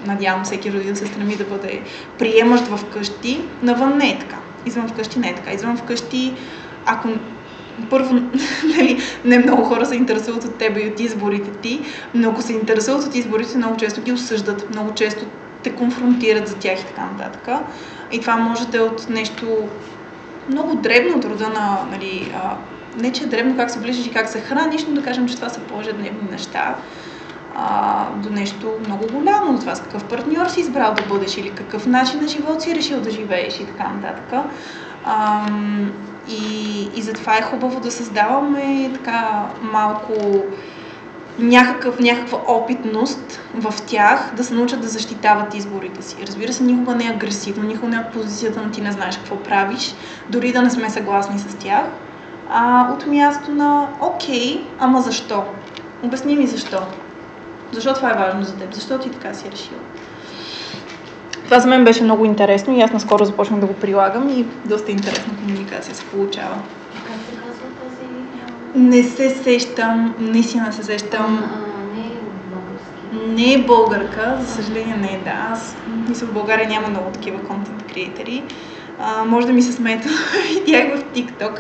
надявам 0.06 0.44
всеки 0.44 0.72
родител 0.72 0.96
се 0.96 1.06
стреми 1.06 1.36
да 1.36 1.44
бъде 1.44 1.82
приемащ 2.18 2.68
в 2.68 2.86
къщи, 2.86 3.42
навън 3.62 3.98
не 3.98 4.10
е 4.10 4.20
така. 4.20 4.38
Извън 4.66 4.88
вкъщи 4.88 5.20
не 5.20 5.30
е 5.30 5.36
така. 5.36 5.52
Извън 5.52 5.78
вкъщи, 5.78 6.34
ако 6.86 7.08
първо, 7.90 8.14
нали, 8.78 9.02
не 9.26 9.40
много 9.40 9.64
хора 9.64 9.86
се 9.86 9.96
интересуват 9.96 10.44
от 10.44 10.56
теб 10.56 10.78
и 10.78 10.88
от 10.88 11.00
изборите 11.00 11.50
ти, 11.52 11.82
но 12.14 12.30
ако 12.30 12.42
се 12.42 12.54
интересуват 12.54 13.04
от 13.04 13.16
изборите, 13.16 13.58
много 13.58 13.78
често 13.78 14.02
ги 14.02 14.12
осъждат, 14.12 14.70
много 14.70 14.94
често 14.94 15.26
те 15.64 15.72
конфронтират 15.72 16.48
за 16.48 16.56
тях 16.56 16.80
и 16.80 16.86
така 16.86 17.02
нататък. 17.02 17.50
И 18.12 18.22
това 18.22 18.36
може 18.36 18.68
да 18.68 18.78
е 18.78 18.82
от 18.82 19.10
нещо 19.10 19.70
много 20.50 20.76
дребно 20.76 21.18
от 21.18 21.26
рода 21.26 21.50
на, 21.50 21.80
нали, 21.92 22.32
не 22.98 23.12
че 23.12 23.24
е 23.24 23.28
дребно 23.28 23.58
как 23.58 23.72
се 23.72 23.80
влизаш 23.80 24.06
и 24.06 24.12
как 24.14 24.30
се 24.30 24.42
храниш, 24.42 24.86
но 24.88 24.96
да 24.96 25.04
кажем, 25.04 25.28
че 25.28 25.36
това 25.36 25.50
са 25.50 25.60
по-ежедневни 25.60 26.32
неща, 26.32 26.76
а, 27.56 28.06
до 28.16 28.30
нещо 28.30 28.74
много 28.86 29.08
голямо, 29.14 29.54
до 29.54 29.60
това 29.60 29.76
с 29.76 29.82
какъв 29.82 30.04
партньор 30.04 30.48
си 30.48 30.60
избрал 30.60 30.94
да 30.94 31.04
бъдеш 31.04 31.38
или 31.38 31.50
какъв 31.50 31.88
начин 31.88 32.22
на 32.22 32.28
живот 32.28 32.62
си 32.62 32.76
решил 32.76 33.02
да 33.02 33.12
живееш 33.12 33.60
и 33.60 33.66
така 33.66 33.90
нататък. 33.90 34.44
А, 35.06 35.46
и, 36.30 36.84
и 36.96 37.02
затова 37.02 37.38
е 37.38 37.42
хубаво 37.42 37.80
да 37.80 37.92
създаваме 37.92 38.92
така 38.94 39.46
малко 39.62 40.14
някакъв, 41.40 42.00
някаква 42.00 42.40
опитност 42.48 43.42
в 43.54 43.74
тях 43.88 44.32
да 44.36 44.44
се 44.44 44.54
научат 44.54 44.82
да 44.82 44.88
защитават 44.88 45.54
изборите 45.54 46.02
си. 46.02 46.16
Разбира 46.28 46.54
се, 46.54 46.64
никога 46.64 46.96
не 46.96 47.06
е 47.06 47.10
агресивно, 47.10 47.64
никога 47.64 47.88
не 47.88 47.98
е 47.98 48.12
позицията 48.14 48.62
на 48.62 48.72
ти 48.72 48.82
не 48.82 48.92
знаеш 48.92 49.18
какво 49.18 49.36
правиш, 49.36 49.96
дори 50.30 50.52
да 50.52 50.62
не 50.62 50.70
сме 50.70 50.90
съгласни 50.90 51.40
с 51.40 51.56
тях, 51.56 51.84
а 52.50 52.94
от 52.94 53.08
място 53.08 53.52
на 53.52 53.88
окей, 54.02 54.62
ама 54.80 55.02
защо? 55.02 55.44
Обясни 56.04 56.36
ми 56.36 56.48
защо. 56.48 56.80
Защо 57.72 57.94
това 57.94 58.12
е 58.12 58.18
важно 58.18 58.44
за 58.44 58.56
теб? 58.56 58.74
Защо 58.74 59.00
ти 59.00 59.10
така 59.10 59.34
си 59.34 59.52
решила? 59.52 59.80
Това 61.46 61.60
за 61.60 61.68
мен 61.68 61.84
беше 61.84 62.04
много 62.04 62.26
интересно 62.26 62.78
и 62.78 62.82
аз 62.82 62.92
наскоро 62.92 63.26
започнах 63.26 63.60
да 63.60 63.66
го 63.66 63.74
прилагам 63.74 64.30
и 64.30 64.46
доста 64.66 64.92
интересна 64.92 65.34
комуникация 65.36 65.96
се 65.96 66.06
получава. 66.06 66.56
Как 67.08 67.16
се 67.30 67.36
казва 67.36 67.66
тази? 67.80 68.80
Не 68.80 69.04
се 69.04 69.30
сещам, 69.30 70.16
наистина 70.20 70.74
се 70.74 70.84
сещам. 70.84 71.50
А, 71.54 71.96
не 71.96 73.48
е. 73.48 73.52
Не 73.52 73.54
е 73.54 73.66
българка, 73.66 74.38
за 74.42 74.48
съжаление 74.48 74.98
не 74.98 75.08
е, 75.08 75.22
да. 75.24 75.48
Аз 75.52 75.76
мисля, 76.10 76.28
в 76.28 76.34
България 76.34 76.70
няма 76.70 76.88
много 76.88 77.12
такива 77.12 77.44
контент 77.44 77.84
креатори. 77.94 78.44
Може 79.26 79.48
да 79.48 79.54
ми 79.54 79.62
се 79.62 79.72
смеете, 79.72 80.10
видях 80.66 81.00
в 81.00 81.04
TikTok, 81.04 81.60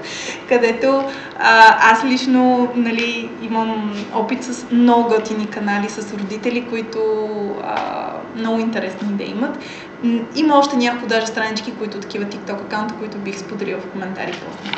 където 0.49 1.03
а, 1.39 1.77
аз 1.91 2.03
лично 2.05 2.71
нали, 2.75 3.29
имам 3.41 3.93
опит 4.13 4.43
с 4.43 4.65
много 4.71 5.09
готини 5.09 5.47
канали 5.47 5.89
с 5.89 6.13
родители, 6.13 6.65
които 6.69 6.99
а, 7.63 8.11
много 8.35 8.59
интересни 8.59 9.09
идеи 9.09 9.29
имат. 9.29 9.57
Има 10.35 10.57
още 10.57 10.77
няколко 10.77 11.07
даже 11.07 11.27
странички, 11.27 11.71
които 11.71 11.99
такива 11.99 12.25
TikTok 12.25 12.61
акаунта, 12.61 12.93
които 12.99 13.17
бих 13.17 13.39
споделила 13.39 13.79
в 13.81 13.87
коментари 13.91 14.31
после. 14.31 14.71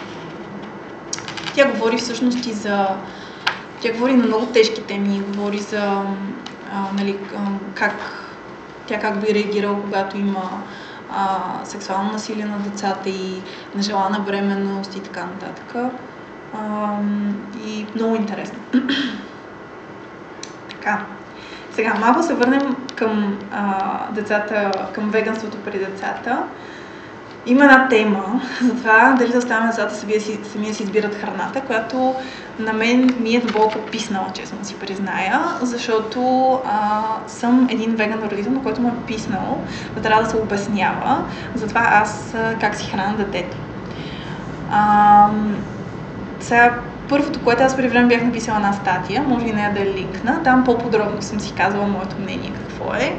Тя 1.56 1.72
говори 1.72 1.98
всъщност 1.98 2.46
и 2.46 2.52
за... 2.52 2.88
Тя 3.82 3.94
говори 3.94 4.14
на 4.14 4.24
много 4.24 4.46
тежки 4.46 4.84
теми, 4.84 5.22
говори 5.28 5.60
за 5.60 5.82
а, 6.74 6.94
нали, 6.98 7.18
как 7.74 7.94
тя 8.86 9.00
как 9.00 9.22
би 9.22 9.34
реагирала, 9.34 9.82
когато 9.82 10.18
има 10.18 10.64
а, 11.12 11.60
сексуално 11.66 12.12
насилие 12.12 12.46
на 12.46 12.58
децата 12.58 13.10
и 13.10 13.42
нежелана 13.76 14.20
бременност 14.20 14.96
и 14.96 15.00
така 15.00 15.26
нататък. 15.26 15.76
А, 16.58 16.96
и 17.66 17.86
много 17.96 18.16
интересно. 18.16 18.60
така. 20.70 21.06
Сега, 21.74 21.94
малко 21.94 22.24
се 22.24 22.34
върнем 22.34 22.76
към 22.96 23.40
а, 23.52 24.12
децата, 24.12 24.72
към 24.94 25.10
веганството 25.10 25.58
при 25.66 25.80
децата. 25.80 26.44
Има 27.46 27.64
една 27.64 27.88
тема 27.90 28.42
за 28.62 28.76
това 28.76 29.16
дали 29.20 29.32
да 29.32 29.38
оставяме 29.38 29.68
децата 29.68 29.96
сами 29.96 30.14
да 30.14 30.22
си, 30.22 30.40
сами 30.54 30.68
да 30.68 30.74
си 30.74 30.84
избират 30.84 31.16
храната, 31.16 31.62
която 31.62 32.16
на 32.60 32.74
мен 32.74 33.16
ми 33.20 33.36
е 33.36 33.40
дълбоко 33.40 33.80
писнала, 33.92 34.28
честно 34.34 34.58
си 34.62 34.76
призная, 34.76 35.42
защото 35.62 36.54
а, 36.66 37.02
съм 37.28 37.68
един 37.72 37.96
веган 37.96 38.24
родител, 38.24 38.52
на 38.52 38.64
който 38.64 38.82
ме 38.82 38.90
е 38.90 39.06
писнал 39.08 39.64
да 39.96 40.02
трябва 40.02 40.24
да 40.24 40.30
се 40.30 40.38
обяснява 40.38 41.24
за 41.56 41.68
това 41.68 41.82
аз 41.94 42.36
как 42.60 42.76
си 42.76 42.92
храня 42.92 43.16
детето. 43.18 43.58
А, 44.72 45.30
сега, 46.40 46.76
първото, 47.10 47.40
което 47.44 47.64
аз 47.64 47.76
преди 47.76 47.88
време 47.88 48.08
бях 48.08 48.24
написала 48.24 48.58
една 48.58 48.74
статия, 48.74 49.24
може 49.28 49.46
и 49.46 49.54
нея 49.54 49.74
да 49.74 49.82
е 49.82 49.94
линкна, 49.94 50.44
там 50.44 50.64
по-подробно 50.64 51.22
съм 51.22 51.40
си 51.40 51.54
казала 51.54 51.88
моето 51.88 52.16
мнение 52.20 52.52
какво 52.54 52.94
е. 52.94 53.18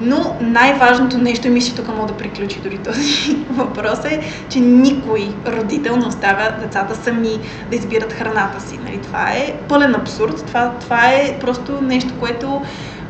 Но 0.00 0.36
най-важното 0.40 1.18
нещо, 1.18 1.46
и 1.46 1.50
мисля, 1.50 1.76
тук 1.76 1.96
мога 1.96 2.08
да 2.08 2.16
приключи 2.16 2.60
дори 2.60 2.78
този 2.78 3.36
въпрос 3.50 4.04
е, 4.04 4.20
че 4.48 4.60
никой 4.60 5.28
родител 5.46 5.96
не 5.96 6.06
оставя 6.06 6.54
децата 6.60 6.94
сами 6.94 7.38
да 7.70 7.76
избират 7.76 8.12
храната 8.12 8.60
си. 8.60 8.78
Нали? 8.84 8.98
Това 8.98 9.30
е 9.30 9.54
пълен 9.68 9.94
абсурд. 9.94 10.46
Това, 10.46 10.72
това 10.80 11.06
е 11.06 11.38
просто 11.40 11.78
нещо, 11.82 12.14
което 12.20 12.62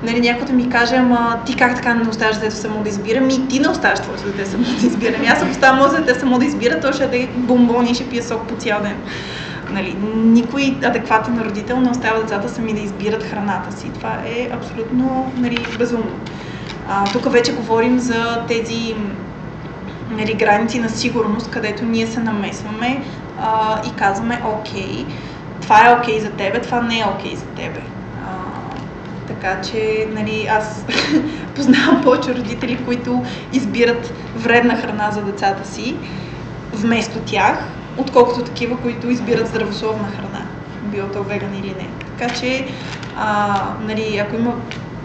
нали, 0.03 0.21
някой 0.21 0.47
да 0.47 0.53
ми 0.53 0.69
каже, 0.69 0.97
ама 0.97 1.39
ти 1.47 1.57
как 1.57 1.77
така 1.77 1.95
не 1.95 2.09
оставяш 2.09 2.37
детето 2.37 2.57
само 2.57 2.83
да 2.83 2.89
избира? 2.89 3.21
Ми 3.21 3.49
ти 3.49 3.61
не 3.61 3.69
оставяш 3.69 4.01
твоето 4.01 4.25
дете 4.25 4.47
само 4.47 4.65
да 4.65 4.87
избира. 4.87 5.19
Ми 5.19 5.27
аз 5.27 5.43
ако 5.43 5.51
оставям 5.51 5.79
моето 5.79 5.97
дете 5.97 6.21
само 6.21 6.39
да 6.39 6.45
избира, 6.45 6.81
то 6.81 6.93
ще 6.93 7.03
яде 7.03 7.29
бомбони 7.37 7.91
и 7.91 7.95
ще 7.95 8.09
пие 8.09 8.23
сок 8.23 8.47
по 8.47 8.57
цял 8.57 8.81
ден. 8.83 8.97
Нали, 9.71 9.97
никой 10.15 10.77
адекватен 10.85 11.41
родител 11.41 11.81
не 11.81 11.91
оставя 11.91 12.21
децата 12.21 12.49
сами 12.49 12.73
да 12.73 12.81
избират 12.81 13.23
храната 13.23 13.77
си. 13.77 13.91
Това 13.95 14.13
е 14.27 14.49
абсолютно 14.53 15.33
нали, 15.37 15.67
безумно. 15.79 16.13
А, 16.89 17.05
тук 17.05 17.33
вече 17.33 17.53
говорим 17.53 17.99
за 17.99 18.45
тези 18.49 18.95
нали, 20.11 20.35
граници 20.35 20.79
на 20.79 20.89
сигурност, 20.89 21.51
където 21.51 21.85
ние 21.85 22.07
се 22.07 22.21
намесваме 22.21 23.03
а, 23.41 23.81
и 23.87 23.95
казваме, 23.95 24.43
окей, 24.45 25.07
това 25.61 25.89
е 25.89 25.95
окей 25.95 26.21
за 26.21 26.31
тебе, 26.31 26.61
това 26.61 26.81
не 26.81 26.99
е 26.99 27.05
окей 27.17 27.37
за 27.37 27.45
тебе. 27.45 27.81
А, 28.27 28.31
така 29.27 29.61
че, 29.61 30.09
нали, 30.15 30.47
аз 30.51 30.85
познавам 31.55 32.03
повече 32.03 32.35
родители, 32.35 32.85
които 32.85 33.25
избират 33.53 34.13
вредна 34.37 34.77
храна 34.77 35.11
за 35.11 35.23
децата 35.23 35.69
си 35.69 35.97
вместо 36.73 37.19
тях, 37.19 37.59
отколкото 37.97 38.45
такива, 38.45 38.77
които 38.77 39.11
избират 39.11 39.49
здравословна 39.49 40.09
храна, 40.09 40.47
било 40.83 41.09
то 41.09 41.23
веган 41.23 41.55
или 41.55 41.75
не. 41.79 41.89
Така 42.19 42.35
че, 42.35 42.67
а, 43.17 43.57
нали, 43.87 44.19
ако 44.19 44.37
има 44.37 44.55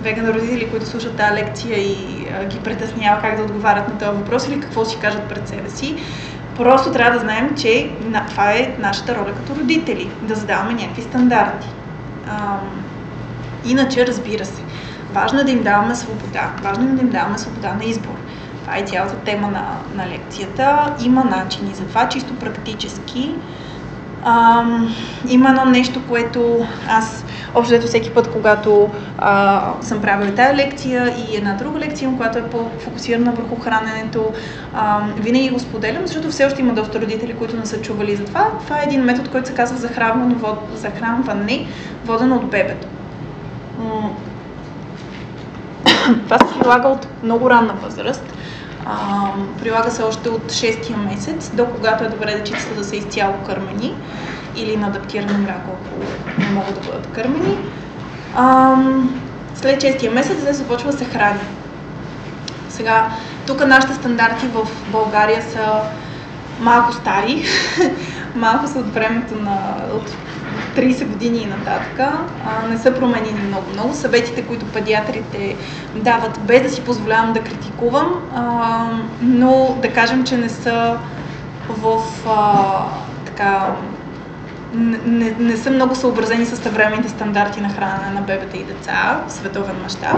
веган 0.03 0.29
родители, 0.29 0.69
които 0.69 0.85
слушат 0.85 1.15
тази 1.15 1.33
лекция 1.33 1.79
и 1.79 2.27
а, 2.33 2.45
ги 2.45 2.59
притеснява 2.59 3.21
как 3.21 3.37
да 3.37 3.43
отговарят 3.43 3.87
на 3.87 3.97
този 3.97 4.17
въпрос 4.17 4.47
или 4.47 4.59
какво 4.59 4.85
си 4.85 4.97
кажат 5.01 5.23
пред 5.23 5.47
себе 5.47 5.69
си. 5.69 5.95
Просто 6.57 6.91
трябва 6.91 7.13
да 7.13 7.19
знаем, 7.19 7.55
че 7.57 7.91
на, 8.09 8.25
това 8.25 8.51
е 8.51 8.75
нашата 8.79 9.15
роля 9.15 9.33
като 9.35 9.59
родители, 9.59 10.09
да 10.21 10.35
задаваме 10.35 10.73
някакви 10.73 11.01
стандарти. 11.01 11.67
А, 12.29 12.57
иначе, 13.65 14.07
разбира 14.07 14.45
се, 14.45 14.61
важно 15.13 15.39
е 15.39 15.43
да 15.43 15.51
им 15.51 15.63
даваме 15.63 15.95
свобода, 15.95 16.51
важно 16.63 16.83
е 16.83 16.91
да 16.91 17.01
им 17.01 17.09
даваме 17.09 17.37
свобода 17.37 17.73
на 17.73 17.85
избор. 17.85 18.15
Това 18.61 18.77
е 18.77 18.83
цялата 18.83 19.15
тема 19.15 19.47
на, 19.47 19.77
на 19.95 20.09
лекцията. 20.09 20.93
Има 21.03 21.23
начини 21.23 21.73
за 21.73 21.83
това, 21.83 22.09
чисто 22.09 22.35
практически. 22.35 23.35
Ам, 24.25 24.95
има 25.27 25.49
едно 25.49 25.65
нещо, 25.65 26.01
което 26.07 26.67
аз 26.89 27.25
Общо 27.55 27.75
ето 27.75 27.87
всеки 27.87 28.09
път, 28.09 28.31
когато 28.31 28.89
а, 29.17 29.73
съм 29.81 30.01
правила 30.01 30.35
тази 30.35 30.55
лекция 30.55 31.15
и 31.17 31.35
една 31.37 31.53
друга 31.53 31.79
лекция, 31.79 32.17
която 32.17 32.37
е 32.37 32.49
по-фокусирана 32.49 33.31
върху 33.31 33.55
храненето, 33.61 34.31
а, 34.73 35.01
винаги 35.17 35.49
го 35.49 35.59
споделям, 35.59 36.07
защото 36.07 36.29
все 36.29 36.45
още 36.45 36.61
има 36.61 36.73
доста 36.73 37.01
родители, 37.01 37.33
които 37.33 37.57
не 37.57 37.65
са 37.65 37.81
чували 37.81 38.15
за 38.15 38.25
това. 38.25 38.51
Това 38.63 38.79
е 38.79 38.83
един 38.83 39.01
метод, 39.01 39.29
който 39.31 39.47
се 39.47 39.53
казва 39.53 39.77
захранване, 39.77 40.35
вод, 40.35 40.59
захранване 40.75 41.67
водено 42.05 42.35
от 42.35 42.49
бебето. 42.49 42.87
Това 46.23 46.37
се 46.37 46.59
прилага 46.59 46.87
от 46.87 47.07
много 47.23 47.49
ранна 47.49 47.73
възраст. 47.73 48.33
А, 48.85 48.95
прилага 49.59 49.89
се 49.89 50.03
още 50.03 50.29
от 50.29 50.51
6-я 50.51 50.97
месец, 50.97 51.51
до 51.53 51.65
когато 51.65 52.03
е 52.03 52.07
добре 52.07 52.35
дечицата 52.35 52.75
да 52.75 52.83
са 52.83 52.95
изцяло 52.95 53.33
кърмени 53.45 53.93
или 54.55 54.77
на 54.77 54.87
адаптирано 54.87 55.37
мляко, 55.37 55.71
не 56.37 56.45
могат 56.45 56.73
да 56.73 56.87
бъдат 56.87 57.07
кърмени. 57.07 57.57
А, 58.35 58.75
след 59.55 59.81
6-я 59.81 60.11
месец 60.11 60.43
да 60.45 60.53
започва 60.53 60.91
да 60.91 60.97
се 60.97 61.05
храни. 61.05 61.39
Сега, 62.69 63.09
тук 63.47 63.67
нашите 63.67 63.93
стандарти 63.93 64.47
в 64.47 64.67
България 64.91 65.41
са 65.41 65.81
малко 66.59 66.93
стари, 66.93 67.45
малко 68.35 68.67
са 68.67 68.79
от 68.79 68.93
времето 68.93 69.35
на 69.35 69.57
от 69.95 70.11
30 70.75 71.07
години 71.07 71.37
и 71.37 71.45
нататък. 71.45 71.99
А, 71.99 72.67
не 72.69 72.77
са 72.77 72.93
променени 72.93 73.47
много-много. 73.47 73.93
Съветите, 73.93 74.41
които 74.41 74.65
педиатрите 74.65 75.55
дават, 75.95 76.39
без 76.41 76.61
да 76.61 76.69
си 76.69 76.81
позволявам 76.81 77.33
да 77.33 77.43
критикувам, 77.43 78.13
а, 78.35 78.85
но 79.21 79.77
да 79.81 79.89
кажем, 79.89 80.23
че 80.23 80.37
не 80.37 80.49
са 80.49 80.97
в 81.69 82.01
а, 82.27 82.85
така 83.25 83.75
не, 84.73 85.35
не 85.39 85.57
са 85.57 85.71
много 85.71 85.95
съобразени 85.95 86.45
с 86.45 86.55
съвременните 86.55 87.09
стандарти 87.09 87.61
на 87.61 87.69
хранене 87.69 88.13
на 88.13 88.21
бебета 88.21 88.57
и 88.57 88.63
деца 88.63 89.21
в 89.27 89.31
световен 89.31 89.75
мащаб. 89.83 90.17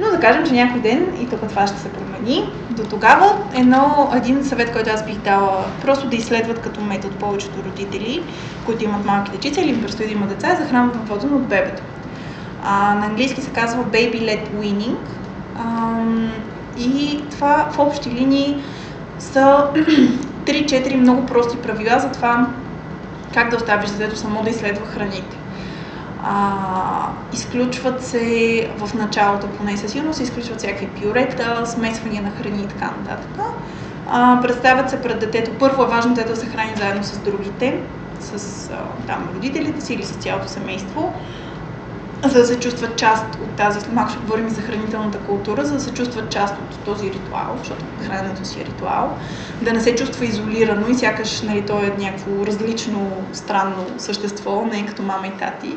Но 0.00 0.10
да 0.10 0.20
кажем, 0.20 0.46
че 0.46 0.52
някой 0.52 0.80
ден 0.80 1.06
и 1.20 1.28
тук 1.28 1.48
това 1.48 1.66
ще 1.66 1.78
се 1.78 1.88
промени. 1.88 2.52
До 2.70 2.82
тогава 2.82 3.38
едно, 3.54 4.12
един 4.16 4.44
съвет, 4.44 4.72
който 4.72 4.90
аз 4.90 5.06
бих 5.06 5.18
дала, 5.18 5.64
просто 5.82 6.08
да 6.08 6.16
изследват 6.16 6.60
като 6.60 6.80
метод 6.80 7.14
повечето 7.20 7.64
родители, 7.64 8.22
които 8.66 8.84
имат 8.84 9.04
малки 9.04 9.30
дечица 9.30 9.60
или 9.60 9.70
им 9.70 9.82
предстои 9.82 10.06
да 10.06 10.12
имат 10.12 10.28
деца, 10.28 10.52
е 10.52 10.56
захранване 10.56 11.00
водено 11.06 11.36
от 11.36 11.46
бебето. 11.46 11.82
А, 12.64 12.94
на 12.94 13.06
английски 13.06 13.40
се 13.40 13.50
казва 13.50 13.84
Baby-led 13.84 14.48
weaning. 14.50 14.96
А, 15.58 15.94
и 16.78 17.22
това 17.30 17.68
в 17.70 17.78
общи 17.78 18.10
линии 18.10 18.62
са 19.18 19.64
3-4 20.44 20.94
много 20.94 21.26
прости 21.26 21.56
правила 21.56 21.98
за 21.98 22.08
това 22.08 22.46
как 23.34 23.50
да 23.50 23.56
оставиш 23.56 23.90
детето 23.90 24.16
само 24.16 24.42
да 24.42 24.50
изследва 24.50 24.86
храните. 24.86 25.36
А, 26.22 27.08
изключват 27.32 28.04
се 28.04 28.70
в 28.78 28.94
началото, 28.94 29.46
поне 29.46 29.76
със 29.76 29.92
сигурност, 29.92 30.20
изключват 30.20 30.58
всякакви 30.58 30.86
пюрета, 30.86 31.66
смесвания 31.66 32.22
на 32.22 32.30
храни 32.30 32.62
и 32.62 32.66
така 32.66 32.92
нататък. 32.98 33.30
А, 34.08 34.38
представят 34.42 34.90
се 34.90 35.02
пред 35.02 35.20
детето. 35.20 35.50
Първо 35.58 35.82
е 35.82 35.86
важно 35.86 36.14
детето 36.14 36.34
да 36.34 36.40
се 36.40 36.46
храни 36.46 36.72
заедно 36.76 37.04
с 37.04 37.18
другите, 37.18 37.78
с 38.20 38.70
а, 38.70 39.06
там, 39.06 39.28
родителите 39.34 39.80
си 39.80 39.94
или 39.94 40.02
с 40.02 40.12
цялото 40.12 40.48
семейство 40.48 41.14
за 42.28 42.38
да 42.38 42.46
се 42.46 42.60
чувстват 42.60 42.96
част 42.96 43.24
от 43.34 43.50
тази, 43.56 43.88
малко 43.92 44.10
ще 44.10 44.20
говорим 44.20 44.48
за 44.48 44.62
хранителната 44.62 45.18
култура, 45.18 45.64
за 45.64 45.74
да 45.74 45.80
се 45.80 45.94
чувстват 45.94 46.30
част 46.30 46.54
от 46.54 46.78
този 46.78 47.10
ритуал, 47.10 47.54
защото 47.58 47.84
храненето 48.06 48.44
си 48.44 48.60
е 48.60 48.64
ритуал, 48.64 49.18
да 49.62 49.72
не 49.72 49.80
се 49.80 49.94
чувства 49.94 50.24
изолирано 50.24 50.88
и 50.88 50.94
сякаш 50.94 51.42
нали, 51.42 51.62
той 51.62 51.84
е 51.84 51.92
някакво 51.98 52.46
различно, 52.46 53.10
странно 53.32 53.86
същество, 53.98 54.66
не 54.72 54.78
е 54.78 54.86
като 54.86 55.02
мама 55.02 55.26
и 55.26 55.30
тати. 55.30 55.76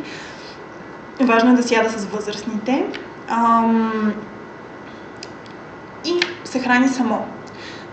Важно 1.21 1.51
е 1.51 1.55
да 1.55 1.63
сяда 1.63 1.89
с 1.89 2.05
възрастните. 2.05 2.85
Ам... 3.27 4.13
И 6.05 6.13
се 6.43 6.59
храни 6.59 6.87
само. 6.87 7.25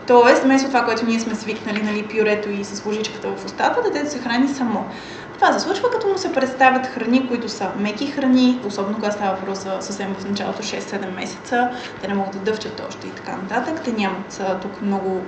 Тоест, 0.07 0.43
вместо 0.43 0.69
това, 0.69 0.85
което 0.85 1.07
ние 1.07 1.21
сме 1.21 1.35
свикнали, 1.35 1.83
нали, 1.83 2.09
пюрето 2.09 2.51
и 2.51 2.65
с 2.65 2.87
ложичката 2.87 3.29
в 3.29 3.45
устата, 3.45 3.83
детето 3.83 4.11
се 4.11 4.19
храни 4.19 4.49
само. 4.49 4.87
Това 5.35 5.53
се 5.53 5.61
случва, 5.61 5.91
като 5.91 6.07
му 6.07 6.19
се 6.19 6.33
представят 6.33 6.87
храни, 6.87 7.29
които 7.29 7.49
са 7.49 7.71
меки 7.79 8.07
храни, 8.07 8.61
особено 8.67 8.95
когато 8.95 9.15
става 9.15 9.37
въпрос 9.37 9.59
за 9.59 9.77
съвсем 9.81 10.15
в 10.19 10.29
началото 10.29 10.63
6-7 10.63 11.15
месеца. 11.15 11.71
Те 12.01 12.09
не 12.09 12.15
могат 12.15 12.33
да 12.33 12.39
дъвчат 12.39 12.83
още 12.89 13.07
и 13.07 13.11
така 13.11 13.37
нататък. 13.37 13.81
Те 13.85 13.93
нямат 13.93 14.43
тук 14.63 14.83
много 14.83 15.21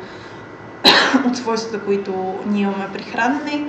от 1.28 1.36
свойствата, 1.36 1.84
които 1.84 2.34
ние 2.46 2.62
имаме 2.62 2.88
при 2.92 3.02
хранене. 3.02 3.66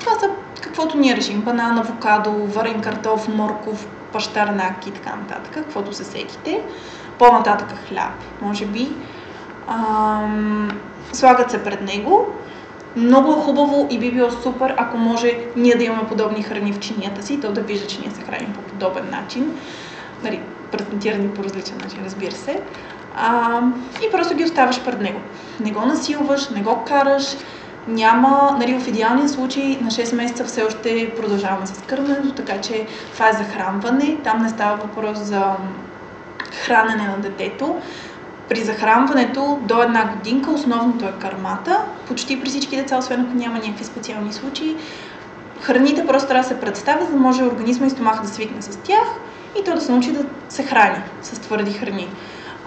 Това 0.00 0.18
са 0.20 0.30
каквото 0.60 0.96
ние 0.96 1.16
решим. 1.16 1.40
Банан, 1.40 1.78
авокадо, 1.78 2.32
варен 2.32 2.80
картоф, 2.80 3.28
морков, 3.28 3.86
пащарнак 4.12 4.86
и 4.86 4.90
така 4.90 5.16
нататък. 5.16 5.54
Каквото 5.54 5.92
се 5.92 6.04
сетите. 6.04 6.62
По-нататък 7.18 7.68
хляб, 7.88 8.12
може 8.42 8.66
би. 8.66 8.92
А, 9.68 10.18
слагат 11.12 11.50
се 11.50 11.64
пред 11.64 11.82
него 11.82 12.34
много 12.96 13.32
е 13.32 13.44
хубаво 13.44 13.86
и 13.90 13.98
би 13.98 14.10
било 14.10 14.30
супер, 14.30 14.74
ако 14.76 14.96
може 14.96 15.38
ние 15.56 15.74
да 15.74 15.84
имаме 15.84 16.08
подобни 16.08 16.42
храни 16.42 16.72
в 16.72 16.78
чинията 16.78 17.22
си, 17.22 17.40
то 17.40 17.52
да 17.52 17.60
вижда, 17.60 17.86
че 17.86 18.00
ние 18.00 18.10
се 18.10 18.22
храним 18.22 18.52
по 18.52 18.60
подобен 18.60 19.10
начин. 19.10 19.58
Нали, 20.22 20.40
презентирани 20.72 21.28
по 21.28 21.44
различен 21.44 21.76
начин, 21.84 21.98
разбира 22.04 22.32
се. 22.32 22.60
А, 23.16 23.60
и 24.08 24.10
просто 24.10 24.36
ги 24.36 24.44
оставаш 24.44 24.84
пред 24.84 25.00
него. 25.00 25.20
Не 25.60 25.70
го 25.70 25.86
насилваш, 25.86 26.48
не 26.48 26.62
го 26.62 26.84
караш, 26.84 27.36
няма, 27.88 28.56
нали, 28.58 28.80
в 28.80 28.88
идеалния 28.88 29.28
случай 29.28 29.78
на 29.80 29.90
6 29.90 30.14
месеца 30.14 30.44
все 30.44 30.62
още 30.62 31.14
продължаваме 31.16 31.66
с 31.66 31.82
кърменето, 31.86 32.32
така 32.32 32.60
че 32.60 32.86
това 33.12 33.28
е 33.28 33.32
захранване. 33.32 34.16
Там 34.24 34.42
не 34.42 34.48
става 34.48 34.76
въпрос 34.76 35.18
за 35.18 35.42
хранене 36.52 37.08
на 37.08 37.18
детето. 37.18 37.76
При 38.48 38.60
захранването 38.60 39.58
до 39.62 39.82
една 39.82 40.04
годинка 40.04 40.50
основното 40.50 41.04
е 41.04 41.12
кармата. 41.20 41.78
Почти 42.08 42.40
при 42.40 42.48
всички 42.48 42.76
деца, 42.76 42.98
освен 42.98 43.20
ако 43.20 43.34
няма 43.34 43.58
някакви 43.58 43.84
специални 43.84 44.32
случаи, 44.32 44.76
храните 45.60 46.06
просто 46.06 46.28
трябва 46.28 46.42
да 46.42 46.48
се 46.48 46.60
представят, 46.60 47.06
за 47.06 47.12
да 47.12 47.20
може 47.20 47.44
организма 47.44 47.86
и 47.86 47.90
стомаха 47.90 48.22
да 48.22 48.28
свикне 48.28 48.62
с 48.62 48.76
тях 48.76 49.08
и 49.60 49.64
то 49.64 49.74
да 49.74 49.80
се 49.80 49.92
научи 49.92 50.12
да 50.12 50.24
се 50.48 50.62
храни 50.62 50.98
с 51.22 51.40
твърди 51.40 51.72
храни. 51.72 52.08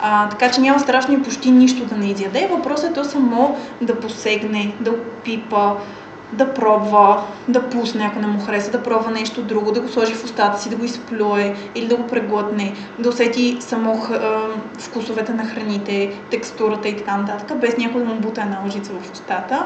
А, 0.01 0.29
така 0.29 0.51
че 0.51 0.61
няма 0.61 0.79
страшно 0.79 1.13
и 1.13 1.23
почти 1.23 1.51
нищо 1.51 1.85
да 1.85 1.97
не 1.97 2.11
изяде. 2.11 2.47
Въпросът 2.51 2.89
е 2.89 2.93
то 2.93 3.03
само 3.03 3.57
да 3.81 3.99
посегне, 3.99 4.75
да 4.79 4.91
опипа, 4.91 5.73
да 6.33 6.53
пробва, 6.53 7.23
да 7.47 7.69
пусне, 7.69 8.05
ако 8.05 8.19
не 8.19 8.27
му 8.27 8.39
хареса, 8.39 8.71
да 8.71 8.83
пробва 8.83 9.11
нещо 9.11 9.41
друго, 9.41 9.71
да 9.71 9.81
го 9.81 9.87
сложи 9.87 10.13
в 10.13 10.23
устата 10.23 10.61
си, 10.61 10.69
да 10.69 10.75
го 10.75 10.85
изплюе 10.85 11.55
или 11.75 11.87
да 11.87 11.95
го 11.95 12.07
преглътне, 12.07 12.73
да 12.99 13.09
усети 13.09 13.57
само 13.59 14.05
вкусовете 14.79 15.33
на 15.33 15.45
храните, 15.45 16.13
текстурата 16.31 16.87
и 16.87 16.97
така 16.97 17.17
нататък, 17.17 17.57
без 17.59 17.77
някой 17.77 18.01
да 18.01 18.07
му 18.07 18.19
бута 18.19 18.41
една 18.41 18.59
лъжица 18.65 18.91
в 18.93 19.11
устата. 19.11 19.63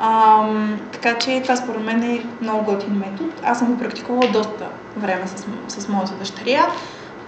А, 0.00 0.46
така 0.92 1.18
че 1.18 1.42
това 1.42 1.56
според 1.56 1.82
мен 1.82 2.02
е 2.02 2.26
много 2.40 2.64
готин 2.64 2.92
метод. 2.92 3.30
Аз 3.44 3.58
съм 3.58 3.68
го 3.72 3.78
практикувала 3.78 4.32
доста 4.32 4.66
време 4.96 5.26
с, 5.26 5.44
с 5.80 5.88
моята 5.88 6.12
дъщеря. 6.14 6.66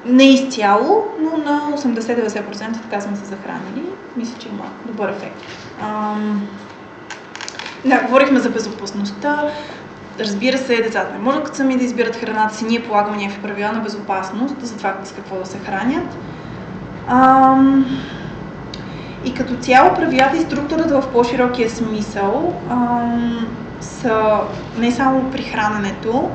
Не 0.05 0.25
изцяло, 0.25 1.05
но 1.21 1.31
на 1.37 1.77
80-90% 1.77 2.83
така 2.83 3.01
сме 3.01 3.17
се 3.17 3.25
захранили. 3.25 3.85
Мисля, 4.17 4.39
че 4.39 4.49
има 4.49 4.65
добър 4.87 5.09
ефект. 5.09 5.37
А, 5.83 6.15
да, 7.87 8.03
говорихме 8.03 8.41
за 8.41 8.51
безопасността. 8.51 9.45
Разбира 10.21 10.59
се, 10.59 10.83
децата 10.83 11.13
не 11.13 11.19
може 11.19 11.43
като 11.43 11.57
сами 11.57 11.77
да 11.77 11.85
избират 11.85 12.17
храната 12.17 12.55
си. 12.55 12.65
Ние 12.65 12.83
полагаме 12.83 13.17
някакви 13.17 13.43
правила 13.43 13.73
на 13.73 13.81
безопасност 13.81 14.55
за 14.61 14.77
това 14.77 14.95
с 15.05 15.13
какво 15.13 15.37
да 15.39 15.47
се 15.47 15.59
хранят. 15.59 16.17
Ам... 17.09 17.87
И 19.25 19.35
като 19.35 19.57
цяло 19.57 19.95
правилата 19.95 20.37
и 20.37 20.41
структурата 20.41 21.01
в 21.01 21.13
по-широкия 21.13 21.71
смисъл 21.71 22.55
ам, 22.71 23.47
са 23.81 24.39
не 24.79 24.93
само 24.93 25.31
при 25.31 25.43
храненето, 25.43 26.31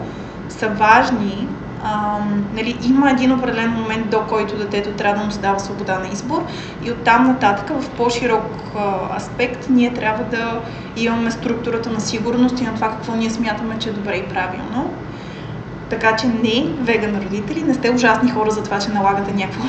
са 0.49 0.69
важни, 0.69 1.47
а, 1.83 2.19
нали, 2.53 2.77
има 2.83 3.11
един 3.11 3.31
определен 3.31 3.71
момент, 3.71 4.09
до 4.09 4.21
който 4.21 4.57
детето 4.57 4.91
трябва 4.91 5.19
да 5.19 5.25
му 5.25 5.31
се 5.31 5.39
дава 5.39 5.59
свобода 5.59 5.99
на 5.99 6.07
избор 6.07 6.43
и 6.83 6.91
оттам 6.91 7.27
нататък 7.27 7.81
в 7.81 7.89
по-широк 7.89 8.43
а, 8.77 9.17
аспект 9.17 9.69
ние 9.69 9.93
трябва 9.93 10.23
да 10.23 10.61
имаме 10.97 11.31
структурата 11.31 11.89
на 11.89 11.99
сигурност 11.99 12.61
и 12.61 12.63
на 12.63 12.75
това 12.75 12.89
какво 12.89 13.15
ние 13.15 13.29
смятаме, 13.29 13.79
че 13.79 13.89
е 13.89 13.93
добре 13.93 14.15
и 14.15 14.23
правилно. 14.23 14.93
Така 15.91 16.15
че 16.15 16.27
не, 16.27 16.65
веган 16.79 17.21
родители, 17.23 17.63
не 17.63 17.73
сте 17.73 17.91
ужасни 17.91 18.31
хора 18.31 18.51
за 18.51 18.63
това, 18.63 18.79
че 18.79 18.89
налагате 18.89 19.33
някаква 19.33 19.65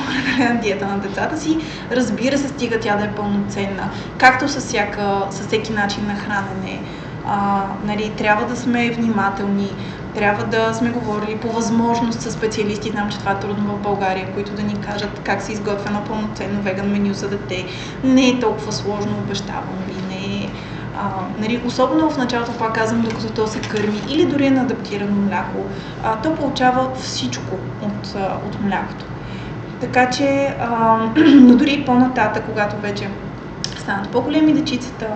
диета 0.61 0.87
на 0.87 0.97
децата 0.97 1.37
си. 1.37 1.57
Разбира 1.91 2.37
се, 2.37 2.47
стига 2.47 2.79
тя 2.79 2.95
да 2.95 3.03
е 3.03 3.11
пълноценна. 3.11 3.89
Както 4.17 4.49
с, 4.49 4.59
всяка, 4.59 5.27
с 5.29 5.47
всеки 5.47 5.73
начин 5.73 6.07
на 6.07 6.15
хранене. 6.15 6.81
А, 7.27 7.63
нали, 7.85 8.11
трябва 8.17 8.45
да 8.45 8.55
сме 8.55 8.91
внимателни, 8.91 9.71
трябва 10.15 10.43
да 10.43 10.73
сме 10.73 10.89
говорили 10.89 11.37
по 11.37 11.47
възможност 11.51 12.21
с 12.21 12.31
специалисти, 12.31 12.89
знам, 12.89 13.09
че 13.09 13.19
това 13.19 13.31
е 13.31 13.39
трудно 13.39 13.75
в 13.75 13.79
България, 13.79 14.33
които 14.33 14.51
да 14.51 14.63
ни 14.63 14.75
кажат 14.81 15.21
как 15.23 15.41
се 15.41 15.51
изготвя 15.51 15.85
едно 15.87 16.03
пълноценно 16.03 16.61
веган 16.61 16.91
меню 16.91 17.13
за 17.13 17.29
дете. 17.29 17.65
Не 18.03 18.29
е 18.29 18.39
толкова 18.39 18.71
сложно, 18.71 19.17
обещавам 19.17 19.83
ви, 19.87 20.15
не 20.15 20.45
е 20.45 20.49
А, 20.95 21.09
нали, 21.39 21.61
особено 21.65 22.09
в 22.09 22.17
началото, 22.17 22.51
пак 22.51 22.75
казвам, 22.75 23.01
докато 23.01 23.33
то 23.33 23.47
се 23.47 23.61
кърми 23.61 24.01
или 24.09 24.25
дори 24.25 24.45
е 24.45 24.51
на 24.51 24.61
адаптирано 24.61 25.21
мляко, 25.21 25.59
а, 26.03 26.21
то 26.21 26.35
получава 26.35 26.95
всичко 26.95 27.55
от, 27.81 28.15
от 28.47 28.61
млякото. 28.61 29.05
Така 29.81 30.09
че, 30.09 30.55
а, 30.59 30.97
но 31.17 31.55
дори 31.55 31.83
по-нататък, 31.85 32.43
когато 32.49 32.77
вече 32.77 33.09
станат 33.77 34.09
по-големи 34.09 34.53
дечицата, 34.53 35.07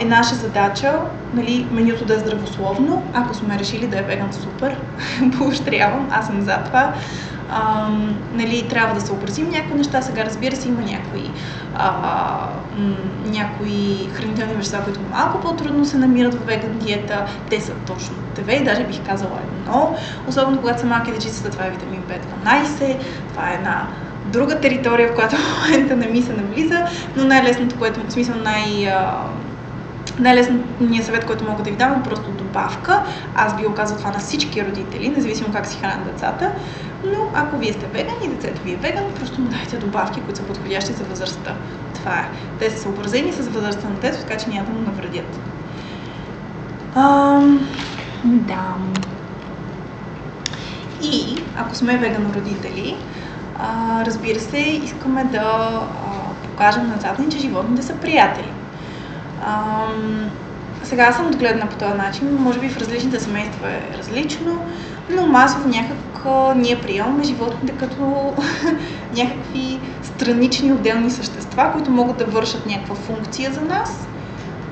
е 0.00 0.04
наша 0.04 0.34
задача 0.34 1.00
нали, 1.34 1.68
менюто 1.70 2.04
да 2.04 2.14
е 2.14 2.18
здравословно. 2.18 3.02
Ако 3.14 3.34
сме 3.34 3.58
решили 3.58 3.86
да 3.86 3.98
е 3.98 4.02
веган, 4.02 4.32
супер, 4.32 4.76
поощрявам, 5.38 6.08
аз 6.10 6.26
съм 6.26 6.40
за 6.40 6.58
това. 6.64 6.94
А, 7.50 7.88
нали, 8.32 8.68
трябва 8.68 8.94
да 8.94 9.00
съобразим 9.00 9.48
някои 9.48 9.78
неща. 9.78 10.02
Сега, 10.02 10.24
разбира 10.24 10.56
се, 10.56 10.68
има 10.68 10.80
някои, 10.80 11.30
а, 11.74 11.90
м- 12.78 12.96
някои 13.24 14.08
хранителни 14.12 14.54
вещества, 14.54 14.84
които 14.84 15.00
малко 15.10 15.40
по-трудно 15.40 15.84
се 15.84 15.98
намират 15.98 16.34
в 16.34 16.46
веган 16.46 16.78
диета. 16.78 17.26
Те 17.50 17.60
са 17.60 17.72
точно 17.86 18.16
и 18.52 18.64
даже 18.64 18.84
бих 18.84 19.06
казала 19.06 19.38
едно. 19.44 19.96
Особено 20.28 20.60
когато 20.60 20.80
са 20.80 20.86
малки 20.86 21.12
дечицата, 21.12 21.50
това 21.50 21.66
е 21.66 21.70
витамин 21.70 22.02
B12, 22.02 22.98
това 23.32 23.50
е 23.50 23.54
една 23.54 23.86
друга 24.26 24.60
територия, 24.60 25.08
в 25.08 25.14
която 25.14 25.36
в 25.36 25.66
момента 25.66 25.96
не 25.96 26.06
ми 26.06 26.22
се 26.22 26.32
навлиза, 26.32 26.84
но 27.16 27.24
най-лесното, 27.24 27.78
което, 27.78 28.00
в 28.08 28.12
смисъл 28.12 28.34
най- 28.36 28.92
най-лесният 30.18 31.06
съвет, 31.06 31.24
който 31.26 31.44
мога 31.44 31.62
да 31.62 31.70
ви 31.70 31.76
дам 31.76 31.92
е 31.92 32.02
просто 32.02 32.30
добавка. 32.30 33.02
Аз 33.34 33.56
би 33.56 33.62
го 33.62 33.74
това 33.96 34.10
на 34.10 34.18
всички 34.18 34.64
родители, 34.64 35.08
независимо 35.08 35.52
как 35.52 35.66
си 35.66 35.78
хранят 35.80 36.04
децата. 36.04 36.52
Но 37.04 37.30
ако 37.34 37.56
вие 37.56 37.72
сте 37.72 37.86
веган 37.86 38.14
и 38.24 38.28
децето 38.28 38.62
ви 38.62 38.72
е 38.72 38.76
веган, 38.76 39.04
просто 39.18 39.40
му 39.40 39.48
дайте 39.48 39.76
добавки, 39.76 40.20
които 40.20 40.38
са 40.38 40.44
подходящи 40.44 40.92
за 40.92 41.04
възрастта. 41.04 41.54
Това 41.94 42.18
е. 42.18 42.28
Те 42.58 42.70
са 42.70 42.82
съобразени 42.82 43.32
с 43.32 43.48
възрастта 43.48 43.88
на 43.88 43.94
детето, 43.94 44.22
така 44.22 44.38
че 44.38 44.50
няма 44.50 44.66
да 44.66 44.72
му 44.72 44.80
навредят. 44.80 45.38
Ам, 46.94 47.68
да. 48.24 48.74
И 51.02 51.42
ако 51.56 51.74
сме 51.74 51.96
веган 51.98 52.32
родители, 52.36 52.96
а, 53.58 54.04
разбира 54.06 54.40
се, 54.40 54.58
искаме 54.58 55.24
да 55.24 55.38
а, 55.38 55.86
покажем 56.42 56.86
на 56.88 57.14
ни, 57.18 57.30
че 57.30 57.38
животните 57.38 57.82
са 57.82 57.94
приятели. 57.94 58.52
А, 59.44 59.86
сега 60.82 61.02
аз 61.02 61.16
съм 61.16 61.26
отгледана 61.26 61.66
по 61.66 61.76
този 61.76 61.94
начин, 61.94 62.36
може 62.40 62.58
би 62.58 62.68
в 62.68 62.78
различните 62.78 63.20
семейства 63.20 63.68
е 63.70 63.98
различно, 63.98 64.64
но 65.10 65.26
масово 65.26 65.68
някак 65.68 65.96
ние 66.56 66.80
приемаме 66.80 67.24
животните 67.24 67.72
като 67.72 68.34
някакви 69.16 69.80
странични 70.02 70.72
отделни 70.72 71.10
същества, 71.10 71.70
които 71.72 71.90
могат 71.90 72.16
да 72.16 72.24
вършат 72.24 72.66
някаква 72.66 72.94
функция 72.94 73.52
за 73.52 73.60
нас. 73.60 74.06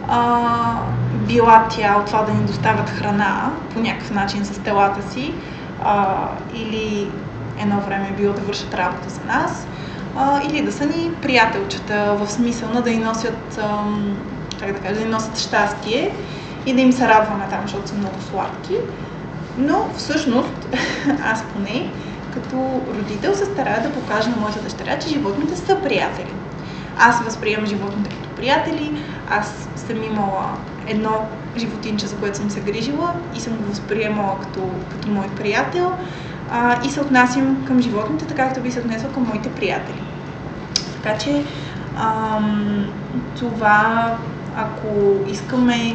А, 0.09 0.79
била 1.15 1.67
тя 1.71 1.97
от 1.99 2.07
това 2.07 2.23
да 2.23 2.33
ни 2.33 2.45
доставят 2.45 2.91
храна 2.91 3.51
по 3.75 3.81
някакъв 3.81 4.11
начин 4.11 4.45
с 4.45 4.59
телата 4.59 5.13
си, 5.13 5.35
а, 5.85 6.29
или 6.55 7.11
едно 7.63 7.81
време 7.81 8.09
е 8.11 8.17
било 8.17 8.33
да 8.33 8.41
вършат 8.41 8.75
работа 8.75 9.09
за 9.09 9.21
нас, 9.25 9.67
а, 10.17 10.41
или 10.49 10.63
да 10.63 10.73
са 10.73 10.87
ни 10.87 11.11
приятелчета, 11.23 12.17
в 12.21 12.31
смисъл 12.31 12.69
на 12.71 12.83
да 12.83 12.91
ни 12.91 12.99
носят, 12.99 13.59
ам, 13.63 14.17
как 14.61 14.73
да 14.73 14.89
кажа, 14.89 15.01
да 15.01 15.07
носят 15.07 15.39
щастие 15.39 16.15
и 16.67 16.75
да 16.75 16.81
им 16.81 16.93
се 16.93 17.09
радваме 17.09 17.45
там, 17.51 17.61
защото 17.63 17.89
са 17.89 17.95
много 17.95 18.21
сладки. 18.31 18.75
Но 19.59 19.89
всъщност, 19.97 20.69
аз 21.25 21.45
поне, 21.53 21.91
като 22.35 22.81
родител 22.99 23.35
се 23.35 23.45
старая 23.45 23.83
да 23.83 23.93
покажа 23.93 24.31
на 24.31 24.37
моята 24.37 24.63
дъщеря, 24.63 24.99
че 24.99 25.09
животните 25.09 25.57
са 25.57 25.81
приятели. 25.83 26.33
Аз 26.99 27.25
възприемам 27.25 27.67
животните 27.67 28.11
като 28.11 28.29
приятели, 28.29 29.03
аз 29.31 29.69
съм 29.77 30.03
имала 30.03 30.57
едно 30.87 31.29
животинче, 31.57 32.07
за 32.07 32.17
което 32.17 32.37
съм 32.37 32.51
се 32.51 32.61
грижила 32.61 33.15
и 33.37 33.41
съм 33.41 33.57
го 33.57 33.65
възприемала 33.65 34.41
като, 34.41 34.71
като 34.91 35.09
мой 35.09 35.29
приятел 35.29 35.93
а, 36.51 36.87
и 36.87 36.91
се 36.91 37.01
отнасям 37.01 37.65
към 37.67 37.83
животните, 37.83 38.27
така 38.27 38.45
както 38.45 38.61
би 38.61 38.71
се 38.71 38.81
отнесла 38.81 39.13
към 39.13 39.23
моите 39.23 39.51
приятели. 39.51 40.03
Така 41.03 41.19
че 41.19 41.45
ам, 41.97 42.87
това, 43.39 44.17
ако 44.57 45.21
искаме 45.29 45.95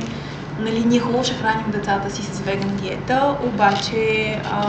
нали, 0.60 0.86
ние 0.86 1.00
хубаво 1.00 1.24
ще 1.24 1.34
храним 1.34 1.72
децата 1.72 2.12
си 2.12 2.24
с 2.24 2.40
веган 2.40 2.76
диета, 2.76 3.36
обаче 3.44 4.36
а, 4.52 4.66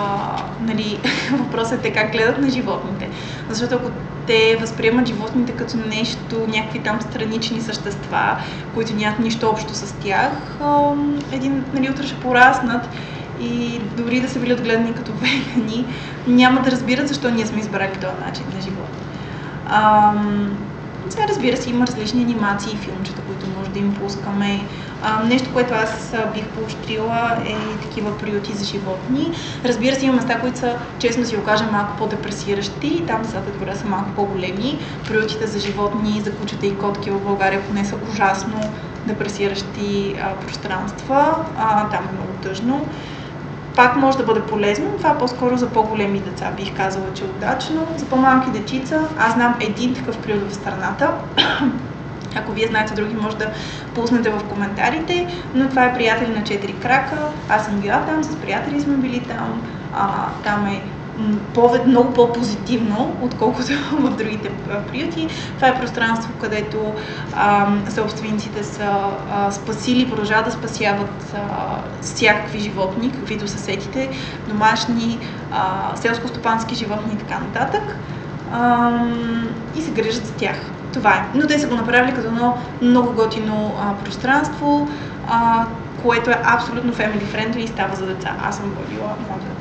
нали, 0.60 0.98
въпросът 1.32 1.78
е 1.78 1.82
те 1.82 1.92
как 1.92 2.12
гледат 2.12 2.38
на 2.38 2.50
животните. 2.50 3.08
Защото 3.48 3.74
ако 3.74 3.90
те 4.26 4.56
възприемат 4.60 5.06
животните 5.06 5.52
като 5.52 5.76
нещо, 5.76 6.46
някакви 6.48 6.78
там 6.78 7.00
странични 7.00 7.60
същества, 7.60 8.36
които 8.74 8.94
нямат 8.94 9.18
нищо 9.18 9.48
общо 9.48 9.74
с 9.74 9.94
тях, 9.94 10.56
а, 10.60 10.92
един, 11.32 11.64
нали, 11.74 11.90
утре 11.90 12.06
ще 12.06 12.20
пораснат 12.20 12.88
и 13.40 13.80
дори 13.96 14.20
да 14.20 14.28
са 14.28 14.38
били 14.38 14.52
отгледани 14.52 14.94
като 14.94 15.12
вегани, 15.20 15.86
няма 16.26 16.62
да 16.62 16.70
разбират 16.70 17.08
защо 17.08 17.30
ние 17.30 17.46
сме 17.46 17.60
избрали 17.60 17.92
този 17.92 18.24
начин 18.26 18.44
на 18.54 18.60
живота. 18.60 18.98
Ам, 19.66 20.56
сега 21.10 21.28
разбира 21.28 21.56
се, 21.56 21.70
има 21.70 21.86
различни 21.86 22.22
анимации 22.22 22.72
и 22.72 22.76
филмчета, 22.76 23.22
които 23.22 23.46
може 23.58 23.70
да 23.70 23.78
им 23.78 23.94
пускаме. 23.94 24.60
А, 25.02 25.24
нещо, 25.24 25.52
което 25.52 25.74
аз 25.74 26.14
бих 26.34 26.46
поощрила 26.46 27.38
е 27.46 27.78
такива 27.82 28.18
приюти 28.18 28.52
за 28.52 28.64
животни. 28.64 29.32
Разбира 29.64 29.96
се, 29.96 30.06
има 30.06 30.14
места, 30.14 30.40
които 30.40 30.58
са, 30.58 30.78
честно 30.98 31.24
си 31.24 31.36
го 31.36 31.44
кажем, 31.44 31.68
малко 31.72 31.96
по-депресиращи 31.98 33.04
там 33.06 33.22
децата 33.22 33.50
добре 33.52 33.76
са 33.76 33.86
малко 33.86 34.10
по-големи. 34.16 34.78
Приютите 35.08 35.46
за 35.46 35.58
животни, 35.58 36.20
за 36.20 36.32
кучета 36.32 36.66
и 36.66 36.78
котки 36.78 37.10
в 37.10 37.20
България 37.20 37.62
поне 37.68 37.84
са 37.84 37.96
ужасно 38.12 38.60
депресиращи 39.06 40.16
а, 40.22 40.34
пространства. 40.34 41.44
А, 41.56 41.88
там 41.88 42.08
е 42.08 42.12
много 42.12 42.32
тъжно 42.42 42.88
пак 43.76 43.96
може 43.96 44.18
да 44.18 44.24
бъде 44.24 44.40
полезно. 44.40 44.90
Това 44.98 45.18
по-скоро 45.18 45.56
за 45.56 45.68
по-големи 45.68 46.20
деца 46.20 46.50
бих 46.56 46.76
казала, 46.76 47.06
че 47.14 47.24
е 47.24 47.26
удачно. 47.26 47.86
За 47.96 48.06
по-малки 48.06 48.50
дечица, 48.50 49.08
аз 49.18 49.32
знам 49.32 49.54
един 49.60 49.94
такъв 49.94 50.18
приют 50.18 50.50
в 50.50 50.54
страната. 50.54 51.10
Ако 52.36 52.52
вие 52.52 52.66
знаете 52.66 52.94
други, 52.94 53.14
може 53.14 53.36
да 53.36 53.50
пуснете 53.94 54.30
в 54.30 54.44
коментарите, 54.44 55.34
но 55.54 55.68
това 55.68 55.84
е 55.84 55.94
приятели 55.94 56.30
на 56.30 56.42
4 56.42 56.82
крака. 56.82 57.16
Аз 57.48 57.64
съм 57.64 57.80
била 57.80 58.04
там, 58.06 58.24
с 58.24 58.36
приятели 58.36 58.80
сме 58.80 58.96
били 58.96 59.20
там. 59.20 59.62
А, 59.94 60.28
там 60.44 60.66
е 60.66 60.82
повед, 61.54 61.86
много 61.86 62.12
по-позитивно, 62.12 63.16
отколкото 63.22 63.72
в 63.92 64.16
другите 64.16 64.50
приюти. 64.90 65.28
Това 65.56 65.68
е 65.68 65.80
пространство, 65.80 66.32
където 66.40 66.94
а, 67.34 67.68
собствениците 67.90 68.64
са 68.64 68.90
а, 69.32 69.50
спасили, 69.50 70.08
продължават 70.08 70.44
да 70.44 70.52
спасяват 70.52 71.34
а, 71.34 71.40
всякакви 72.00 72.58
животни, 72.58 73.12
каквито 73.12 73.48
са 73.48 73.58
сетите, 73.58 74.10
домашни, 74.48 75.18
а, 75.52 75.92
селско-стопански 75.96 76.74
животни 76.74 77.12
и 77.12 77.18
така 77.18 77.40
нататък. 77.40 77.96
А, 78.52 78.90
и 79.76 79.82
се 79.82 79.90
грижат 79.90 80.26
за 80.26 80.32
тях. 80.32 80.56
Това 80.92 81.14
е. 81.14 81.26
Но 81.34 81.46
те 81.46 81.58
са 81.58 81.68
го 81.68 81.74
направили 81.74 82.14
като 82.14 82.28
едно 82.28 82.58
много 82.82 83.12
готино 83.12 83.74
а, 83.80 84.04
пространство, 84.04 84.88
а, 85.28 85.66
което 86.02 86.30
е 86.30 86.42
абсолютно 86.44 86.92
family 86.92 87.22
friendly 87.22 87.58
и 87.58 87.68
става 87.68 87.96
за 87.96 88.06
деца. 88.06 88.36
Аз 88.44 88.56
съм 88.56 88.70
водила 88.70 89.08
там. 89.28 89.59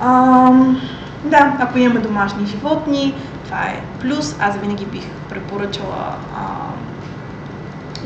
А, 0.00 0.50
да, 1.24 1.56
ако 1.60 1.78
имаме 1.78 2.00
домашни 2.00 2.46
животни, 2.46 3.14
това 3.44 3.62
е 3.62 3.82
плюс. 4.00 4.36
Аз 4.40 4.56
винаги 4.56 4.86
бих 4.86 5.04
препоръчала 5.28 6.14
а, 6.36 6.46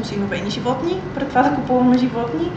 осиновени 0.00 0.50
животни, 0.50 1.00
пред 1.14 1.28
това 1.28 1.42
да 1.42 1.54
купуваме 1.54 1.98
животни. 1.98 2.50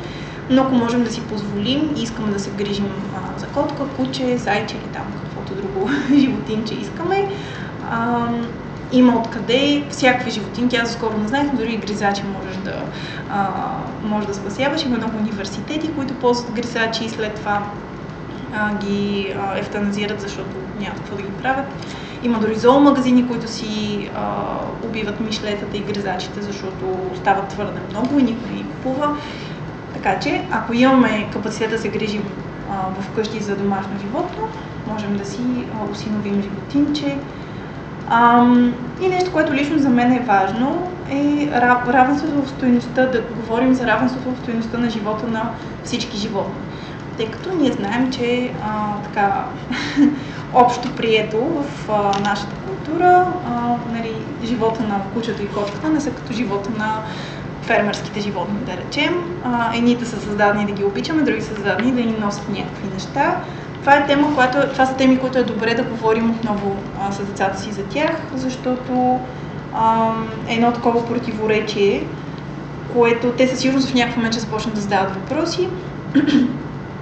Но 0.49 0.61
ако 0.61 0.75
можем 0.75 1.03
да 1.03 1.11
си 1.11 1.21
позволим 1.21 1.89
и 1.95 2.01
искаме 2.01 2.31
да 2.31 2.39
се 2.39 2.51
грижим 2.51 2.91
а, 3.15 3.39
за 3.39 3.47
котка, 3.47 3.83
куче, 3.97 4.37
зайче 4.37 4.75
или 4.75 4.93
там 4.93 5.03
каквото 5.23 5.53
друго 5.61 5.89
животинче 6.19 6.73
искаме, 6.73 7.27
а, 7.91 8.27
има 8.91 9.19
откъде, 9.19 9.83
всякакви 9.89 10.31
животинки, 10.31 10.75
аз 10.75 10.93
скоро 10.93 11.17
не 11.17 11.27
знаех, 11.27 11.47
но 11.51 11.59
дори 11.59 11.73
и 11.73 11.77
гризачи 11.77 12.23
можеш 12.39 12.57
да, 12.57 12.83
а, 13.29 13.49
може 14.03 14.27
да 14.27 14.33
спасяваш. 14.33 14.85
Има 14.85 14.97
много 14.97 15.17
университети, 15.17 15.93
които 15.93 16.13
ползват 16.13 16.51
гризачи 16.51 17.05
и 17.05 17.09
след 17.09 17.35
това 17.35 17.63
а, 18.53 18.75
ги 18.75 19.33
ефтаназират, 19.55 20.21
защото 20.21 20.49
няма 20.79 20.95
какво 20.95 21.15
да 21.15 21.21
ги 21.21 21.29
правят. 21.41 21.65
Има 22.23 22.39
дори 22.39 22.55
зоомагазини, 22.55 23.27
които 23.27 23.47
си 23.47 24.09
а, 24.15 24.25
убиват 24.83 25.19
мишлетата 25.19 25.77
и 25.77 25.83
гризачите, 25.83 26.41
защото 26.41 26.97
стават 27.15 27.47
твърде 27.47 27.79
много 27.89 28.19
и 28.19 28.23
никой 28.23 28.51
не 28.51 28.57
ги 28.57 28.63
купува. 28.63 29.17
Така 29.93 30.19
че, 30.19 30.41
ако 30.51 30.73
имаме 30.73 31.29
капацитет 31.33 31.69
да 31.69 31.79
се 31.79 31.89
грижим 31.89 32.23
а, 32.71 33.01
вкъщи 33.01 33.43
за 33.43 33.55
домашно 33.55 33.99
животно, 34.01 34.47
можем 34.87 35.17
да 35.17 35.25
си 35.25 35.41
а, 35.41 35.91
осиновим 35.91 36.43
животинче. 36.43 37.17
А, 38.09 38.47
и 39.01 39.07
нещо, 39.07 39.31
което 39.31 39.53
лично 39.53 39.79
за 39.79 39.89
мен 39.89 40.11
е 40.11 40.19
важно, 40.19 40.91
е 41.11 41.49
равенството 41.87 42.41
в 42.41 42.49
стоеността, 42.49 43.05
да 43.05 43.21
говорим 43.21 43.73
за 43.73 43.87
равенството 43.87 44.31
в 44.31 44.43
стоеността 44.43 44.77
на 44.77 44.89
живота 44.89 45.27
на 45.27 45.49
всички 45.83 46.17
животни 46.17 46.72
тъй 47.17 47.31
като 47.31 47.55
ние 47.55 47.71
знаем, 47.71 48.11
че 48.11 48.51
а, 48.63 49.01
така, 49.03 49.45
общо 50.53 50.95
прието 50.95 51.37
в 51.37 51.89
а, 51.89 52.19
нашата 52.19 52.55
култура, 52.55 53.27
а, 53.45 53.75
нали, 53.91 54.13
живота 54.43 54.83
на 54.83 55.01
кучето 55.13 55.43
и 55.43 55.47
котката 55.47 55.89
не 55.89 56.01
са 56.01 56.11
като 56.11 56.33
живота 56.33 56.69
на 56.77 56.99
фермерските 57.61 58.19
животни, 58.19 58.59
да 58.65 58.77
речем. 58.77 59.23
А, 59.43 59.75
едните 59.75 60.05
са 60.05 60.21
създадени 60.21 60.65
да 60.65 60.71
ги 60.71 60.83
обичаме, 60.83 61.21
други 61.21 61.41
са 61.41 61.55
създадени 61.55 61.91
да 61.91 62.01
ни 62.01 62.15
носят 62.19 62.49
някакви 62.49 62.93
неща. 62.93 63.35
Това, 63.79 63.95
е 63.95 64.07
тема, 64.07 64.35
която, 64.35 64.57
това 64.71 64.85
са 64.85 64.95
теми, 64.95 65.19
които 65.19 65.37
е 65.37 65.43
добре 65.43 65.73
да 65.73 65.83
говорим 65.83 66.31
отново 66.31 66.75
а, 67.01 67.11
с 67.11 67.25
децата 67.25 67.59
си 67.59 67.71
за 67.71 67.83
тях, 67.83 68.21
защото 68.35 69.19
а, 69.73 70.11
е 70.47 70.53
едно 70.53 70.71
такова 70.71 71.07
противоречие, 71.07 72.03
което 72.93 73.31
те 73.31 73.47
със 73.47 73.59
сигурност 73.59 73.89
в 73.89 73.93
някакъв 73.93 74.17
момент 74.17 74.33
ще 74.33 74.41
започнат 74.41 74.75
да 74.75 74.81
задават 74.81 75.15
въпроси, 75.15 75.69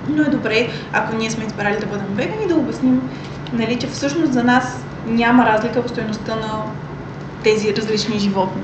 но 0.08 0.24
е 0.24 0.30
добре, 0.30 0.70
ако 0.93 1.16
ние 1.16 1.32
сме 1.32 1.45
избрали 1.45 1.80
да 1.80 1.86
бъдем 1.86 2.08
вегани, 2.14 2.47
да 2.47 2.56
обясним, 2.56 3.10
нали, 3.54 3.80
че 3.80 3.88
всъщност 3.88 4.34
за 4.34 4.43
нас 4.43 4.86
няма 5.06 5.45
разлика 5.45 5.82
в 5.82 5.89
стоеността 5.89 6.36
на 6.36 6.64
тези 7.43 7.76
различни 7.76 8.20
животни. 8.20 8.62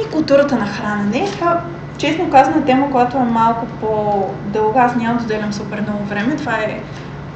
И 0.00 0.10
културата 0.10 0.56
на 0.56 0.66
хранене. 0.66 1.28
Това, 1.32 1.64
честно 1.98 2.30
казана, 2.30 2.64
тема, 2.64 2.90
която 2.90 3.16
е 3.16 3.24
малко 3.24 3.66
по-дълга. 3.80 4.80
Аз 4.80 4.96
няма 4.96 5.18
да 5.18 5.24
отделям 5.24 5.52
супер 5.52 5.80
много 5.80 6.04
време. 6.04 6.36
Това 6.36 6.54
е 6.54 6.80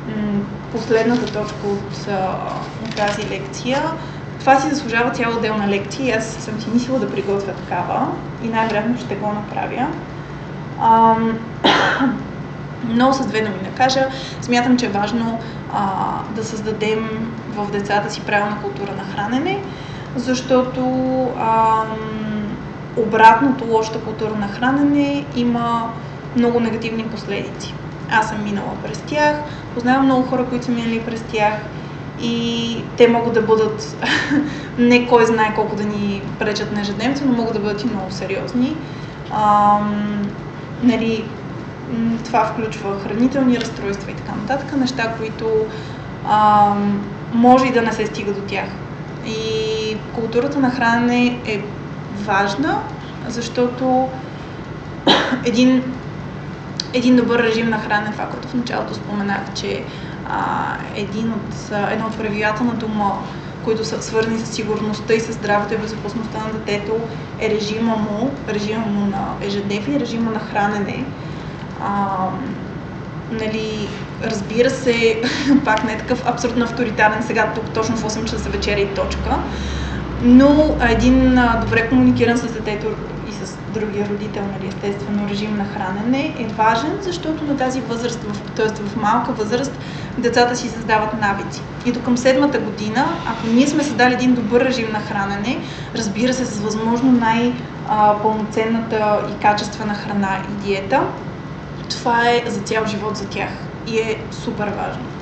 м- 0.07 0.41
последната 0.73 1.33
точка 1.33 1.67
от, 1.67 2.09
от 2.85 2.95
тази 2.97 3.29
лекция. 3.31 3.83
Това 4.41 4.61
си 4.61 4.69
заслужава 4.69 5.11
цяла 5.11 5.37
отделна 5.37 5.69
лекция 5.69 6.07
и 6.07 6.11
аз 6.11 6.27
съм 6.27 6.61
си 6.61 6.71
мислила 6.71 6.99
да 6.99 7.11
приготвя 7.11 7.53
такава 7.53 8.07
и 8.43 8.49
най-вероятно 8.49 8.99
ще 8.99 9.15
го 9.15 9.33
направя. 9.33 9.87
Ам, 10.83 11.39
но 12.85 13.13
с 13.13 13.27
две 13.27 13.41
думи 13.41 13.59
да 13.65 13.71
кажа, 13.71 14.09
смятам, 14.41 14.79
че 14.79 14.87
е 14.87 14.89
важно 14.89 15.39
а, 15.73 15.87
да 16.35 16.45
създадем 16.45 17.33
в 17.55 17.71
децата 17.71 18.11
си 18.11 18.21
правилна 18.21 18.57
култура 18.63 18.93
на 18.97 19.05
хранене, 19.05 19.63
защото 20.17 20.81
ам, 21.41 21.87
обратното 22.97 23.65
лошата 23.65 24.01
култура 24.01 24.35
на 24.35 24.49
хранене 24.49 25.25
има 25.37 25.93
много 26.37 26.61
негативни 26.61 27.05
последици. 27.05 27.75
Аз 28.11 28.29
съм 28.29 28.45
минала 28.45 28.73
през 28.85 28.99
тях, 28.99 29.37
познавам 29.75 30.05
много 30.05 30.23
хора, 30.23 30.45
които 30.45 30.65
са 30.65 30.71
минали 30.71 31.01
през 31.01 31.23
тях 31.23 31.55
и 32.23 32.85
те 32.97 33.09
могат 33.09 33.35
да 33.35 33.43
бъдат 33.43 33.97
не 34.79 35.07
кой 35.07 35.27
знае 35.27 35.55
колко 35.55 35.77
да 35.77 35.85
ни 35.85 36.23
пречат 36.39 36.73
на 36.73 36.81
ежедневица, 36.81 37.25
но 37.27 37.33
могат 37.33 37.55
да 37.55 37.61
бъдат 37.61 37.83
и 37.83 37.87
много 37.87 38.11
сериозни. 38.11 38.77
Ам, 39.31 40.23
нали, 40.83 41.25
това 42.25 42.45
включва 42.45 43.01
хранителни 43.01 43.61
разстройства 43.61 44.11
и 44.11 44.15
така 44.15 44.33
нататък, 44.35 44.77
неща, 44.77 45.15
които 45.19 45.67
ам, 46.31 47.01
може 47.33 47.67
и 47.67 47.73
да 47.73 47.83
не 47.83 47.93
се 47.93 48.07
стига 48.07 48.33
до 48.33 48.41
тях. 48.41 48.69
И 49.27 49.97
културата 50.15 50.59
на 50.59 50.71
хранене 50.71 51.41
е 51.47 51.63
важна, 52.25 52.79
защото 53.29 54.09
един, 55.45 55.83
един 56.93 57.17
добър 57.17 57.43
режим 57.43 57.71
на 57.71 57.79
хранене, 57.79 58.13
това, 58.13 58.27
което 58.27 58.49
в 58.49 58.55
началото 58.55 58.95
споменах, 58.95 59.41
че 59.55 59.83
а, 60.29 60.77
един 60.97 61.33
от, 61.33 61.73
едно 61.91 62.07
от 62.07 62.19
правилата 62.19 62.65
на 62.65 62.75
дома, 62.75 63.13
които 63.67 63.85
са 63.85 64.03
свързани 64.03 64.39
с 64.39 64.55
сигурността 64.55 65.15
и 65.15 65.21
с 65.21 65.33
здравето 65.33 65.75
и 65.75 65.77
безопасността 65.77 66.39
на 66.39 66.53
детето, 66.53 66.93
е 67.41 67.51
режима 67.51 67.97
му, 67.97 68.31
режима 68.49 68.87
му 68.87 69.07
на 69.07 69.47
ежедневие, 69.47 70.01
режима 70.01 70.31
на 70.31 70.39
хранене. 70.39 71.05
А, 71.83 72.07
нали, 73.31 73.89
разбира 74.25 74.71
се, 74.71 75.23
пак 75.65 75.85
не 75.85 75.93
е 75.93 75.99
такъв 75.99 76.23
абсолютно 76.27 76.65
авторитарен 76.65 77.23
сега, 77.23 77.53
тук 77.55 77.65
точно 77.75 77.97
в 77.97 78.05
8 78.05 78.25
часа 78.25 78.51
вечеря 78.51 78.81
и 78.81 78.87
точка, 78.87 79.39
но 80.23 80.77
един 80.91 81.39
а, 81.39 81.61
добре 81.65 81.89
комуникиран 81.89 82.39
с 82.39 82.53
детето 82.53 82.87
другия 83.79 84.09
родител, 84.09 84.43
нали, 84.43 84.69
естествено, 84.69 85.29
режим 85.29 85.57
на 85.57 85.65
хранене 85.65 86.35
е 86.39 86.47
важен, 86.47 86.99
защото 87.01 87.45
на 87.45 87.57
тази 87.57 87.81
възраст, 87.81 88.27
т.е. 88.57 88.69
в 88.69 88.97
малка 88.97 89.33
възраст, 89.33 89.73
децата 90.19 90.57
си 90.57 90.69
създават 90.69 91.21
навици. 91.21 91.63
И 91.87 91.93
до 91.93 92.03
към 92.03 92.17
седмата 92.17 92.59
година, 92.59 93.07
ако 93.27 93.47
ние 93.47 93.67
сме 93.67 93.85
създали 93.85 94.15
един 94.15 94.35
добър 94.35 94.65
режим 94.65 94.93
на 94.93 95.01
хранене, 95.01 95.59
разбира 95.95 96.33
се, 96.33 96.45
с 96.45 96.59
възможно 96.59 97.13
най-пълноценната 97.13 99.27
и 99.31 99.35
качествена 99.43 99.95
храна 99.95 100.39
и 100.49 100.53
диета, 100.67 101.03
това 101.91 102.31
е 102.31 102.43
за 102.47 102.61
цял 102.61 102.87
живот 102.87 103.17
за 103.17 103.29
тях 103.29 103.51
и 103.87 103.99
е 103.99 104.21
супер 104.31 104.69
важно. 104.69 105.16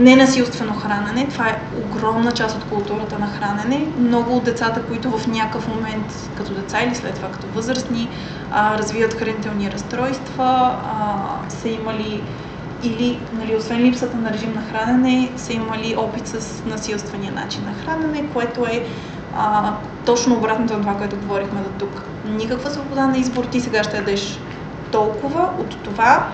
Ненасилствено 0.00 0.74
хранене, 0.74 1.28
това 1.28 1.48
е 1.48 1.60
огромна 1.84 2.32
част 2.32 2.56
от 2.56 2.64
културата 2.64 3.18
на 3.18 3.26
хранене. 3.26 3.86
Много 3.98 4.36
от 4.36 4.44
децата, 4.44 4.82
които 4.82 5.10
в 5.18 5.26
някакъв 5.26 5.68
момент, 5.68 6.30
като 6.36 6.54
деца 6.54 6.82
или 6.82 6.94
след 6.94 7.14
това 7.14 7.28
като 7.28 7.46
възрастни, 7.46 8.08
а, 8.50 8.78
развиват 8.78 9.14
хранителни 9.14 9.70
разстройства, 9.70 10.78
а, 10.84 11.50
са 11.50 11.68
имали 11.68 12.22
или, 12.82 13.20
нали, 13.32 13.56
освен 13.56 13.82
липсата 13.82 14.16
на 14.16 14.32
режим 14.32 14.52
на 14.54 14.62
хранене, 14.62 15.32
са 15.36 15.52
имали 15.52 15.94
опит 15.96 16.26
с 16.26 16.64
насилствения 16.66 17.32
начин 17.32 17.64
на 17.64 17.74
хранене, 17.74 18.24
което 18.32 18.64
е 18.64 18.86
а, 19.36 19.72
точно 20.06 20.34
обратното 20.36 20.72
на 20.72 20.80
това, 20.80 20.94
което 20.94 21.16
говорихме 21.16 21.60
до 21.60 21.70
тук. 21.78 22.02
Никаква 22.24 22.70
свобода 22.70 23.06
на 23.06 23.18
избор, 23.18 23.44
ти 23.44 23.60
сега 23.60 23.84
ще 23.84 23.96
ядеш 23.96 24.40
толкова 24.92 25.48
от 25.58 25.76
това 25.76 26.26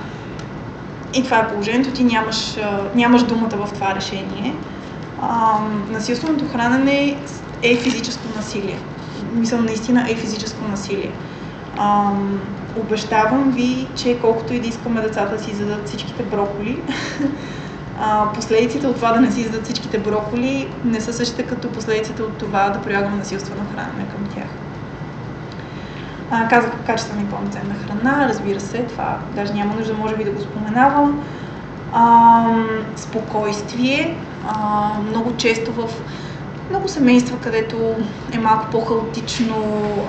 и 1.14 1.24
това 1.24 1.38
е 1.38 1.48
положението, 1.48 1.90
ти 1.90 2.04
нямаш, 2.04 2.58
нямаш 2.94 3.22
думата 3.22 3.66
в 3.66 3.72
това 3.74 3.94
решение. 3.94 4.54
А, 5.18 5.58
насилственото 5.90 6.48
хранене 6.48 7.22
е 7.62 7.76
физическо 7.76 8.28
насилие. 8.36 8.78
Мисля, 9.32 9.56
наистина 9.56 10.10
е 10.10 10.16
физическо 10.16 10.68
насилие. 10.68 11.12
А, 11.76 12.12
обещавам 12.76 13.50
ви, 13.50 13.88
че 13.96 14.18
колкото 14.20 14.54
и 14.54 14.60
да 14.60 14.68
искаме 14.68 15.00
децата 15.00 15.38
си 15.38 15.54
зададат 15.54 15.88
всичките 15.88 16.22
броколи, 16.22 16.82
а, 17.98 18.32
последиците 18.34 18.86
от 18.86 18.96
това 18.96 19.12
да 19.12 19.20
не 19.20 19.32
си 19.32 19.42
зададат 19.42 19.64
всичките 19.64 19.98
броколи 19.98 20.68
не 20.84 21.00
са 21.00 21.12
същите 21.12 21.42
като 21.42 21.72
последиците 21.72 22.22
от 22.22 22.38
това 22.38 22.70
да 22.70 22.82
прилагаме 22.82 23.16
насилствено 23.16 23.66
хранене 23.74 24.08
към 24.08 24.26
тях. 24.26 24.65
А, 26.30 26.48
казах 26.48 26.72
качествена 26.86 27.22
и 27.22 27.26
пълноценна 27.26 27.74
храна, 27.74 28.28
разбира 28.28 28.60
се, 28.60 28.82
това 28.82 29.18
даже 29.34 29.52
няма 29.52 29.74
нужда, 29.74 29.94
може 29.94 30.16
би 30.16 30.24
да 30.24 30.30
го 30.30 30.40
споменавам. 30.40 31.22
А, 31.92 32.44
спокойствие. 32.96 34.16
А, 34.48 34.88
много 35.10 35.36
често 35.36 35.72
в 35.72 35.88
много 36.70 36.88
семейства, 36.88 37.38
където 37.38 37.96
е 38.32 38.38
малко 38.38 38.70
по-хаотично, 38.70 39.56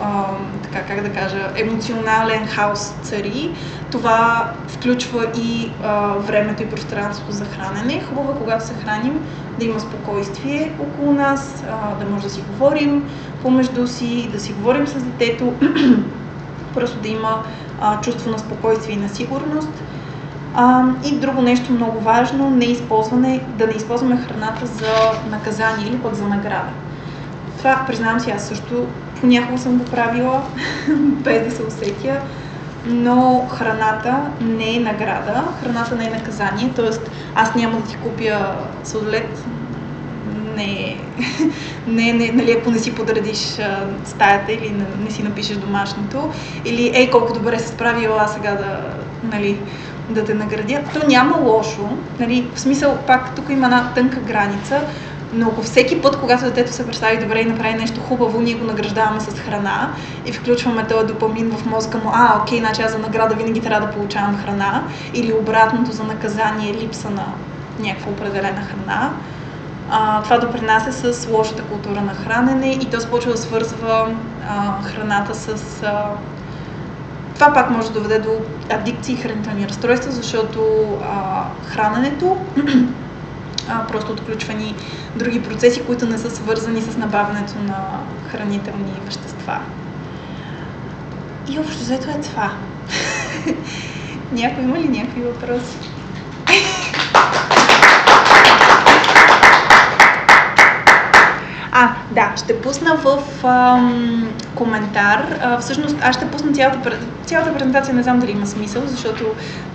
а, 0.04 0.26
така 0.64 0.86
как 0.86 1.02
да 1.02 1.10
кажа, 1.10 1.52
емоционален 1.56 2.48
хаос 2.48 2.94
цари, 3.02 3.56
това 3.92 4.52
включва 4.68 5.28
и 5.38 5.72
а, 5.84 6.08
времето 6.08 6.64
и 6.64 6.70
пространството 6.70 7.32
за 7.32 7.46
хранене. 7.46 8.04
Хубаво 8.10 8.32
е, 8.32 8.36
когато 8.36 8.66
се 8.66 8.74
храним, 8.74 9.20
да 9.60 9.66
има 9.66 9.80
спокойствие 9.80 10.72
около 10.80 11.14
нас, 11.14 11.64
а, 11.72 11.96
да 11.96 12.06
може 12.12 12.24
да 12.24 12.30
си 12.30 12.44
говорим 12.52 13.10
помежду 13.42 13.88
си, 13.88 14.30
да 14.32 14.40
си 14.40 14.54
говорим 14.54 14.88
с 14.88 15.04
детето, 15.04 15.54
просто 16.74 17.00
да 17.00 17.08
има 17.08 17.44
а, 17.82 18.02
чувство 18.02 18.32
на 18.32 18.40
спокойствие 18.40 18.96
и 18.96 19.00
на 19.00 19.10
сигурност. 19.10 19.70
А, 20.60 20.84
и 21.06 21.12
друго 21.16 21.42
нещо 21.42 21.72
много 21.72 22.00
важно, 22.00 22.50
не 22.50 22.66
използване, 22.66 23.42
да 23.58 23.68
не 23.68 23.74
използваме 23.74 24.18
храната 24.18 24.66
за 24.66 25.12
наказание 25.30 25.88
или 25.88 25.98
пък 25.98 26.14
за 26.14 26.28
награда. 26.28 26.70
Това, 27.58 27.84
признавам 27.88 28.20
си, 28.20 28.32
аз 28.32 28.48
също 28.48 28.86
понякога 29.22 29.58
съм 29.58 29.78
го 29.78 29.86
правила, 29.86 30.42
без 30.98 31.50
да 31.50 31.56
се 31.56 31.64
усетя, 31.64 32.20
но 32.86 33.48
храната 33.50 34.18
не 34.42 34.76
е 34.76 34.80
награда, 34.80 35.44
храната 35.64 35.96
не 35.96 36.06
е 36.06 36.10
наказание, 36.10 36.72
т.е. 36.76 36.90
аз 37.36 37.56
няма 37.56 37.78
да 37.78 37.88
ти 37.88 37.98
купя 37.98 38.56
сладолет, 38.84 39.46
не, 40.56 40.98
не, 41.88 42.14
не, 42.14 42.32
нали, 42.32 42.52
ако 42.52 42.72
не 42.72 42.80
си 42.80 42.96
подредиш 42.96 43.60
а, 43.60 43.86
стаята 44.06 44.54
или 44.54 44.70
не, 44.70 44.86
не 45.04 45.12
си 45.12 45.24
напишеш 45.24 45.58
домашното, 45.58 46.32
или 46.66 46.92
ей 46.94 47.10
колко 47.10 47.34
добре 47.34 47.60
се 47.60 47.68
справила 47.68 48.28
сега 48.28 48.52
да, 48.52 48.80
нали, 49.24 49.60
да 50.10 50.26
те 50.26 50.34
наградя, 50.34 50.80
то 50.94 51.08
няма 51.08 51.38
лошо. 51.38 51.90
Нали, 52.20 52.48
в 52.56 52.60
смисъл, 52.60 52.98
пак 53.08 53.36
тук 53.36 53.50
има 53.50 53.66
една 53.66 53.92
тънка 53.96 54.20
граница, 54.20 54.82
но 55.34 55.48
ако 55.48 55.62
всеки 55.62 56.02
път, 56.02 56.20
когато 56.20 56.44
детето 56.44 56.74
се 56.74 56.86
представи 56.86 57.18
добре 57.18 57.40
и 57.40 57.46
направи 57.46 57.74
нещо 57.74 58.02
хубаво, 58.02 58.42
ние 58.42 58.54
го 58.54 58.66
награждаваме 58.66 59.20
с 59.20 59.40
храна 59.40 59.90
и 60.26 60.32
включваме 60.32 60.88
този 60.88 61.08
допамин 61.08 61.52
в 61.52 61.66
мозъка 61.66 61.98
му, 61.98 62.12
а, 62.14 62.42
окей, 62.42 62.60
значи 62.60 62.82
аз 62.82 62.92
за 62.92 62.98
награда 62.98 63.36
винаги 63.36 63.62
трябва 63.62 63.88
да 63.88 63.94
получавам 63.94 64.38
храна, 64.38 64.84
или 65.14 65.34
обратното 65.34 65.92
за 65.92 66.04
наказание, 66.04 66.74
липса 66.74 67.10
на 67.10 67.26
някаква 67.80 68.12
определена 68.12 68.62
храна, 68.62 69.12
а, 69.92 70.24
това 70.24 70.38
допринася 70.38 71.14
с 71.14 71.28
лошата 71.30 71.64
култура 71.64 72.02
на 72.02 72.14
хранене 72.14 72.72
и 72.72 72.86
то 72.86 73.00
започва 73.00 73.32
да 73.32 73.38
свързва 73.38 74.10
а, 74.50 74.82
храната 74.82 75.36
с 75.36 75.84
а, 75.84 76.06
това 77.38 77.54
пак 77.54 77.70
може 77.70 77.88
да 77.88 77.94
доведе 77.94 78.20
до 78.20 78.32
адикции 78.70 79.14
и 79.14 79.18
хранителни 79.18 79.68
разстройства, 79.68 80.12
защото 80.12 80.88
а, 81.04 81.44
храненето 81.66 82.38
а, 83.70 83.88
просто 83.88 84.12
отключвани 84.12 84.76
други 85.16 85.44
процеси, 85.44 85.86
които 85.86 86.06
не 86.06 86.18
са 86.18 86.36
свързани 86.36 86.82
с 86.82 86.98
набавянето 86.98 87.54
на 87.60 88.00
хранителни 88.32 88.94
вещества. 89.06 89.60
И 91.50 91.60
общо 91.60 91.78
взето 91.78 92.10
е 92.10 92.22
това. 92.22 92.52
Някой 94.32 94.64
има 94.64 94.80
ли 94.80 94.88
някакви 94.88 95.22
въпроси? 95.22 95.78
А, 101.80 101.90
да, 102.12 102.34
ще 102.38 102.62
пусна 102.62 102.96
в 102.96 103.46
ам, 103.46 104.28
коментар. 104.56 105.40
А, 105.42 105.60
всъщност, 105.60 105.96
аз 106.02 106.16
ще 106.16 106.26
пусна 106.26 106.52
цялата, 106.52 106.98
цялата 107.26 107.54
презентация, 107.54 107.94
не 107.94 108.04
знам 108.04 108.20
дали 108.20 108.32
има 108.32 108.48
смисъл, 108.48 108.82
защото 108.86 109.24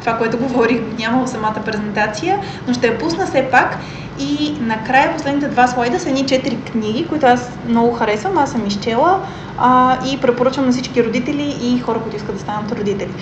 това, 0.00 0.18
което 0.18 0.38
говорих, 0.38 0.80
няма 0.98 1.24
в 1.26 1.30
самата 1.30 1.62
презентация, 1.64 2.38
но 2.68 2.74
ще 2.74 2.86
я 2.86 2.98
пусна 2.98 3.26
все 3.26 3.48
пак. 3.50 3.78
И 4.18 4.55
накрая 4.61 5.12
последните 5.16 5.48
два 5.48 5.66
слайда 5.66 6.00
са 6.00 6.09
едни 6.09 6.26
четири 6.26 6.57
книги, 6.57 7.07
които 7.09 7.26
аз 7.26 7.50
много 7.68 7.92
харесвам, 7.92 8.38
аз 8.38 8.50
съм 8.50 8.66
изчела 8.66 9.20
а, 9.59 9.98
и 10.07 10.20
препоръчвам 10.20 10.66
на 10.66 10.72
всички 10.72 11.05
родители 11.05 11.57
и 11.62 11.80
хора, 11.80 11.98
които 11.98 12.16
искат 12.16 12.34
да 12.34 12.40
станат 12.40 12.72
родители. 12.72 13.14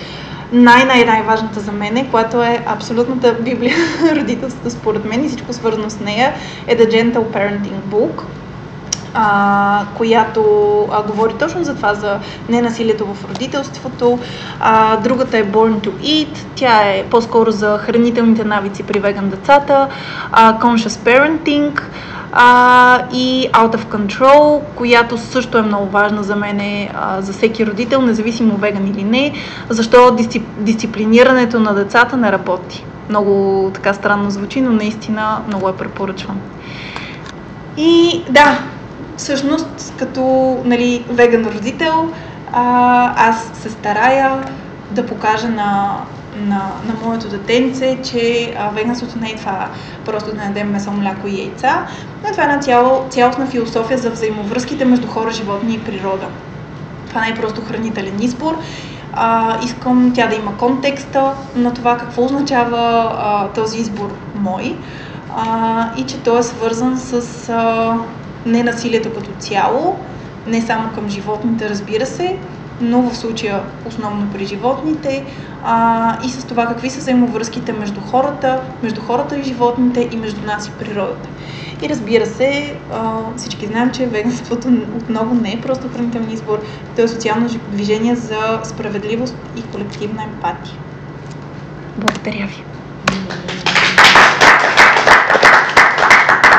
Най-най-най-важната 0.51 1.59
за 1.59 1.71
мен, 1.71 1.97
е, 1.97 2.07
която 2.11 2.43
е 2.43 2.63
абсолютната 2.65 3.33
библия 3.33 3.75
родителството 4.15 4.69
според 4.69 5.05
мен 5.05 5.25
и 5.25 5.27
всичко 5.27 5.53
свързано 5.53 5.89
с 5.89 5.99
нея, 5.99 6.33
е 6.67 6.77
The 6.77 6.87
Gentle 6.87 7.25
Parenting 7.33 7.81
Book 7.91 8.21
а, 9.13 9.85
която 9.97 10.43
а, 10.91 11.03
говори 11.03 11.33
точно 11.33 11.63
за 11.63 11.75
това, 11.75 11.93
за 11.93 12.19
ненасилието 12.49 13.05
в 13.13 13.25
родителството. 13.29 14.19
А, 14.59 14.97
другата 14.97 15.37
е 15.37 15.45
Born 15.45 15.73
to 15.73 15.89
Eat, 15.89 16.37
тя 16.55 16.81
е 16.81 17.03
по-скоро 17.09 17.51
за 17.51 17.77
хранителните 17.77 18.43
навици 18.43 18.83
при 18.83 18.99
веган 18.99 19.29
децата. 19.29 19.87
А, 20.31 20.59
Conscious 20.59 20.87
Parenting 20.89 21.81
а, 22.31 22.99
и 23.13 23.49
Out 23.53 23.75
of 23.75 23.85
Control, 23.85 24.61
която 24.75 25.17
също 25.17 25.57
е 25.57 25.61
много 25.61 25.85
важна 25.85 26.23
за 26.23 26.35
мен, 26.35 26.87
за 27.19 27.33
всеки 27.33 27.65
родител, 27.65 28.01
независимо 28.01 28.55
веган 28.57 28.87
или 28.87 29.03
не, 29.03 29.33
защо 29.69 30.11
дисцип, 30.11 30.47
дисциплинирането 30.57 31.59
на 31.59 31.73
децата 31.73 32.17
не 32.17 32.31
работи. 32.31 32.85
Много 33.09 33.71
така 33.73 33.93
странно 33.93 34.29
звучи, 34.29 34.61
но 34.61 34.71
наистина 34.71 35.41
много 35.47 35.69
е 35.69 35.75
препоръчвам. 35.75 36.39
И 37.77 38.21
да, 38.29 38.59
всъщност, 39.21 39.93
като 39.97 40.21
нали, 40.65 41.05
веган 41.09 41.45
родител, 41.45 42.09
а, 42.53 43.29
аз 43.29 43.51
се 43.53 43.69
старая 43.69 44.43
да 44.91 45.05
покажа 45.05 45.47
на, 45.47 46.01
на, 46.35 46.71
на 46.85 46.93
моето 47.05 47.29
детенце, 47.29 47.97
че 48.03 48.53
веганството 48.73 49.19
не 49.19 49.29
е 49.29 49.35
това 49.35 49.67
просто 50.05 50.35
да 50.35 50.43
ядем 50.43 50.71
месо, 50.71 50.91
мляко 50.91 51.27
и 51.27 51.39
яйца, 51.39 51.85
но 52.23 52.31
това 52.31 52.43
е 52.43 52.45
една 52.45 52.59
цяло, 52.59 53.05
цялостна 53.09 53.47
философия 53.47 53.97
за 53.97 54.09
взаимовръзките 54.09 54.85
между 54.85 55.07
хора, 55.07 55.31
животни 55.31 55.73
и 55.73 55.79
природа. 55.79 56.27
Това 57.07 57.21
не 57.21 57.29
е 57.29 57.35
просто 57.35 57.61
хранителен 57.61 58.21
избор. 58.21 58.57
А, 59.13 59.57
искам 59.63 60.11
тя 60.15 60.27
да 60.27 60.35
има 60.35 60.57
контекста 60.57 61.33
на 61.55 61.73
това 61.73 61.97
какво 61.97 62.25
означава 62.25 63.11
а, 63.17 63.47
този 63.47 63.77
избор 63.77 64.11
мой 64.35 64.77
а, 65.35 65.89
и 65.97 66.03
че 66.03 66.17
той 66.17 66.39
е 66.39 66.43
свързан 66.43 66.97
с 66.97 67.49
а, 67.49 67.97
не 68.45 68.63
насилието 68.63 69.13
като 69.13 69.29
цяло, 69.39 69.99
не 70.47 70.61
само 70.61 70.93
към 70.93 71.09
животните, 71.09 71.69
разбира 71.69 72.05
се, 72.05 72.37
но 72.81 73.01
в 73.01 73.17
случая 73.17 73.63
основно 73.85 74.27
при 74.33 74.45
животните 74.45 75.25
а, 75.63 76.17
и 76.25 76.29
с 76.29 76.45
това 76.45 76.65
какви 76.65 76.89
са 76.89 76.99
взаимовръзките 76.99 77.73
между 77.73 78.01
хората, 78.01 78.61
между 78.83 79.01
хората 79.01 79.37
и 79.37 79.43
животните 79.43 80.09
и 80.11 80.17
между 80.17 80.45
нас 80.45 80.67
и 80.67 80.71
природата. 80.71 81.29
И 81.81 81.89
разбира 81.89 82.25
се, 82.25 82.75
а, 82.93 83.19
всички 83.37 83.67
знаем, 83.67 83.91
че 83.91 84.05
веганството 84.05 84.67
отново 84.97 85.35
не 85.35 85.53
е 85.53 85.61
просто 85.61 85.89
хранителен 85.89 86.31
избор, 86.31 86.59
то 86.95 87.01
е 87.01 87.07
социално 87.07 87.49
движение 87.71 88.15
за 88.15 88.59
справедливост 88.63 89.35
и 89.57 89.63
колективна 89.63 90.23
емпатия. 90.23 90.75
Благодаря 91.97 92.47
ви! 92.47 92.70